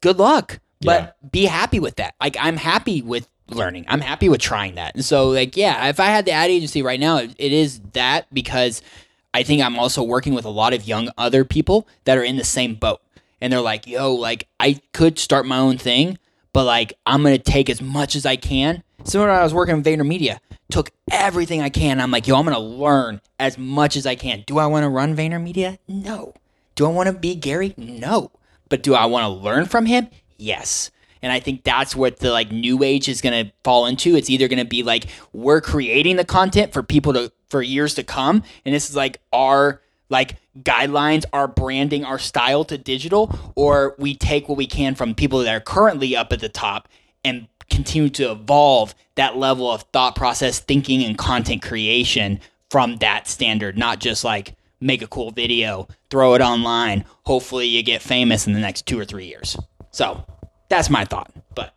good 0.00 0.18
luck. 0.18 0.58
But 0.84 1.30
be 1.30 1.44
happy 1.44 1.78
with 1.78 1.94
that. 1.96 2.16
Like 2.20 2.36
I'm 2.40 2.56
happy 2.56 3.02
with 3.02 3.28
learning. 3.54 3.84
I'm 3.88 4.00
happy 4.00 4.28
with 4.28 4.40
trying 4.40 4.74
that. 4.76 4.94
And 4.94 5.04
so 5.04 5.28
like 5.28 5.56
yeah, 5.56 5.88
if 5.88 6.00
I 6.00 6.06
had 6.06 6.24
the 6.24 6.32
ad 6.32 6.50
agency 6.50 6.82
right 6.82 7.00
now, 7.00 7.18
it, 7.18 7.34
it 7.38 7.52
is 7.52 7.80
that 7.92 8.32
because 8.32 8.82
I 9.34 9.42
think 9.42 9.62
I'm 9.62 9.78
also 9.78 10.02
working 10.02 10.34
with 10.34 10.44
a 10.44 10.50
lot 10.50 10.74
of 10.74 10.86
young 10.86 11.10
other 11.16 11.44
people 11.44 11.86
that 12.04 12.18
are 12.18 12.22
in 12.22 12.36
the 12.36 12.44
same 12.44 12.74
boat. 12.74 13.00
And 13.40 13.52
they're 13.52 13.60
like, 13.60 13.86
yo, 13.86 14.14
like 14.14 14.48
I 14.60 14.80
could 14.92 15.18
start 15.18 15.46
my 15.46 15.58
own 15.58 15.78
thing, 15.78 16.18
but 16.52 16.64
like 16.64 16.94
I'm 17.06 17.22
gonna 17.22 17.38
take 17.38 17.70
as 17.70 17.80
much 17.80 18.14
as 18.14 18.26
I 18.26 18.36
can. 18.36 18.82
Similar 19.04 19.28
to 19.28 19.32
when 19.32 19.40
I 19.40 19.44
was 19.44 19.54
working 19.54 19.76
in 19.76 19.82
VaynerMedia, 19.82 20.38
took 20.70 20.90
everything 21.10 21.60
I 21.60 21.68
can. 21.68 22.00
I'm 22.00 22.10
like, 22.10 22.26
yo, 22.26 22.36
I'm 22.36 22.44
gonna 22.44 22.58
learn 22.58 23.20
as 23.38 23.58
much 23.58 23.96
as 23.96 24.06
I 24.06 24.14
can. 24.14 24.44
Do 24.46 24.58
I 24.58 24.66
want 24.66 24.84
to 24.84 24.88
run 24.88 25.16
VaynerMedia? 25.16 25.78
No. 25.88 26.34
Do 26.74 26.86
I 26.86 26.90
want 26.90 27.08
to 27.08 27.12
be 27.12 27.34
Gary? 27.34 27.74
No. 27.76 28.30
But 28.68 28.82
do 28.82 28.94
I 28.94 29.06
want 29.06 29.24
to 29.24 29.28
learn 29.28 29.66
from 29.66 29.86
him? 29.86 30.08
Yes. 30.38 30.90
And 31.22 31.32
I 31.32 31.40
think 31.40 31.64
that's 31.64 31.94
what 31.94 32.18
the 32.18 32.30
like 32.30 32.50
new 32.50 32.82
age 32.82 33.08
is 33.08 33.20
going 33.20 33.46
to 33.46 33.52
fall 33.64 33.86
into. 33.86 34.16
It's 34.16 34.28
either 34.28 34.48
going 34.48 34.58
to 34.58 34.64
be 34.64 34.82
like 34.82 35.06
we're 35.32 35.60
creating 35.60 36.16
the 36.16 36.24
content 36.24 36.72
for 36.72 36.82
people 36.82 37.12
to 37.12 37.32
for 37.48 37.62
years 37.62 37.94
to 37.94 38.02
come 38.02 38.42
and 38.64 38.74
this 38.74 38.88
is 38.88 38.96
like 38.96 39.20
our 39.32 39.82
like 40.08 40.36
guidelines, 40.60 41.24
our 41.32 41.46
branding, 41.46 42.04
our 42.04 42.18
style 42.18 42.64
to 42.64 42.78
digital 42.78 43.52
or 43.56 43.94
we 43.98 44.14
take 44.14 44.48
what 44.48 44.58
we 44.58 44.66
can 44.66 44.94
from 44.94 45.14
people 45.14 45.40
that 45.40 45.54
are 45.54 45.60
currently 45.60 46.16
up 46.16 46.32
at 46.32 46.40
the 46.40 46.48
top 46.48 46.88
and 47.24 47.46
continue 47.70 48.10
to 48.10 48.30
evolve 48.30 48.94
that 49.14 49.36
level 49.36 49.70
of 49.70 49.82
thought 49.92 50.14
process, 50.14 50.60
thinking 50.60 51.02
and 51.02 51.18
content 51.18 51.62
creation 51.62 52.40
from 52.70 52.96
that 52.98 53.28
standard, 53.28 53.76
not 53.76 54.00
just 54.00 54.24
like 54.24 54.54
make 54.80 55.02
a 55.02 55.06
cool 55.06 55.30
video, 55.30 55.88
throw 56.10 56.34
it 56.34 56.40
online. 56.40 57.04
Hopefully, 57.24 57.66
you 57.66 57.82
get 57.82 58.02
famous 58.02 58.46
in 58.46 58.52
the 58.52 58.60
next 58.60 58.86
two 58.86 58.98
or 58.98 59.04
three 59.04 59.26
years. 59.26 59.56
So 59.90 60.24
that's 60.72 60.90
my 60.90 61.04
thought. 61.04 61.30
But 61.54 61.74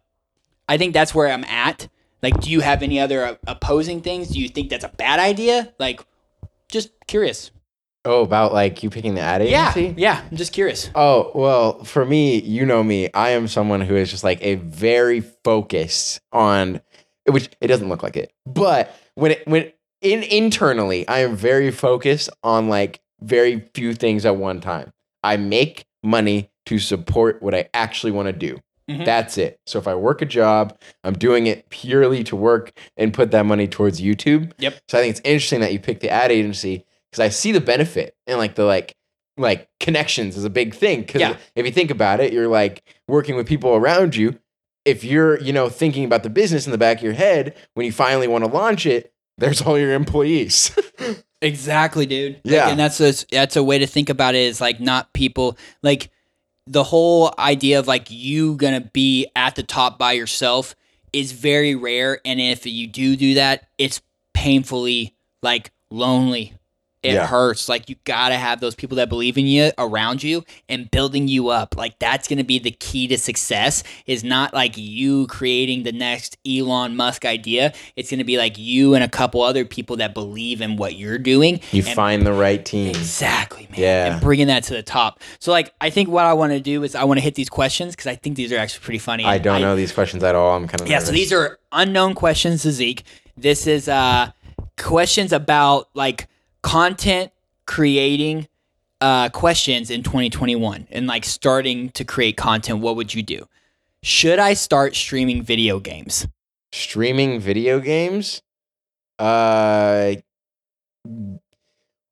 I 0.67 0.77
think 0.77 0.93
that's 0.93 1.13
where 1.13 1.29
I'm 1.29 1.43
at. 1.43 1.87
Like, 2.23 2.39
do 2.39 2.49
you 2.49 2.61
have 2.61 2.81
any 2.81 2.99
other 2.99 3.23
uh, 3.23 3.35
opposing 3.45 4.01
things? 4.01 4.29
Do 4.29 4.39
you 4.39 4.49
think 4.49 4.69
that's 4.69 4.85
a 4.85 4.89
bad 4.89 5.19
idea? 5.19 5.73
Like, 5.77 6.05
just 6.71 6.89
curious. 7.05 7.51
Oh, 8.05 8.21
about 8.21 8.53
like 8.53 8.83
you 8.83 8.89
picking 8.89 9.15
the 9.15 9.21
ad 9.21 9.47
Yeah, 9.47 9.75
yeah. 9.75 10.23
I'm 10.29 10.37
just 10.37 10.53
curious. 10.53 10.89
Oh, 10.93 11.31
well, 11.33 11.83
for 11.83 12.05
me, 12.05 12.39
you 12.39 12.65
know 12.65 12.83
me. 12.83 13.09
I 13.13 13.31
am 13.31 13.47
someone 13.47 13.81
who 13.81 13.95
is 13.95 14.11
just 14.11 14.23
like 14.23 14.39
a 14.43 14.55
very 14.55 15.21
focused 15.21 16.21
on 16.31 16.81
which 17.27 17.49
it 17.59 17.67
doesn't 17.67 17.89
look 17.89 18.03
like 18.03 18.15
it. 18.15 18.31
But 18.45 18.95
when 19.15 19.31
it 19.31 19.47
when 19.47 19.71
in 20.01 20.21
internally, 20.23 21.07
I 21.07 21.19
am 21.19 21.35
very 21.35 21.71
focused 21.71 22.29
on 22.43 22.69
like 22.69 23.01
very 23.21 23.67
few 23.73 23.93
things 23.93 24.25
at 24.25 24.35
one 24.35 24.61
time. 24.61 24.91
I 25.23 25.37
make 25.37 25.85
money 26.03 26.51
to 26.67 26.77
support 26.77 27.41
what 27.41 27.55
I 27.55 27.69
actually 27.73 28.11
want 28.11 28.27
to 28.27 28.33
do. 28.33 28.59
Mhm. 28.89 29.03
That's 29.05 29.37
it. 29.37 29.59
So 29.65 29.79
if 29.79 29.87
I 29.87 29.95
work 29.95 30.21
a 30.21 30.25
job, 30.25 30.77
I'm 31.03 31.13
doing 31.13 31.47
it 31.47 31.69
purely 31.69 32.23
to 32.25 32.35
work 32.35 32.71
and 32.97 33.13
put 33.13 33.31
that 33.31 33.45
money 33.45 33.67
towards 33.67 33.99
YouTube. 33.99 34.51
Yep. 34.59 34.79
So 34.87 34.97
I 34.97 35.01
think 35.01 35.11
it's 35.17 35.21
interesting 35.27 35.61
that 35.61 35.73
you 35.73 35.79
pick 35.79 36.01
the 36.01 36.09
ad 36.09 36.31
agency 36.31 36.85
because 37.11 37.19
I 37.23 37.29
see 37.29 37.51
the 37.51 37.61
benefit 37.61 38.15
and 38.27 38.37
like 38.37 38.55
the 38.55 38.63
like 38.65 38.95
like 39.37 39.67
connections 39.79 40.37
is 40.37 40.45
a 40.45 40.49
big 40.49 40.73
thing. 40.75 41.01
Because 41.01 41.19
Yeah. 41.21 41.35
if 41.55 41.65
you 41.65 41.71
think 41.71 41.89
about 41.91 42.19
it, 42.19 42.31
you're 42.31 42.47
like 42.47 42.83
working 43.07 43.35
with 43.35 43.47
people 43.47 43.75
around 43.75 44.15
you. 44.15 44.37
If 44.85 45.03
you're 45.03 45.41
you 45.41 45.51
know 45.51 45.67
thinking 45.67 46.05
about 46.05 46.21
the 46.23 46.29
business 46.29 46.65
in 46.67 46.71
the 46.71 46.77
back 46.77 46.97
of 46.97 47.03
your 47.03 47.13
head 47.13 47.55
when 47.73 47.85
you 47.87 47.91
finally 47.91 48.27
want 48.27 48.43
to 48.45 48.49
launch 48.51 48.85
it, 48.85 49.11
there's 49.39 49.61
all 49.63 49.79
your 49.79 49.93
employees. 49.93 50.71
Exactly, 51.41 52.05
dude. 52.07 52.35
Like, 52.43 52.53
Yeah. 52.53 52.69
and 52.69 52.79
that's 52.79 52.99
a 52.99 53.13
that's 53.31 53.55
a 53.55 53.63
way 53.63 53.77
to 53.77 53.85
think 53.85 54.09
about 54.09 54.35
it. 54.35 54.39
Is 54.43 54.61
like 54.61 54.79
not 54.79 55.13
people 55.13 55.57
like 55.83 56.09
the 56.67 56.83
whole 56.83 57.33
idea 57.37 57.79
of 57.79 57.87
like 57.87 58.07
you 58.09 58.55
gonna 58.55 58.81
be 58.81 59.27
at 59.35 59.55
the 59.55 59.63
top 59.63 59.99
by 59.99 60.13
yourself 60.13 60.75
is 61.13 61.31
very 61.31 61.75
rare, 61.75 62.19
and 62.25 62.39
if 62.39 62.65
you 62.65 62.87
do 62.87 63.15
do 63.15 63.35
that, 63.35 63.67
it's 63.77 64.01
painfully 64.33 65.15
like 65.41 65.71
lonely. 65.89 66.53
It 67.05 67.13
Yeah. 67.13 67.27
hurts. 67.27 67.69
Like 67.69 67.89
you 67.89 67.95
gotta 68.03 68.35
have 68.35 68.59
those 68.59 68.75
people 68.75 68.97
that 68.97 69.09
believe 69.09 69.37
in 69.37 69.45
you 69.47 69.71
around 69.77 70.23
you 70.23 70.43
and 70.67 70.89
building 70.89 71.27
you 71.27 71.49
up. 71.49 71.75
Like 71.77 71.99
that's 71.99 72.27
gonna 72.27 72.43
be 72.43 72.59
the 72.59 72.71
key 72.71 73.07
to 73.07 73.17
success. 73.17 73.83
Is 74.07 74.23
not 74.23 74.53
like 74.53 74.73
you 74.77 75.27
creating 75.27 75.83
the 75.83 75.91
next 75.91 76.37
Elon 76.47 76.95
Musk 76.95 77.25
idea. 77.25 77.73
It's 77.95 78.09
gonna 78.09 78.23
be 78.23 78.37
like 78.37 78.57
you 78.57 78.93
and 78.95 79.03
a 79.03 79.07
couple 79.09 79.41
other 79.41 79.65
people 79.65 79.97
that 79.97 80.13
believe 80.13 80.61
in 80.61 80.77
what 80.77 80.95
you're 80.95 81.17
doing. 81.19 81.59
you 81.71 81.83
and 81.85 81.95
find 81.95 82.25
the 82.25 82.33
right 82.33 82.63
team. 82.65 82.89
Exactly, 82.89 83.67
man. 83.71 83.79
Yeah. 83.79 84.11
And 84.13 84.21
bringing 84.21 84.47
that 84.47 84.63
to 84.63 84.73
the 84.73 84.83
top. 84.83 85.19
So, 85.39 85.51
like, 85.51 85.71
I 85.79 85.89
think 85.89 86.09
what 86.09 86.25
I 86.25 86.33
want 86.33 86.53
to 86.53 86.59
do 86.59 86.83
is 86.83 86.95
I 86.95 87.03
want 87.03 87.17
to 87.19 87.21
hit 87.23 87.35
these 87.35 87.49
questions 87.49 87.93
because 87.95 88.07
I 88.07 88.15
think 88.15 88.35
these 88.35 88.51
are 88.51 88.57
actually 88.57 88.83
pretty 88.83 88.99
funny. 88.99 89.25
I 89.25 89.37
don't 89.37 89.61
know 89.61 89.75
these 89.75 89.91
questions 89.91 90.23
at 90.23 90.35
all. 90.35 90.55
I'm 90.55 90.67
kind 90.67 90.81
of 90.81 90.87
Yeah, 90.87 90.99
so 90.99 91.11
these 91.11 91.31
are 91.31 91.59
unknown 91.71 92.13
questions 92.15 92.63
to 92.63 92.71
Zeke. 92.71 93.03
This 93.37 93.67
is 93.67 93.87
uh 93.89 94.31
questions 94.77 95.31
about 95.31 95.89
like 95.93 96.27
content 96.65 97.31
creating 97.67 98.47
uh 98.99 99.29
questions 99.29 99.89
in 99.89 100.03
2021 100.03 100.87
and 100.91 101.07
like 101.07 101.23
starting 101.23 101.89
to 101.91 102.03
create 102.03 102.35
content. 102.35 102.79
What 102.79 102.95
would 102.95 103.13
you 103.13 103.23
do? 103.23 103.47
Should 104.03 104.39
I 104.39 104.53
start 104.53 104.95
streaming 104.95 105.43
video 105.43 105.79
games? 105.79 106.27
streaming 106.75 107.39
video 107.39 107.79
games. 107.79 108.41
Uh, 109.17 110.15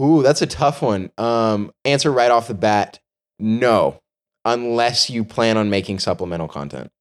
ooh, 0.01 0.23
that's 0.23 0.41
a 0.41 0.47
tough 0.47 0.81
one. 0.81 1.11
Um, 1.17 1.71
answer 1.85 2.11
right 2.11 2.31
off 2.31 2.47
the 2.47 2.53
bat: 2.53 2.99
no, 3.39 4.01
unless 4.45 5.09
you 5.09 5.23
plan 5.23 5.57
on 5.57 5.69
making 5.69 5.99
supplemental 5.99 6.47
content. 6.47 6.91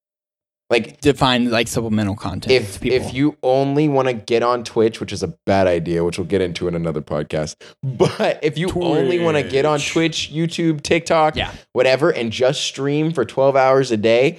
Like 0.73 1.01
Define 1.01 1.51
like 1.51 1.69
supplemental 1.69 2.17
content. 2.17 2.51
if 2.53 2.81
people. 2.81 2.97
if 2.97 3.15
you 3.15 3.37
only 3.43 3.89
want 3.89 4.09
to 4.09 4.15
get 4.15 4.43
on 4.43 4.65
Twitch, 4.65 4.99
which 5.01 5.13
is 5.13 5.23
a 5.23 5.29
bad 5.47 5.67
idea, 5.67 6.03
which 6.03 6.19
we'll 6.19 6.27
get 6.27 6.41
into 6.41 6.67
in 6.67 6.75
another 6.75 7.01
podcast. 7.03 7.57
But 7.85 8.41
if 8.43 8.57
you 8.59 8.71
only 8.75 9.19
want 9.21 9.37
to 9.37 9.43
get 9.43 9.65
on 9.67 9.79
Twitch. 9.79 9.93
Twitch, 9.93 10.33
YouTube, 10.33 10.83
TikTok, 10.83 11.37
Yeah. 11.37 11.53
whatever, 11.75 12.11
and 12.11 12.33
just 12.33 12.63
stream 12.63 13.13
for 13.13 13.25
12 13.25 13.55
hours 13.55 13.91
a 13.93 13.97
day, 13.97 14.39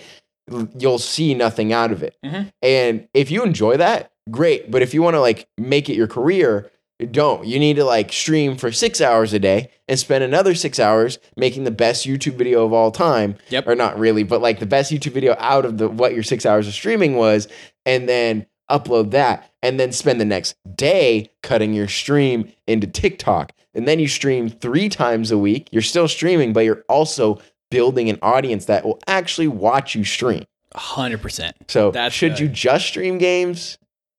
you'll 0.77 0.99
see 0.99 1.33
nothing 1.33 1.71
out 1.71 1.91
of 1.91 2.03
it. 2.03 2.15
Mhm. 2.25 2.51
And 2.61 3.07
if 3.13 3.31
you 3.31 3.43
enjoy 3.43 3.77
that, 3.77 4.11
great. 4.29 4.69
But 4.71 4.81
if 4.81 4.93
you 4.93 5.01
want 5.01 5.13
to 5.15 5.21
like 5.21 5.47
make 5.57 5.87
it 5.89 5.95
your 5.95 6.07
career, 6.07 6.69
don't. 7.05 7.45
You 7.45 7.59
need 7.59 7.75
to 7.77 7.85
like 7.85 8.11
stream 8.11 8.57
for 8.57 8.71
six 8.71 9.01
hours 9.01 9.33
a 9.33 9.39
day 9.39 9.69
and 9.87 9.97
spend 9.99 10.23
another 10.23 10.55
six 10.55 10.79
hours 10.79 11.19
making 11.35 11.63
the 11.63 11.71
best 11.71 12.05
YouTube 12.05 12.35
video 12.35 12.65
of 12.65 12.73
all 12.73 12.91
time. 12.91 13.35
Yep. 13.49 13.67
Or 13.67 13.75
not 13.75 13.97
really, 13.99 14.23
but 14.23 14.41
like 14.41 14.59
the 14.59 14.65
best 14.65 14.91
YouTube 14.91 15.13
video 15.13 15.35
out 15.39 15.65
of 15.65 15.77
the 15.77 15.87
what 15.89 16.13
your 16.13 16.23
six 16.23 16.45
hours 16.45 16.67
of 16.67 16.73
streaming 16.73 17.15
was, 17.15 17.47
and 17.85 18.07
then 18.07 18.45
upload 18.71 19.11
that, 19.11 19.51
and 19.61 19.79
then 19.79 19.91
spend 19.91 20.19
the 20.21 20.25
next 20.25 20.55
day 20.75 21.29
cutting 21.41 21.73
your 21.73 21.87
stream 21.87 22.51
into 22.67 22.87
TikTok. 22.87 23.51
And 23.75 23.87
then 23.87 23.99
you 23.99 24.07
stream 24.07 24.49
three 24.49 24.87
times 24.87 25.31
a 25.31 25.37
week. 25.37 25.67
You're 25.71 25.81
still 25.81 26.07
streaming, 26.07 26.53
but 26.53 26.61
you're 26.61 26.83
also 26.87 27.39
building 27.71 28.09
an 28.09 28.19
audience 28.21 28.65
that 28.65 28.85
will 28.85 28.99
actually 29.07 29.47
watch 29.47 29.95
you 29.95 30.03
stream. 30.03 30.45
hundred 30.75 31.21
percent. 31.21 31.55
So 31.67 31.91
That's 31.91 32.13
should 32.15 32.33
good. 32.33 32.39
you 32.39 32.47
just 32.49 32.85
stream 32.87 33.17
games? 33.17 33.77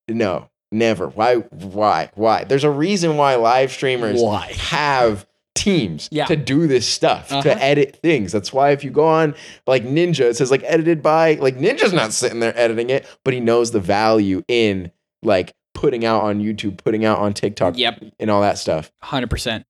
No, 0.09 0.51
never. 0.75 1.09
Why? 1.09 1.37
Why? 1.37 2.11
Why? 2.15 2.45
There's 2.45 2.65
a 2.65 2.71
reason 2.71 3.17
why 3.17 3.37
live 3.37 3.71
streamers 3.73 4.21
Why? 4.21 4.53
have 4.59 5.27
teams 5.55 6.09
Yeah. 6.13 6.27
to 6.27 6.37
do 6.37 6.67
this 6.67 6.87
stuff 6.87 7.31
Uh-huh. 7.33 7.43
to 7.43 7.63
edit 7.63 7.97
things. 8.03 8.33
That's 8.33 8.53
why 8.53 8.71
if 8.73 8.83
you 8.85 8.91
go 8.91 9.07
on 9.07 9.35
like 9.67 9.85
Ninja, 9.85 10.21
it 10.23 10.37
says 10.37 10.51
like 10.51 10.63
edited 10.65 11.03
by 11.03 11.35
like 11.35 11.57
Ninja's 11.57 11.93
not 11.93 12.13
sitting 12.13 12.41
there 12.41 12.53
editing 12.59 12.91
it, 12.91 13.07
but 13.25 13.33
he 13.33 13.41
knows 13.41 13.71
the 13.71 13.81
value 13.81 14.43
in 14.49 14.91
like 15.23 15.55
putting 15.73 16.05
out 16.05 16.23
on 16.23 16.41
YouTube, 16.41 16.77
putting 16.79 17.05
out 17.05 17.19
on 17.19 17.33
TikTok, 17.35 17.79
Yep. 17.79 18.03
and 18.19 18.31
all 18.31 18.41
that 18.43 18.59
stuff. 18.59 18.91
Hundred 19.01 19.31
percent. 19.31 19.65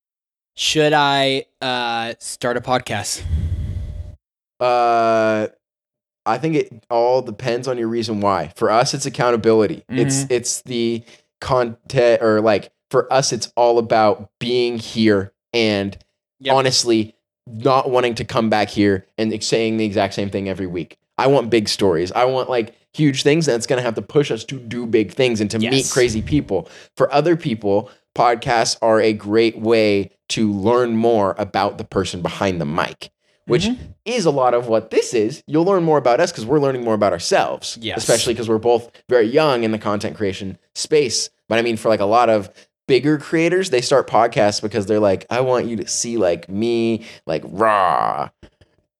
Should 0.56 0.92
I 0.94 1.44
uh, 1.60 2.14
start 2.18 2.56
a 2.56 2.60
podcast? 2.60 3.22
Uh, 4.60 5.48
I 6.26 6.38
think 6.38 6.56
it 6.56 6.86
all 6.90 7.22
depends 7.22 7.68
on 7.68 7.78
your 7.78 7.88
reason 7.88 8.20
why. 8.20 8.52
For 8.56 8.70
us, 8.70 8.94
it's 8.94 9.06
accountability. 9.06 9.84
It's 9.88 10.22
mm-hmm. 10.22 10.32
it's 10.32 10.62
the 10.62 11.04
content 11.40 12.22
or 12.22 12.40
like 12.40 12.72
for 12.90 13.12
us, 13.12 13.32
it's 13.32 13.52
all 13.56 13.78
about 13.78 14.30
being 14.38 14.78
here 14.78 15.32
and 15.52 15.96
Yep. 16.40 16.54
honestly 16.54 17.14
not 17.46 17.90
wanting 17.90 18.14
to 18.16 18.24
come 18.24 18.50
back 18.50 18.68
here 18.68 19.06
and 19.18 19.42
saying 19.42 19.76
the 19.76 19.84
exact 19.84 20.14
same 20.14 20.30
thing 20.30 20.48
every 20.48 20.66
week. 20.66 20.98
I 21.16 21.26
want 21.26 21.50
big 21.50 21.68
stories. 21.68 22.10
I 22.12 22.24
want 22.24 22.50
like 22.50 22.74
huge 22.92 23.22
things 23.22 23.46
that's 23.46 23.66
going 23.66 23.78
to 23.78 23.82
have 23.82 23.94
to 23.94 24.02
push 24.02 24.30
us 24.30 24.44
to 24.44 24.58
do 24.58 24.86
big 24.86 25.12
things 25.12 25.40
and 25.40 25.50
to 25.50 25.58
meet 25.58 25.88
crazy 25.90 26.22
people. 26.22 26.68
For 26.96 27.12
other 27.12 27.36
people, 27.36 27.90
podcasts 28.14 28.76
are 28.82 29.00
a 29.00 29.12
great 29.12 29.58
way 29.58 30.10
to 30.30 30.50
learn 30.50 30.96
more 30.96 31.34
about 31.38 31.78
the 31.78 31.84
person 31.84 32.22
behind 32.22 32.60
the 32.60 32.66
mic, 32.66 33.10
which 33.46 33.64
Mhm. 33.64 33.76
is 34.04 34.24
a 34.26 34.30
lot 34.30 34.54
of 34.54 34.68
what 34.68 34.90
this 34.90 35.12
is. 35.14 35.42
You'll 35.46 35.64
learn 35.64 35.82
more 35.84 35.98
about 35.98 36.20
us 36.20 36.30
because 36.32 36.46
we're 36.46 36.60
learning 36.60 36.82
more 36.84 36.94
about 36.94 37.12
ourselves. 37.12 37.78
Yes. 37.80 37.98
Especially 37.98 38.34
because 38.34 38.48
we're 38.48 38.58
both 38.58 38.90
very 39.08 39.26
young 39.26 39.64
in 39.64 39.70
the 39.72 39.78
content 39.78 40.16
creation 40.16 40.58
space. 40.74 41.30
But 41.48 41.58
I 41.58 41.62
mean, 41.62 41.76
for 41.76 41.88
like 41.88 42.00
a 42.00 42.06
lot 42.06 42.30
of 42.30 42.50
bigger 42.88 43.18
creators, 43.18 43.70
they 43.70 43.80
start 43.80 44.08
podcasts 44.08 44.60
because 44.62 44.86
they're 44.86 45.00
like, 45.00 45.26
I 45.30 45.40
want 45.40 45.66
you 45.66 45.76
to 45.76 45.86
see 45.88 46.16
like 46.16 46.48
me, 46.48 47.04
like 47.26 47.42
raw. 47.46 48.30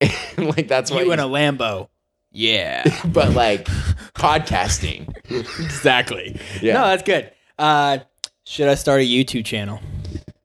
Like 0.36 0.68
that's 0.68 0.90
why 0.90 1.00
you 1.00 1.06
you- 1.06 1.12
in 1.12 1.20
a 1.20 1.24
Lambo. 1.24 1.88
Yeah. 2.32 2.82
but 3.06 3.32
like 3.32 3.66
podcasting. 4.14 5.14
exactly. 5.30 6.38
Yeah. 6.60 6.74
No, 6.74 6.86
that's 6.88 7.02
good. 7.02 7.30
Uh, 7.58 7.98
should 8.44 8.68
I 8.68 8.74
start 8.74 9.00
a 9.00 9.04
YouTube 9.04 9.44
channel? 9.44 9.80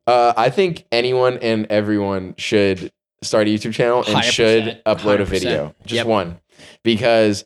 Uh, 0.08 0.34
I 0.38 0.50
think 0.50 0.86
anyone 0.92 1.38
and 1.40 1.66
everyone 1.70 2.36
should 2.38 2.92
start 3.22 3.48
a 3.48 3.50
YouTube 3.50 3.74
channel 3.74 4.00
and 4.06 4.16
100%, 4.16 4.24
should 4.32 4.82
upload 4.86 5.20
a 5.20 5.26
100%. 5.26 5.28
video. 5.28 5.76
Just 5.86 5.96
Yep. 5.98 6.08
one. 6.08 6.40
Because 6.84 7.46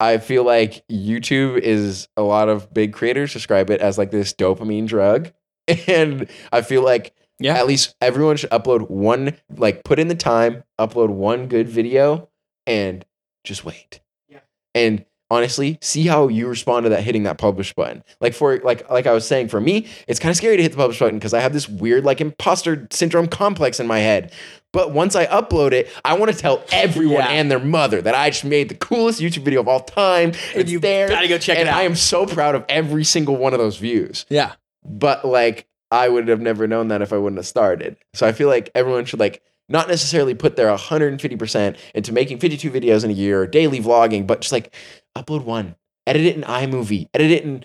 I 0.00 0.18
feel 0.18 0.44
like 0.44 0.86
YouTube 0.88 1.58
is 1.58 2.08
a 2.16 2.22
lot 2.22 2.48
of 2.48 2.72
big 2.74 2.92
creators 2.92 3.32
describe 3.32 3.70
it 3.70 3.80
as 3.80 3.96
like 3.98 4.10
this 4.10 4.32
dopamine 4.32 4.86
drug. 4.86 5.32
And 5.88 6.28
I 6.52 6.62
feel 6.62 6.82
like 6.84 7.12
Yeah. 7.40 7.54
at 7.58 7.66
least 7.66 7.96
everyone 8.00 8.36
should 8.36 8.50
upload 8.50 8.88
one, 8.90 9.36
like 9.56 9.82
put 9.84 9.98
in 9.98 10.08
the 10.08 10.14
time, 10.14 10.62
upload 10.78 11.08
one 11.10 11.48
good 11.48 11.68
video 11.68 12.28
and 12.66 13.04
just 13.44 13.64
wait. 13.64 14.00
Yeah. 14.28 14.40
And 14.74 15.04
honestly, 15.30 15.78
see 15.80 16.06
how 16.06 16.28
you 16.28 16.46
respond 16.48 16.84
to 16.84 16.90
that 16.90 17.02
hitting 17.02 17.24
that 17.24 17.38
publish 17.38 17.72
button. 17.74 18.02
Like 18.20 18.34
for 18.34 18.58
like 18.58 18.88
like 18.90 19.06
I 19.06 19.12
was 19.12 19.26
saying, 19.26 19.48
for 19.48 19.60
me, 19.60 19.86
it's 20.08 20.20
kind 20.20 20.30
of 20.30 20.36
scary 20.36 20.56
to 20.56 20.62
hit 20.62 20.72
the 20.72 20.78
publish 20.78 20.98
button 20.98 21.18
because 21.18 21.34
I 21.34 21.40
have 21.40 21.52
this 21.52 21.68
weird 21.68 22.04
like 22.04 22.20
imposter 22.20 22.86
syndrome 22.90 23.26
complex 23.28 23.80
in 23.80 23.86
my 23.86 23.98
head. 23.98 24.32
But 24.72 24.92
once 24.92 25.16
I 25.16 25.26
upload 25.26 25.72
it, 25.72 25.88
I 26.04 26.18
want 26.18 26.30
to 26.32 26.36
tell 26.36 26.62
everyone 26.70 27.20
Yeah. 27.20 27.28
and 27.30 27.50
their 27.50 27.58
mother 27.58 28.02
that 28.02 28.14
I 28.14 28.28
just 28.30 28.44
made 28.44 28.68
the 28.68 28.74
coolest 28.74 29.20
YouTube 29.20 29.44
video 29.44 29.60
of 29.60 29.68
all 29.68 29.80
time. 29.80 30.32
It's 30.54 30.70
you 30.70 30.78
there. 30.80 31.08
gotta 31.08 31.28
go 31.28 31.38
check 31.38 31.56
it 31.56 31.60
and 31.60 31.68
out. 31.70 31.76
I 31.76 31.82
am 31.82 31.94
so 31.94 32.26
proud 32.26 32.54
of 32.54 32.64
every 32.68 33.04
single 33.04 33.36
one 33.36 33.52
of 33.54 33.58
those 33.58 33.78
views. 33.78 34.26
Yeah. 34.28 34.52
But 34.84 35.24
like 35.24 35.66
I 35.90 36.08
would 36.08 36.28
have 36.28 36.40
never 36.40 36.66
known 36.66 36.88
that 36.88 37.00
if 37.00 37.12
I 37.12 37.16
wouldn't 37.16 37.38
have 37.38 37.46
started. 37.46 37.96
So 38.12 38.26
I 38.26 38.32
feel 38.32 38.48
like 38.48 38.70
everyone 38.74 39.04
should 39.06 39.20
like 39.20 39.40
not 39.68 39.88
necessarily 39.88 40.34
put 40.34 40.56
their 40.56 40.68
150% 40.68 41.76
into 41.94 42.12
making 42.12 42.38
52 42.38 42.70
videos 42.70 43.04
in 43.04 43.10
a 43.10 43.14
year 43.14 43.42
or 43.42 43.46
daily 43.46 43.80
vlogging, 43.80 44.26
but 44.26 44.40
just 44.40 44.52
like 44.52 44.74
upload 45.16 45.44
one, 45.44 45.74
edit 46.06 46.22
it 46.22 46.36
in 46.36 46.42
iMovie, 46.42 47.08
edit 47.14 47.30
it 47.30 47.44
in 47.44 47.64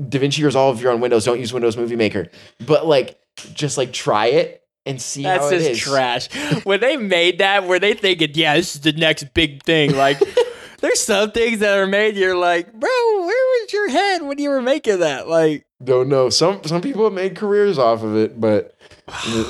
DaVinci 0.00 0.44
Resolve 0.44 0.76
if 0.76 0.82
you're 0.82 0.92
on 0.92 1.00
Windows. 1.00 1.24
Don't 1.24 1.40
use 1.40 1.52
Windows 1.52 1.76
Movie 1.76 1.96
Maker, 1.96 2.28
but 2.66 2.86
like 2.86 3.18
just 3.54 3.78
like 3.78 3.92
try 3.92 4.26
it 4.26 4.64
and 4.86 5.00
see 5.00 5.22
That's 5.22 5.44
how 5.44 5.50
it 5.50 5.58
just 5.60 5.80
trash. 5.82 6.28
When 6.64 6.80
they 6.80 6.96
made 6.96 7.38
that, 7.38 7.66
were 7.66 7.78
they 7.78 7.94
thinking, 7.94 8.30
yeah, 8.34 8.56
this 8.56 8.74
is 8.74 8.80
the 8.80 8.92
next 8.92 9.34
big 9.34 9.62
thing? 9.62 9.94
Like, 9.94 10.18
there's 10.80 11.00
some 11.00 11.30
things 11.30 11.60
that 11.60 11.78
are 11.78 11.86
made, 11.86 12.16
you're 12.16 12.36
like, 12.36 12.72
bro, 12.72 12.88
where 12.90 13.26
was 13.62 13.72
your 13.72 13.90
head 13.90 14.22
when 14.22 14.38
you 14.38 14.48
were 14.50 14.62
making 14.62 15.00
that? 15.00 15.28
Like, 15.28 15.66
Don't 15.82 16.08
know. 16.08 16.30
Some 16.30 16.64
some 16.64 16.80
people 16.80 17.04
have 17.04 17.12
made 17.12 17.36
careers 17.36 17.78
off 17.78 18.02
of 18.02 18.16
it, 18.16 18.40
but 18.40 18.76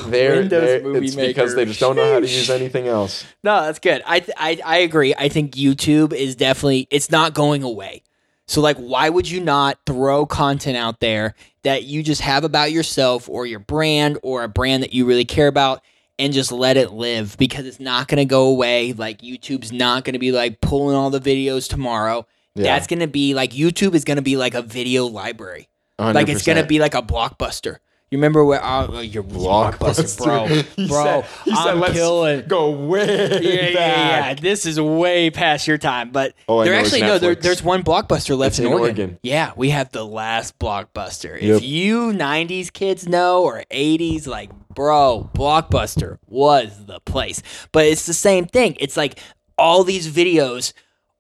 they're, 0.07 0.37
Windows 0.37 0.83
they're 0.83 0.97
it's 1.03 1.15
because 1.15 1.55
they 1.55 1.65
just 1.65 1.81
don't 1.81 1.97
know 1.97 2.13
how 2.13 2.21
to 2.21 2.27
use 2.27 2.51
anything 2.51 2.87
else. 2.87 3.25
no, 3.43 3.63
that's 3.63 3.79
good. 3.79 4.03
I, 4.07 4.21
th- 4.21 4.37
I, 4.39 4.61
I 4.65 4.79
agree. 4.79 5.15
I 5.15 5.29
think 5.29 5.53
YouTube 5.53 6.13
is 6.13 6.37
definitely, 6.37 6.87
it's 6.91 7.11
not 7.11 7.35
going 7.35 7.63
away. 7.63 8.03
So, 8.47 8.63
like, 8.63 8.79
why 8.79 9.11
would 9.11 9.29
you 9.29 9.41
not 9.41 9.79
throw 9.85 10.25
content 10.25 10.77
out 10.77 11.01
there 11.01 11.35
that 11.65 11.85
you 11.85 12.03
just 12.03 12.23
have 12.23 12.45
about 12.45 12.73
yourself 12.73 13.29
or 13.29 13.45
your 13.45 13.59
brand 13.59 14.19
or 14.23 14.43
a 14.43 14.49
brand 14.49 14.83
that 14.83 14.95
you 14.95 15.05
really 15.05 15.27
care 15.27 15.49
about 15.49 15.83
and 16.19 16.33
just 16.33 16.51
let 16.51 16.79
it 16.79 16.93
live 16.93 17.37
because 17.37 17.67
it's 17.67 17.79
not 17.79 18.09
going 18.09 18.17
to 18.17 18.25
go 18.25 18.47
away. 18.47 18.95
Like, 18.95 19.21
YouTube's 19.21 19.71
not 19.71 20.05
going 20.05 20.15
to 20.15 20.19
be 20.19 20.33
like 20.33 20.63
pulling 20.63 20.97
all 20.97 21.11
the 21.11 21.21
videos 21.21 21.69
tomorrow. 21.69 22.27
Yeah. 22.55 22.65
That's 22.65 22.87
going 22.87 23.01
to 23.01 23.07
be 23.07 23.35
like 23.35 23.51
YouTube 23.51 23.95
is 23.95 24.05
going 24.05 24.17
to 24.17 24.23
be 24.23 24.39
like 24.39 24.55
a 24.55 24.63
video 24.63 25.05
library. 25.07 25.69
Like, 25.99 26.29
it's 26.29 26.47
going 26.47 26.59
to 26.59 26.67
be 26.67 26.79
like 26.79 26.95
a 26.95 27.03
blockbuster. 27.03 27.79
You 28.11 28.17
remember 28.17 28.43
where 28.45 28.65
uh, 28.65 29.01
your 29.03 29.23
blockbuster, 29.23 30.17
bro, 30.25 30.47
He 30.77 30.89
bro? 30.89 31.05
said, 31.05 31.25
he 31.45 31.55
said, 31.55 31.67
I'm 31.67 31.81
let's 31.81 31.93
killing. 31.93 32.47
go 32.49 32.71
way 32.71 33.07
Yeah, 33.07 33.39
yeah, 33.41 33.69
yeah, 33.69 34.29
yeah. 34.29 34.35
This 34.35 34.65
is 34.65 34.81
way 34.81 35.31
past 35.31 35.67
your 35.69 35.77
time, 35.77 36.11
but 36.11 36.35
Oh, 36.49 36.65
there 36.65 36.75
actually 36.75 37.03
no. 37.03 37.19
There, 37.19 37.35
there's 37.35 37.63
one 37.63 37.83
blockbuster 37.83 38.37
left 38.37 38.53
It's 38.55 38.59
in, 38.61 38.67
in 38.67 38.73
Oregon. 38.73 38.87
Oregon. 39.01 39.19
Yeah, 39.23 39.53
we 39.57 39.71
have 39.71 39.93
the 39.93 40.07
last 40.07 40.59
blockbuster. 40.59 41.35
Yep. 41.41 41.57
If 41.59 41.63
you 41.65 42.13
'90s 42.13 42.73
kids 42.73 43.07
know 43.07 43.43
or 43.43 43.65
'80s, 43.71 44.27
like, 44.27 44.51
bro, 44.75 45.31
blockbuster 45.35 46.19
was 46.27 46.87
the 46.87 47.01
place. 47.01 47.43
But 47.73 47.85
it's 47.87 48.07
the 48.07 48.15
same 48.15 48.47
thing. 48.47 48.77
It's 48.81 48.97
like 48.97 49.19
all 49.59 49.85
these 49.85 50.11
videos 50.11 50.73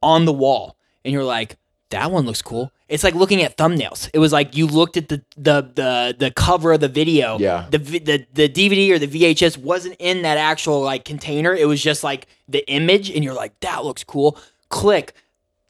on 0.02 0.24
the 0.24 0.32
wall, 0.32 0.78
and 1.04 1.12
you're 1.12 1.22
like, 1.24 1.56
that 1.90 2.10
one 2.10 2.26
looks 2.26 2.42
cool. 2.42 2.72
It's 2.88 3.04
like 3.04 3.14
looking 3.14 3.42
at 3.42 3.56
thumbnails. 3.56 4.08
It 4.12 4.18
was 4.18 4.32
like 4.32 4.56
you 4.56 4.66
looked 4.66 4.96
at 4.96 5.08
the 5.08 5.22
the 5.36 5.62
the, 5.74 6.16
the 6.18 6.30
cover 6.30 6.72
of 6.72 6.80
the 6.80 6.88
video. 6.88 7.38
Yeah. 7.38 7.66
The, 7.70 7.78
the 7.78 8.26
the 8.32 8.48
DVD 8.48 8.90
or 8.90 8.98
the 8.98 9.06
VHS 9.06 9.58
wasn't 9.58 9.96
in 9.98 10.22
that 10.22 10.38
actual 10.38 10.80
like 10.80 11.04
container. 11.04 11.54
It 11.54 11.66
was 11.66 11.82
just 11.82 12.02
like 12.04 12.26
the 12.48 12.68
image, 12.70 13.10
and 13.10 13.24
you're 13.24 13.34
like, 13.34 13.58
that 13.60 13.84
looks 13.84 14.04
cool. 14.04 14.38
Click. 14.68 15.14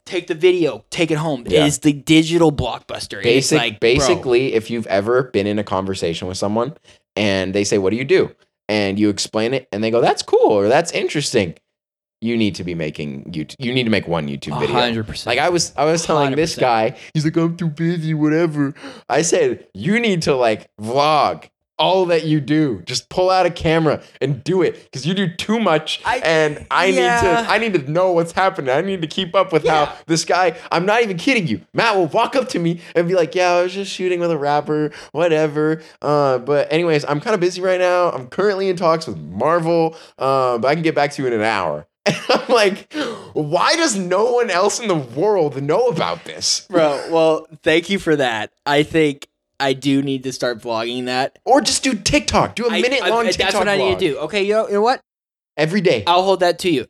Take 0.05 0.25
the 0.25 0.33
video, 0.33 0.83
take 0.89 1.11
it 1.11 1.19
home. 1.19 1.43
Yeah. 1.45 1.61
It 1.61 1.67
is 1.67 1.79
the 1.79 1.93
digital 1.93 2.51
blockbuster. 2.51 3.17
It's 3.17 3.23
Basic, 3.23 3.57
like, 3.59 3.79
bro, 3.79 3.93
basically, 3.93 4.53
if 4.55 4.71
you've 4.71 4.87
ever 4.87 5.23
been 5.23 5.45
in 5.45 5.59
a 5.59 5.63
conversation 5.63 6.27
with 6.27 6.35
someone 6.35 6.75
and 7.15 7.53
they 7.53 7.63
say, 7.63 7.77
"What 7.77 7.91
do 7.91 7.97
you 7.97 8.05
do?" 8.05 8.31
and 8.67 8.97
you 8.97 9.09
explain 9.09 9.53
it, 9.53 9.67
and 9.71 9.83
they 9.83 9.91
go, 9.91 10.01
"That's 10.01 10.23
cool" 10.23 10.51
or 10.51 10.67
"That's 10.67 10.91
interesting," 10.93 11.55
you 12.21 12.35
need 12.37 12.55
to 12.55 12.63
be 12.63 12.75
making 12.75 13.25
YouTube. 13.25 13.55
You 13.59 13.73
need 13.73 13.85
to 13.85 13.89
make 13.89 14.07
one 14.07 14.27
YouTube 14.27 14.59
video. 14.59 14.75
100%. 14.75 15.25
Like 15.25 15.39
I 15.39 15.49
was, 15.49 15.73
I 15.77 15.85
was 15.85 16.05
telling 16.05 16.35
this 16.35 16.55
100%. 16.55 16.59
guy, 16.59 16.97
he's 17.13 17.23
like, 17.25 17.35
"I'm 17.37 17.55
too 17.55 17.69
busy, 17.69 18.13
whatever." 18.13 18.73
I 19.07 19.21
said, 19.21 19.67
"You 19.73 19.99
need 19.99 20.21
to 20.23 20.35
like 20.35 20.69
vlog." 20.79 21.49
All 21.81 22.07
that 22.07 22.25
you 22.25 22.41
do, 22.41 22.81
just 22.85 23.07
pull 23.07 23.29
out 23.29 23.45
a 23.45 23.49
camera 23.49 24.01
and 24.19 24.43
do 24.43 24.61
it 24.63 24.83
because 24.83 25.07
you 25.07 25.13
do 25.13 25.33
too 25.33 25.61
much, 25.61 26.01
I- 26.03 26.17
and 26.17 26.67
I 26.69 26.87
yeah. 26.87 27.21
need 27.21 27.27
to. 27.47 27.51
I 27.53 27.57
need 27.57 27.73
to 27.75 27.89
know 27.89 28.11
what's 28.11 28.33
happening. 28.33 28.69
I 28.75 28.81
need 28.81 29.01
to 29.01 29.07
keep 29.07 29.33
up 29.33 29.53
with 29.53 29.63
Yeah. 29.63 29.85
how 29.85 29.93
this 30.05 30.25
guy. 30.25 30.57
I'm 30.73 30.85
not 30.85 31.03
even 31.03 31.15
kidding 31.15 31.47
you. 31.47 31.61
Matt 31.73 31.95
will 31.95 32.07
walk 32.07 32.35
up 32.35 32.49
to 32.49 32.59
me 32.59 32.81
and 32.95 33.07
be 33.07 33.15
like, 33.15 33.33
"Yeah, 33.33 33.51
I 33.53 33.63
was 33.63 33.73
just 33.73 33.93
shooting 33.93 34.19
with 34.19 34.29
a 34.29 34.37
rapper, 34.37 34.91
whatever." 35.13 35.81
Uh, 36.01 36.39
but 36.39 36.69
anyways, 36.69 37.05
I'm 37.05 37.21
kind 37.21 37.33
of 37.33 37.39
busy 37.39 37.61
right 37.61 37.79
now. 37.79 38.09
I'm 38.11 38.27
currently 38.27 38.67
in 38.67 38.75
talks 38.75 39.07
with 39.07 39.15
Marvel, 39.17 39.95
uh, 40.17 40.57
but 40.57 40.67
I 40.67 40.73
can 40.73 40.83
get 40.83 40.95
back 40.95 41.11
to 41.13 41.21
you 41.21 41.29
in 41.29 41.33
an 41.33 41.43
hour. 41.43 41.85
And 42.09 42.17
I'm 42.41 42.47
like, 42.49 42.91
why 43.33 43.75
does 43.75 43.95
no 43.97 44.31
one 44.33 44.49
else 44.49 44.79
in 44.79 44.87
the 44.87 44.95
world 44.95 45.61
know 45.61 45.87
about 45.87 46.25
this? 46.25 46.67
bro. 46.69 47.07
Well, 47.11 47.47
thank 47.63 47.89
you 47.89 47.99
for 47.99 48.15
that. 48.15 48.51
I 48.65 48.83
think 48.83 49.27
I 49.59 49.73
do 49.73 50.01
need 50.01 50.23
to 50.23 50.31
start 50.33 50.59
vlogging 50.59 51.05
that. 51.05 51.39
Or 51.45 51.61
just 51.61 51.83
do 51.83 51.93
TikTok. 51.93 52.55
Do 52.55 52.65
a 52.67 52.71
I- 52.71 52.81
minute 52.81 53.01
I- 53.03 53.09
long 53.09 53.25
TikTok. 53.25 53.45
That's 53.47 53.55
what 53.55 53.67
I 53.67 53.77
need 53.77 53.99
to 53.99 54.13
do. 54.13 54.17
Okay, 54.19 54.43
you 54.43 54.53
know, 54.53 54.67
you 54.67 54.73
know 54.75 54.81
what? 54.81 55.01
every 55.57 55.81
day, 55.81 56.03
I'll 56.07 56.23
hold 56.23 56.39
that 56.39 56.57
to 56.59 56.69
you. 56.69 56.87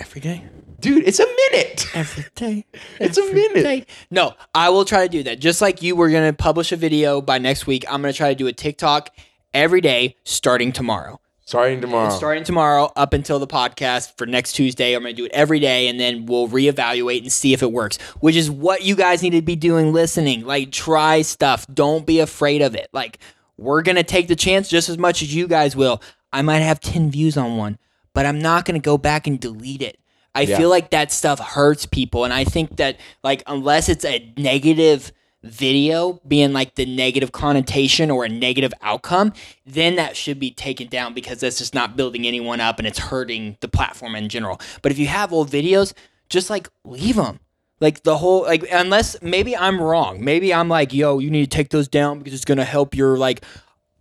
Every 0.00 0.20
day. 0.20 0.44
dude. 0.80 1.06
It's 1.06 1.18
a 1.18 1.26
minute. 1.26 1.86
Every 1.94 2.24
day. 2.36 2.64
It's 3.00 3.18
a 3.18 3.32
minute. 3.32 3.62
day. 3.62 3.86
No, 4.10 4.34
I 4.54 4.70
will 4.70 4.84
try 4.84 5.02
to 5.06 5.08
do 5.08 5.22
that. 5.24 5.38
Just 5.40 5.60
like 5.60 5.82
you 5.82 5.94
were 5.96 6.08
going 6.08 6.30
to 6.30 6.36
publish 6.36 6.70
a 6.72 6.76
video 6.76 7.20
by 7.20 7.38
next 7.38 7.66
week, 7.66 7.84
I'm 7.90 8.00
going 8.00 8.12
to 8.12 8.16
try 8.16 8.28
to 8.30 8.34
do 8.34 8.46
a 8.46 8.52
TikTok 8.52 9.10
every 9.52 9.80
day 9.80 10.16
starting 10.24 10.72
tomorrow. 10.72 11.20
Starting 11.52 11.82
tomorrow. 11.82 12.08
Starting 12.08 12.44
tomorrow 12.44 12.90
up 12.96 13.12
until 13.12 13.38
the 13.38 13.46
podcast 13.46 14.16
for 14.16 14.24
next 14.24 14.54
Tuesday. 14.54 14.94
I'm 14.94 15.02
going 15.02 15.14
to 15.14 15.20
do 15.20 15.26
it 15.26 15.32
every 15.32 15.60
day 15.60 15.88
and 15.88 16.00
then 16.00 16.24
we'll 16.24 16.48
reevaluate 16.48 17.20
and 17.20 17.30
see 17.30 17.52
if 17.52 17.62
it 17.62 17.70
works, 17.70 17.98
which 18.20 18.36
is 18.36 18.50
what 18.50 18.80
you 18.86 18.96
guys 18.96 19.22
need 19.22 19.32
to 19.34 19.42
be 19.42 19.54
doing 19.54 19.92
listening. 19.92 20.46
Like, 20.46 20.72
try 20.72 21.20
stuff. 21.20 21.66
Don't 21.74 22.06
be 22.06 22.20
afraid 22.20 22.62
of 22.62 22.74
it. 22.74 22.88
Like, 22.94 23.18
we're 23.58 23.82
going 23.82 23.96
to 23.96 24.02
take 24.02 24.28
the 24.28 24.34
chance 24.34 24.70
just 24.70 24.88
as 24.88 24.96
much 24.96 25.20
as 25.20 25.34
you 25.34 25.46
guys 25.46 25.76
will. 25.76 26.00
I 26.32 26.40
might 26.40 26.60
have 26.60 26.80
10 26.80 27.10
views 27.10 27.36
on 27.36 27.58
one, 27.58 27.76
but 28.14 28.24
I'm 28.24 28.38
not 28.40 28.64
going 28.64 28.80
to 28.80 28.82
go 28.82 28.96
back 28.96 29.26
and 29.26 29.38
delete 29.38 29.82
it. 29.82 29.98
I 30.34 30.42
Yeah. 30.44 30.56
feel 30.56 30.70
like 30.70 30.88
that 30.92 31.12
stuff 31.12 31.38
hurts 31.38 31.84
people. 31.84 32.24
And 32.24 32.32
I 32.32 32.44
think 32.44 32.78
that, 32.78 32.96
like, 33.22 33.42
unless 33.46 33.90
it's 33.90 34.06
a 34.06 34.32
negative 34.38 35.12
video 35.42 36.20
being 36.26 36.52
like 36.52 36.74
the 36.76 36.86
negative 36.86 37.32
connotation 37.32 38.10
or 38.10 38.24
a 38.24 38.28
negative 38.28 38.72
outcome, 38.82 39.32
then 39.66 39.96
that 39.96 40.16
should 40.16 40.38
be 40.38 40.50
taken 40.50 40.88
down 40.88 41.14
because 41.14 41.40
that's 41.40 41.58
just 41.58 41.74
not 41.74 41.96
building 41.96 42.26
anyone 42.26 42.60
up 42.60 42.78
and 42.78 42.86
it's 42.86 42.98
hurting 42.98 43.56
the 43.60 43.68
platform 43.68 44.14
in 44.14 44.28
general. 44.28 44.60
But 44.82 44.92
if 44.92 44.98
you 44.98 45.06
have 45.06 45.32
old 45.32 45.50
videos, 45.50 45.92
just 46.28 46.50
like 46.50 46.68
leave 46.84 47.16
them. 47.16 47.40
Like 47.80 48.04
the 48.04 48.16
whole 48.18 48.42
like 48.42 48.64
unless 48.70 49.20
maybe 49.22 49.56
I'm 49.56 49.80
wrong. 49.80 50.24
Maybe 50.24 50.54
I'm 50.54 50.68
like, 50.68 50.92
yo, 50.92 51.18
you 51.18 51.30
need 51.30 51.50
to 51.50 51.56
take 51.56 51.70
those 51.70 51.88
down 51.88 52.18
because 52.18 52.32
it's 52.32 52.44
gonna 52.44 52.64
help 52.64 52.94
your 52.94 53.18
like 53.18 53.44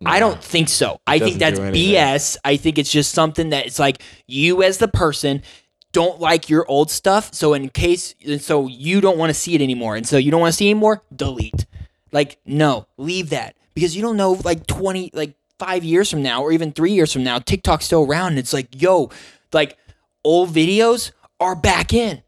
I 0.06 0.20
don't 0.20 0.44
think 0.44 0.70
so. 0.70 1.00
I 1.06 1.20
think 1.20 1.38
that's. 1.38 1.60
BS. 1.60 2.38
I 2.44 2.58
think 2.58 2.78
it's 2.78 2.92
just 2.92 3.12
something 3.12 3.50
that 3.50 3.66
it's 3.68 3.80
like 3.80 4.02
you 4.28 4.64
as 4.64 4.78
the 4.80 4.88
person 4.88 5.44
don't 5.92 6.20
like 6.20 6.50
your 6.50 6.66
old 6.68 6.90
stuff. 6.90 7.34
So 7.34 7.54
in 7.54 7.70
case, 7.70 8.16
so 8.40 8.68
you 8.68 9.02
don't 9.02 9.18
want 9.18 9.30
to 9.30 9.34
see 9.34 9.56
it 9.56 9.62
anymore, 9.62 9.96
and 9.96 10.08
so 10.08 10.18
you 10.18 10.32
don't 10.32 10.42
want 10.42 10.54
to 10.54 10.58
see 10.58 10.70
anymore, 10.70 11.04
delete. 11.16 11.66
Like 12.12 12.40
no, 12.46 12.88
leave 12.98 13.30
that 13.30 13.56
because 13.74 13.96
you 13.96 14.02
don't 14.02 14.18
know. 14.18 14.34
Like 14.44 14.68
twenty, 14.68 15.12
like 15.14 15.36
five 15.60 15.84
years 15.84 16.10
from 16.10 16.24
now, 16.24 16.42
or 16.42 16.52
even 16.52 16.72
three 16.72 16.92
years 16.92 17.14
from 17.14 17.24
now, 17.24 17.40
TikTok's 17.40 17.86
still 17.86 18.04
around. 18.04 18.30
And 18.30 18.40
it's 18.40 18.54
like, 18.54 18.82
yo, 18.82 19.12
like 19.54 19.78
old 20.24 20.50
videos 20.50 21.12
are 21.40 21.56
back 21.56 21.94
in. 21.94 22.22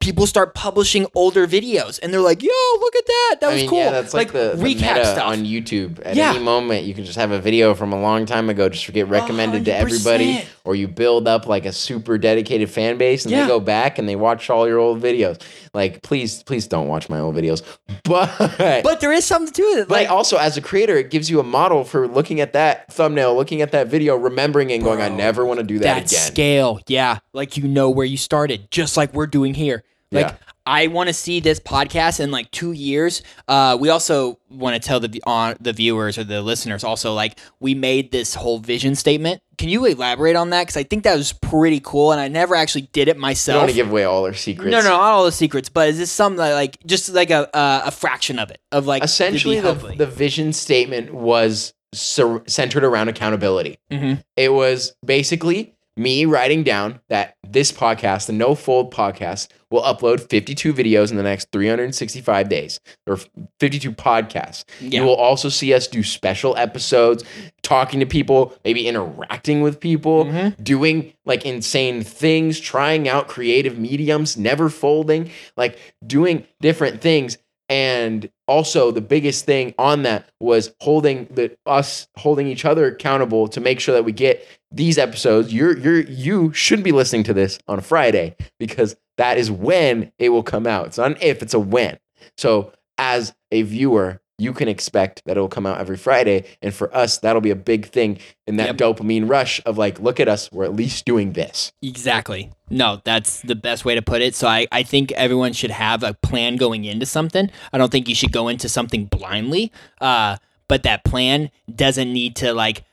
People 0.00 0.26
start 0.28 0.54
publishing 0.54 1.06
older 1.14 1.46
videos, 1.46 1.98
and 2.02 2.12
they're 2.14 2.20
like, 2.20 2.42
"Yo, 2.42 2.48
look 2.80 2.94
at 2.96 3.04
that! 3.06 3.36
That 3.40 3.50
I 3.50 3.52
was 3.52 3.62
mean, 3.62 3.68
cool." 3.68 3.78
yeah, 3.80 3.90
that's 3.90 4.14
like, 4.14 4.32
the, 4.32 4.52
the 4.54 4.62
recap 4.62 4.94
meta 4.94 5.04
stuff. 5.04 5.26
on 5.26 5.38
YouTube. 5.44 6.00
At 6.04 6.14
Yeah. 6.16 6.30
any 6.30 6.38
moment, 6.38 6.84
you 6.84 6.94
can 6.94 7.04
just 7.04 7.18
have 7.18 7.30
a 7.32 7.38
video 7.40 7.74
from 7.74 7.92
a 7.92 8.00
long 8.00 8.24
time 8.24 8.48
ago 8.48 8.68
just 8.68 8.90
get 8.92 9.08
recommended 9.08 9.64
to 9.66 9.74
everybody, 9.76 10.44
or 10.64 10.76
you 10.76 10.86
build 10.88 11.26
up 11.26 11.46
like 11.46 11.66
a 11.66 11.72
super 11.72 12.16
dedicated 12.16 12.70
fan 12.70 12.96
base, 12.96 13.24
and 13.24 13.32
Yeah. 13.32 13.42
they 13.42 13.48
go 13.48 13.58
back 13.60 13.98
and 13.98 14.08
they 14.08 14.14
watch 14.16 14.48
all 14.48 14.66
your 14.68 14.78
old 14.78 15.02
videos. 15.02 15.40
Like, 15.74 16.00
please, 16.02 16.42
please 16.44 16.66
don't 16.68 16.86
watch 16.88 17.08
my 17.10 17.18
old 17.18 17.34
videos. 17.34 17.62
But 18.04 18.82
but 18.82 19.00
there 19.00 19.12
is 19.12 19.26
something 19.26 19.52
to 19.52 19.62
it. 19.62 19.88
But 19.88 19.94
Like, 19.94 20.10
also, 20.10 20.38
as 20.38 20.56
a 20.56 20.62
creator, 20.62 20.96
it 20.96 21.10
gives 21.10 21.28
you 21.28 21.40
a 21.40 21.42
model 21.42 21.84
for 21.84 22.08
looking 22.08 22.40
at 22.40 22.54
that 22.54 22.90
thumbnail, 22.90 23.34
looking 23.36 23.60
at 23.60 23.72
that 23.72 23.88
video, 23.88 24.16
remembering 24.16 24.72
and 24.72 24.82
going, 24.82 25.02
"I 25.02 25.10
never 25.10 25.44
want 25.44 25.58
to 25.60 25.66
do 25.66 25.80
that, 25.80 25.84
that 25.84 26.10
again." 26.10 26.32
scale, 26.32 26.80
yeah, 26.86 27.18
like 27.34 27.58
you 27.58 27.68
know 27.68 27.90
where 27.90 28.06
you 28.06 28.16
started, 28.16 28.70
just 28.70 28.96
like 28.96 29.12
we're 29.12 29.26
doing 29.26 29.52
here. 29.52 29.82
Like 30.10 30.26
Yeah. 30.26 30.34
I 30.66 30.88
want 30.88 31.08
to 31.08 31.14
see 31.14 31.40
this 31.40 31.58
podcast 31.60 32.20
in 32.20 32.30
like 32.30 32.50
two 32.50 32.72
years. 32.72 33.22
Uh, 33.46 33.78
we 33.80 33.88
also 33.88 34.38
want 34.50 34.80
to 34.80 34.86
tell 34.86 35.00
the 35.00 35.22
on 35.26 35.56
the 35.60 35.72
viewers 35.72 36.18
or 36.18 36.24
the 36.24 36.42
listeners 36.42 36.84
also 36.84 37.14
like 37.14 37.38
we 37.58 37.74
made 37.74 38.12
this 38.12 38.34
whole 38.34 38.58
vision 38.58 38.94
statement. 38.94 39.40
Can 39.56 39.70
you 39.70 39.86
elaborate 39.86 40.36
on 40.36 40.50
that? 40.50 40.62
Because 40.64 40.76
I 40.76 40.82
think 40.82 41.04
that 41.04 41.16
was 41.16 41.32
pretty 41.32 41.80
cool, 41.82 42.12
and 42.12 42.20
I 42.20 42.28
never 42.28 42.54
actually 42.54 42.82
did 42.92 43.08
it 43.08 43.16
myself. 43.16 43.56
I 43.56 43.58
want 43.60 43.70
to 43.70 43.74
give 43.74 43.88
away 43.90 44.04
all 44.04 44.24
our 44.26 44.34
secrets. 44.34 44.70
no, 44.70 44.80
no, 44.80 44.90
not 44.90 45.00
all 45.00 45.24
the 45.24 45.32
secrets, 45.32 45.68
but 45.70 45.88
is 45.88 45.96
this 45.98 46.12
something 46.12 46.36
that, 46.36 46.52
like 46.52 46.76
just 46.86 47.08
like 47.10 47.30
a 47.30 47.48
a, 47.54 47.82
a 47.86 47.90
fraction 47.90 48.38
of 48.38 48.50
it 48.50 48.60
of 48.70 48.86
like 48.86 49.02
Essentially, 49.02 49.60
the, 49.60 49.72
the 49.96 50.06
vision 50.06 50.52
statement 50.52 51.14
was 51.14 51.72
sur- 51.94 52.42
centered 52.46 52.84
around 52.84 53.08
accountability. 53.08 53.78
Mhm. 53.90 54.22
It 54.36 54.52
was 54.52 54.92
basically 55.04 55.74
me 55.98 56.24
writing 56.24 56.62
down 56.62 57.00
that 57.08 57.34
this 57.46 57.72
podcast, 57.72 58.26
the 58.26 58.32
No 58.32 58.54
Fold 58.54 58.92
podcast, 58.94 59.48
will 59.70 59.82
upload 59.82 60.20
52 60.30 60.72
videos 60.72 61.10
in 61.10 61.16
the 61.16 61.22
next 61.22 61.50
365 61.52 62.48
days 62.48 62.80
or 63.06 63.18
52 63.60 63.92
podcasts. 63.92 64.64
Yeah. 64.80 65.00
You 65.00 65.06
will 65.06 65.16
also 65.16 65.48
see 65.48 65.74
us 65.74 65.86
do 65.86 66.02
special 66.02 66.56
episodes, 66.56 67.24
talking 67.62 68.00
to 68.00 68.06
people, 68.06 68.54
maybe 68.64 68.86
interacting 68.86 69.60
with 69.60 69.78
people, 69.80 70.24
Mhm. 70.24 70.62
doing 70.62 71.12
like 71.26 71.44
insane 71.44 72.02
things, 72.02 72.60
trying 72.60 73.08
out 73.08 73.28
creative 73.28 73.78
mediums, 73.78 74.36
never 74.38 74.70
folding, 74.70 75.30
like 75.56 75.76
doing 76.06 76.44
different 76.62 77.00
things. 77.02 77.36
And 77.68 78.30
also 78.46 78.90
the 78.90 79.02
biggest 79.02 79.44
thing 79.44 79.74
on 79.78 80.02
that 80.04 80.30
was 80.40 80.72
holding 80.80 81.26
the 81.26 81.56
us 81.66 82.08
holding 82.16 82.46
each 82.46 82.64
other 82.64 82.86
accountable 82.86 83.46
to 83.48 83.60
make 83.60 83.78
sure 83.78 83.94
that 83.94 84.04
we 84.04 84.12
get 84.12 84.46
these 84.70 84.96
episodes. 84.96 85.52
You're 85.52 85.76
you're 85.76 86.00
you 86.00 86.52
should 86.54 86.82
be 86.82 86.92
listening 86.92 87.24
to 87.24 87.34
this 87.34 87.58
on 87.68 87.78
a 87.78 87.82
Friday 87.82 88.36
because 88.58 88.96
that 89.18 89.36
is 89.36 89.50
when 89.50 90.12
it 90.18 90.30
will 90.30 90.42
come 90.42 90.66
out. 90.66 90.86
It's 90.86 90.98
not 90.98 91.10
an 91.10 91.18
if, 91.20 91.42
it's 91.42 91.54
a 91.54 91.60
when. 91.60 91.98
So 92.38 92.72
as 92.96 93.34
a 93.50 93.62
viewer, 93.62 94.20
you 94.40 94.52
can 94.52 94.68
expect 94.68 95.22
that 95.24 95.36
it 95.36 95.40
will 95.40 95.48
come 95.48 95.66
out 95.66 95.80
every 95.80 95.96
Friday. 95.96 96.44
And 96.62 96.72
for 96.72 96.94
us, 96.94 97.18
that'll 97.18 97.42
be 97.42 97.50
a 97.50 97.56
big 97.56 97.86
thing 97.86 98.18
in 98.46 98.56
that 98.56 98.78
Yep. 98.78 98.96
dopamine 98.98 99.28
rush 99.28 99.60
of 99.66 99.76
like, 99.76 99.98
look 99.98 100.20
at 100.20 100.28
us, 100.28 100.48
we're 100.52 100.64
at 100.64 100.74
least 100.76 101.04
doing 101.04 101.32
this. 101.32 101.72
Exactly. 101.82 102.52
No, 102.70 103.00
that's 103.04 103.40
the 103.42 103.56
best 103.56 103.84
way 103.84 103.96
to 103.96 104.02
put 104.02 104.22
it. 104.22 104.34
So 104.36 104.46
I, 104.46 104.68
I 104.70 104.84
think 104.84 105.10
everyone 105.12 105.52
should 105.54 105.72
have 105.72 106.04
a 106.04 106.14
plan 106.14 106.56
going 106.56 106.84
into 106.84 107.04
something. 107.04 107.50
I 107.72 107.78
don't 107.78 107.90
think 107.90 108.08
you 108.08 108.14
should 108.14 108.32
go 108.32 108.46
into 108.46 108.68
something 108.68 109.06
blindly. 109.06 109.72
Uh, 110.00 110.36
but 110.68 110.84
that 110.84 111.02
plan 111.02 111.50
doesn't 111.74 112.12
need 112.12 112.36
to 112.36 112.54
like 112.54 112.84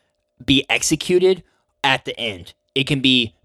be 0.44 0.66
executed 0.70 1.44
at 1.84 2.06
the 2.06 2.20
end. 2.20 2.54
It 2.74 2.88
can 2.88 3.02
be 3.02 3.36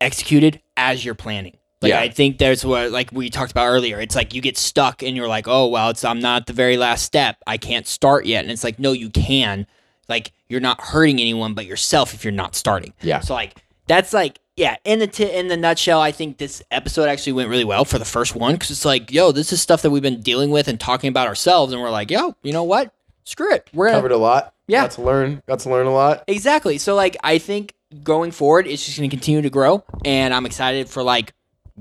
executed 0.00 0.60
as 0.76 1.04
you're 1.04 1.14
planning. 1.14 1.56
Like 1.82 1.90
Yeah. 1.90 2.00
I 2.00 2.08
think 2.08 2.38
there's 2.38 2.64
what 2.64 2.90
like 2.90 3.10
we 3.12 3.30
talked 3.30 3.50
about 3.50 3.66
earlier. 3.66 4.00
It's 4.00 4.14
like 4.14 4.34
you 4.34 4.40
get 4.40 4.58
stuck 4.58 5.02
and 5.02 5.16
you're 5.16 5.28
like, 5.28 5.48
oh 5.48 5.66
well, 5.68 5.90
it's 5.90 6.04
I'm 6.04 6.20
not 6.20 6.46
the 6.46 6.52
very 6.52 6.76
last 6.76 7.04
step. 7.04 7.38
I 7.46 7.56
can't 7.56 7.86
start 7.86 8.26
yet. 8.26 8.44
And 8.44 8.50
it's 8.52 8.64
like, 8.64 8.78
no, 8.78 8.92
you 8.92 9.10
can. 9.10 9.66
Like 10.08 10.32
you're 10.48 10.60
not 10.60 10.80
hurting 10.80 11.20
anyone 11.20 11.54
but 11.54 11.66
yourself 11.66 12.14
if 12.14 12.24
you're 12.24 12.32
not 12.32 12.54
starting. 12.54 12.92
Yeah. 13.00 13.20
So 13.20 13.34
like 13.34 13.56
that's 13.86 14.12
like 14.12 14.38
yeah. 14.56 14.76
In 14.84 14.98
the 14.98 15.06
t- 15.06 15.32
in 15.32 15.48
the 15.48 15.56
nutshell, 15.56 16.00
I 16.02 16.12
think 16.12 16.36
this 16.36 16.62
episode 16.70 17.08
actually 17.08 17.32
went 17.32 17.48
really 17.48 17.64
well 17.64 17.86
for 17.86 17.98
the 17.98 18.04
first 18.04 18.34
one 18.34 18.54
because 18.54 18.70
it's 18.70 18.84
like, 18.84 19.10
yo, 19.10 19.32
this 19.32 19.52
is 19.54 19.62
stuff 19.62 19.80
that 19.82 19.90
we've 19.90 20.02
been 20.02 20.20
dealing 20.20 20.50
with 20.50 20.68
and 20.68 20.78
talking 20.78 21.08
about 21.08 21.26
ourselves, 21.28 21.72
and 21.72 21.80
we're 21.80 21.90
like, 21.90 22.10
yo, 22.10 22.34
you 22.42 22.52
know 22.52 22.64
what? 22.64 22.92
Screw 23.24 23.52
it. 23.54 23.70
We're 23.72 23.90
Covered 23.90 24.12
a 24.12 24.18
lot. 24.18 24.52
Yeah. 24.66 24.82
Got 24.82 24.90
to 24.92 25.02
learn. 25.02 25.42
Got 25.48 25.60
to 25.60 25.70
learn 25.70 25.86
a 25.86 25.92
lot. 25.92 26.24
Exactly. 26.26 26.76
So 26.76 26.94
like 26.94 27.16
I 27.24 27.38
think 27.38 27.74
going 28.04 28.30
forward 28.30 28.66
it's 28.68 28.84
just 28.84 28.98
going 28.98 29.08
to 29.10 29.16
continue 29.16 29.42
to 29.42 29.50
grow 29.50 29.82
and 30.04 30.32
I'm 30.32 30.46
excited 30.46 30.88
for 30.88 31.02
like 31.02 31.32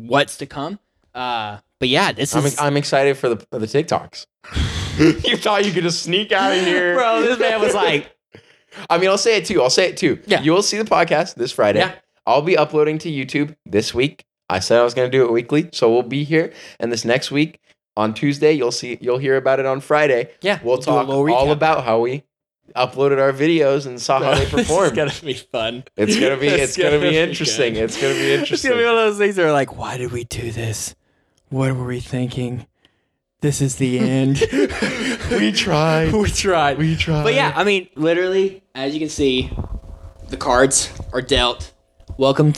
what's 0.08 0.38
to 0.38 0.46
come. 0.46 0.80
Uh 1.14 1.60
but 1.80 1.90
yeah, 1.90 2.12
this 2.12 2.36
I'm, 2.36 2.46
is 2.46 2.60
I'm 2.60 2.78
excited 2.78 3.18
for 3.18 3.30
the 3.30 3.38
for 3.52 3.60
the 3.60 3.66
TikToks. 3.66 4.26
you 5.28 5.38
thought 5.38 5.66
you 5.66 5.72
could 5.72 5.84
just 5.84 6.04
sneak 6.04 6.32
out 6.32 6.52
of 6.52 6.64
here, 6.64 6.96
Bro, 6.96 7.22
this 7.22 7.40
man 7.40 7.62
was 7.62 7.74
like 7.74 8.16
I 8.90 8.98
mean, 8.98 9.10
I'll 9.10 9.18
say 9.18 9.38
it 9.38 9.46
too. 9.46 9.62
I'll 9.62 9.70
say 9.70 9.90
it 9.90 9.98
too. 9.98 10.20
Yeah. 10.26 10.42
You 10.42 10.52
will 10.52 10.62
see 10.62 10.78
the 10.78 10.84
podcast 10.84 11.36
this 11.36 11.52
Friday. 11.52 11.80
Yeah. 11.80 11.96
I'll 12.26 12.42
be 12.42 12.58
uploading 12.58 12.98
to 13.00 13.10
YouTube 13.12 13.56
this 13.66 13.94
week. 13.94 14.26
I 14.50 14.60
said 14.60 14.80
I 14.80 14.84
was 14.84 14.94
going 14.94 15.10
to 15.10 15.18
do 15.18 15.26
it 15.26 15.32
weekly, 15.32 15.70
so 15.74 15.92
we'll 15.92 16.04
be 16.04 16.24
here. 16.24 16.52
And 16.80 16.92
this 16.92 17.06
next 17.06 17.32
week 17.32 17.60
on 17.96 18.14
Tuesday, 18.14 18.54
you'll 18.54 18.72
see 18.72 18.98
you'll 19.02 19.18
hear 19.18 19.36
about 19.36 19.60
it 19.60 19.66
on 19.66 19.82
Friday. 19.82 20.32
yeah, 20.42 20.60
We'll, 20.64 20.78
do 20.78 20.92
a 20.92 21.06
talk 21.06 21.10
all 21.10 21.52
about 21.52 21.84
how 21.84 22.00
we 22.00 22.24
uploaded 22.76 23.20
our 23.20 23.32
videos 23.34 23.86
and 23.86 24.02
saw 24.02 24.22
how 24.22 24.36
they 24.36 24.46
performed. 24.50 24.98
it's 24.98 25.20
gonna 25.20 25.26
be 25.26 25.34
fun. 25.34 25.84
it's 25.98 26.20
gonna 26.20 26.38
be 26.38 26.48
It's 26.48 26.64
it's 26.64 26.78
gonna, 26.78 26.92
gonna 26.92 27.02
be 27.04 27.10
be 27.12 27.18
interesting. 27.18 27.74
good. 27.74 27.84
It's 27.84 28.02
gonna 28.02 28.14
be 28.14 28.34
interesting. 28.34 28.54
It's 28.54 28.64
gonna 28.64 28.76
be 28.78 28.86
one 28.86 28.96
of 28.96 29.10
those 29.12 29.18
things 29.18 29.36
that 29.38 29.46
are 29.46 29.52
like, 29.52 29.78
why 29.78 29.98
did 29.98 30.12
we 30.12 30.24
do 30.26 30.52
this? 30.52 30.96
What 31.50 31.76
were 31.76 31.86
we 31.86 32.00
thinking? 32.00 32.68
This 33.42 33.62
is 33.62 33.78
the 33.78 34.00
end. 34.00 34.44
we 35.32 35.52
tried. 35.54 36.12
we 36.14 36.30
tried. 36.30 36.78
We 36.78 36.96
tried. 36.96 37.24
But 37.24 37.34
yeah, 37.36 37.54
I 37.56 37.64
mean, 37.64 37.88
literally, 37.96 38.64
as 38.76 38.94
you 38.94 39.00
can 39.00 39.08
see, 39.10 39.50
the 40.28 40.38
cards 40.38 40.92
are 41.14 41.22
dealt. 41.22 41.74
Welcome 42.18 42.54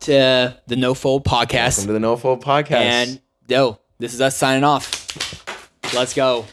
to 0.00 0.56
the 0.66 0.76
No 0.76 0.92
Fold 0.92 1.24
podcast. 1.24 1.78
Welcome 1.78 1.86
to 1.86 1.92
the 1.94 2.00
No 2.00 2.16
Fold 2.16 2.44
Podcast. 2.44 2.72
And 2.72 3.20
yo, 3.48 3.78
this 3.98 4.12
is 4.12 4.20
us 4.20 4.36
signing 4.36 4.62
off. 4.62 5.06
Let's 5.94 6.12
go. 6.12 6.44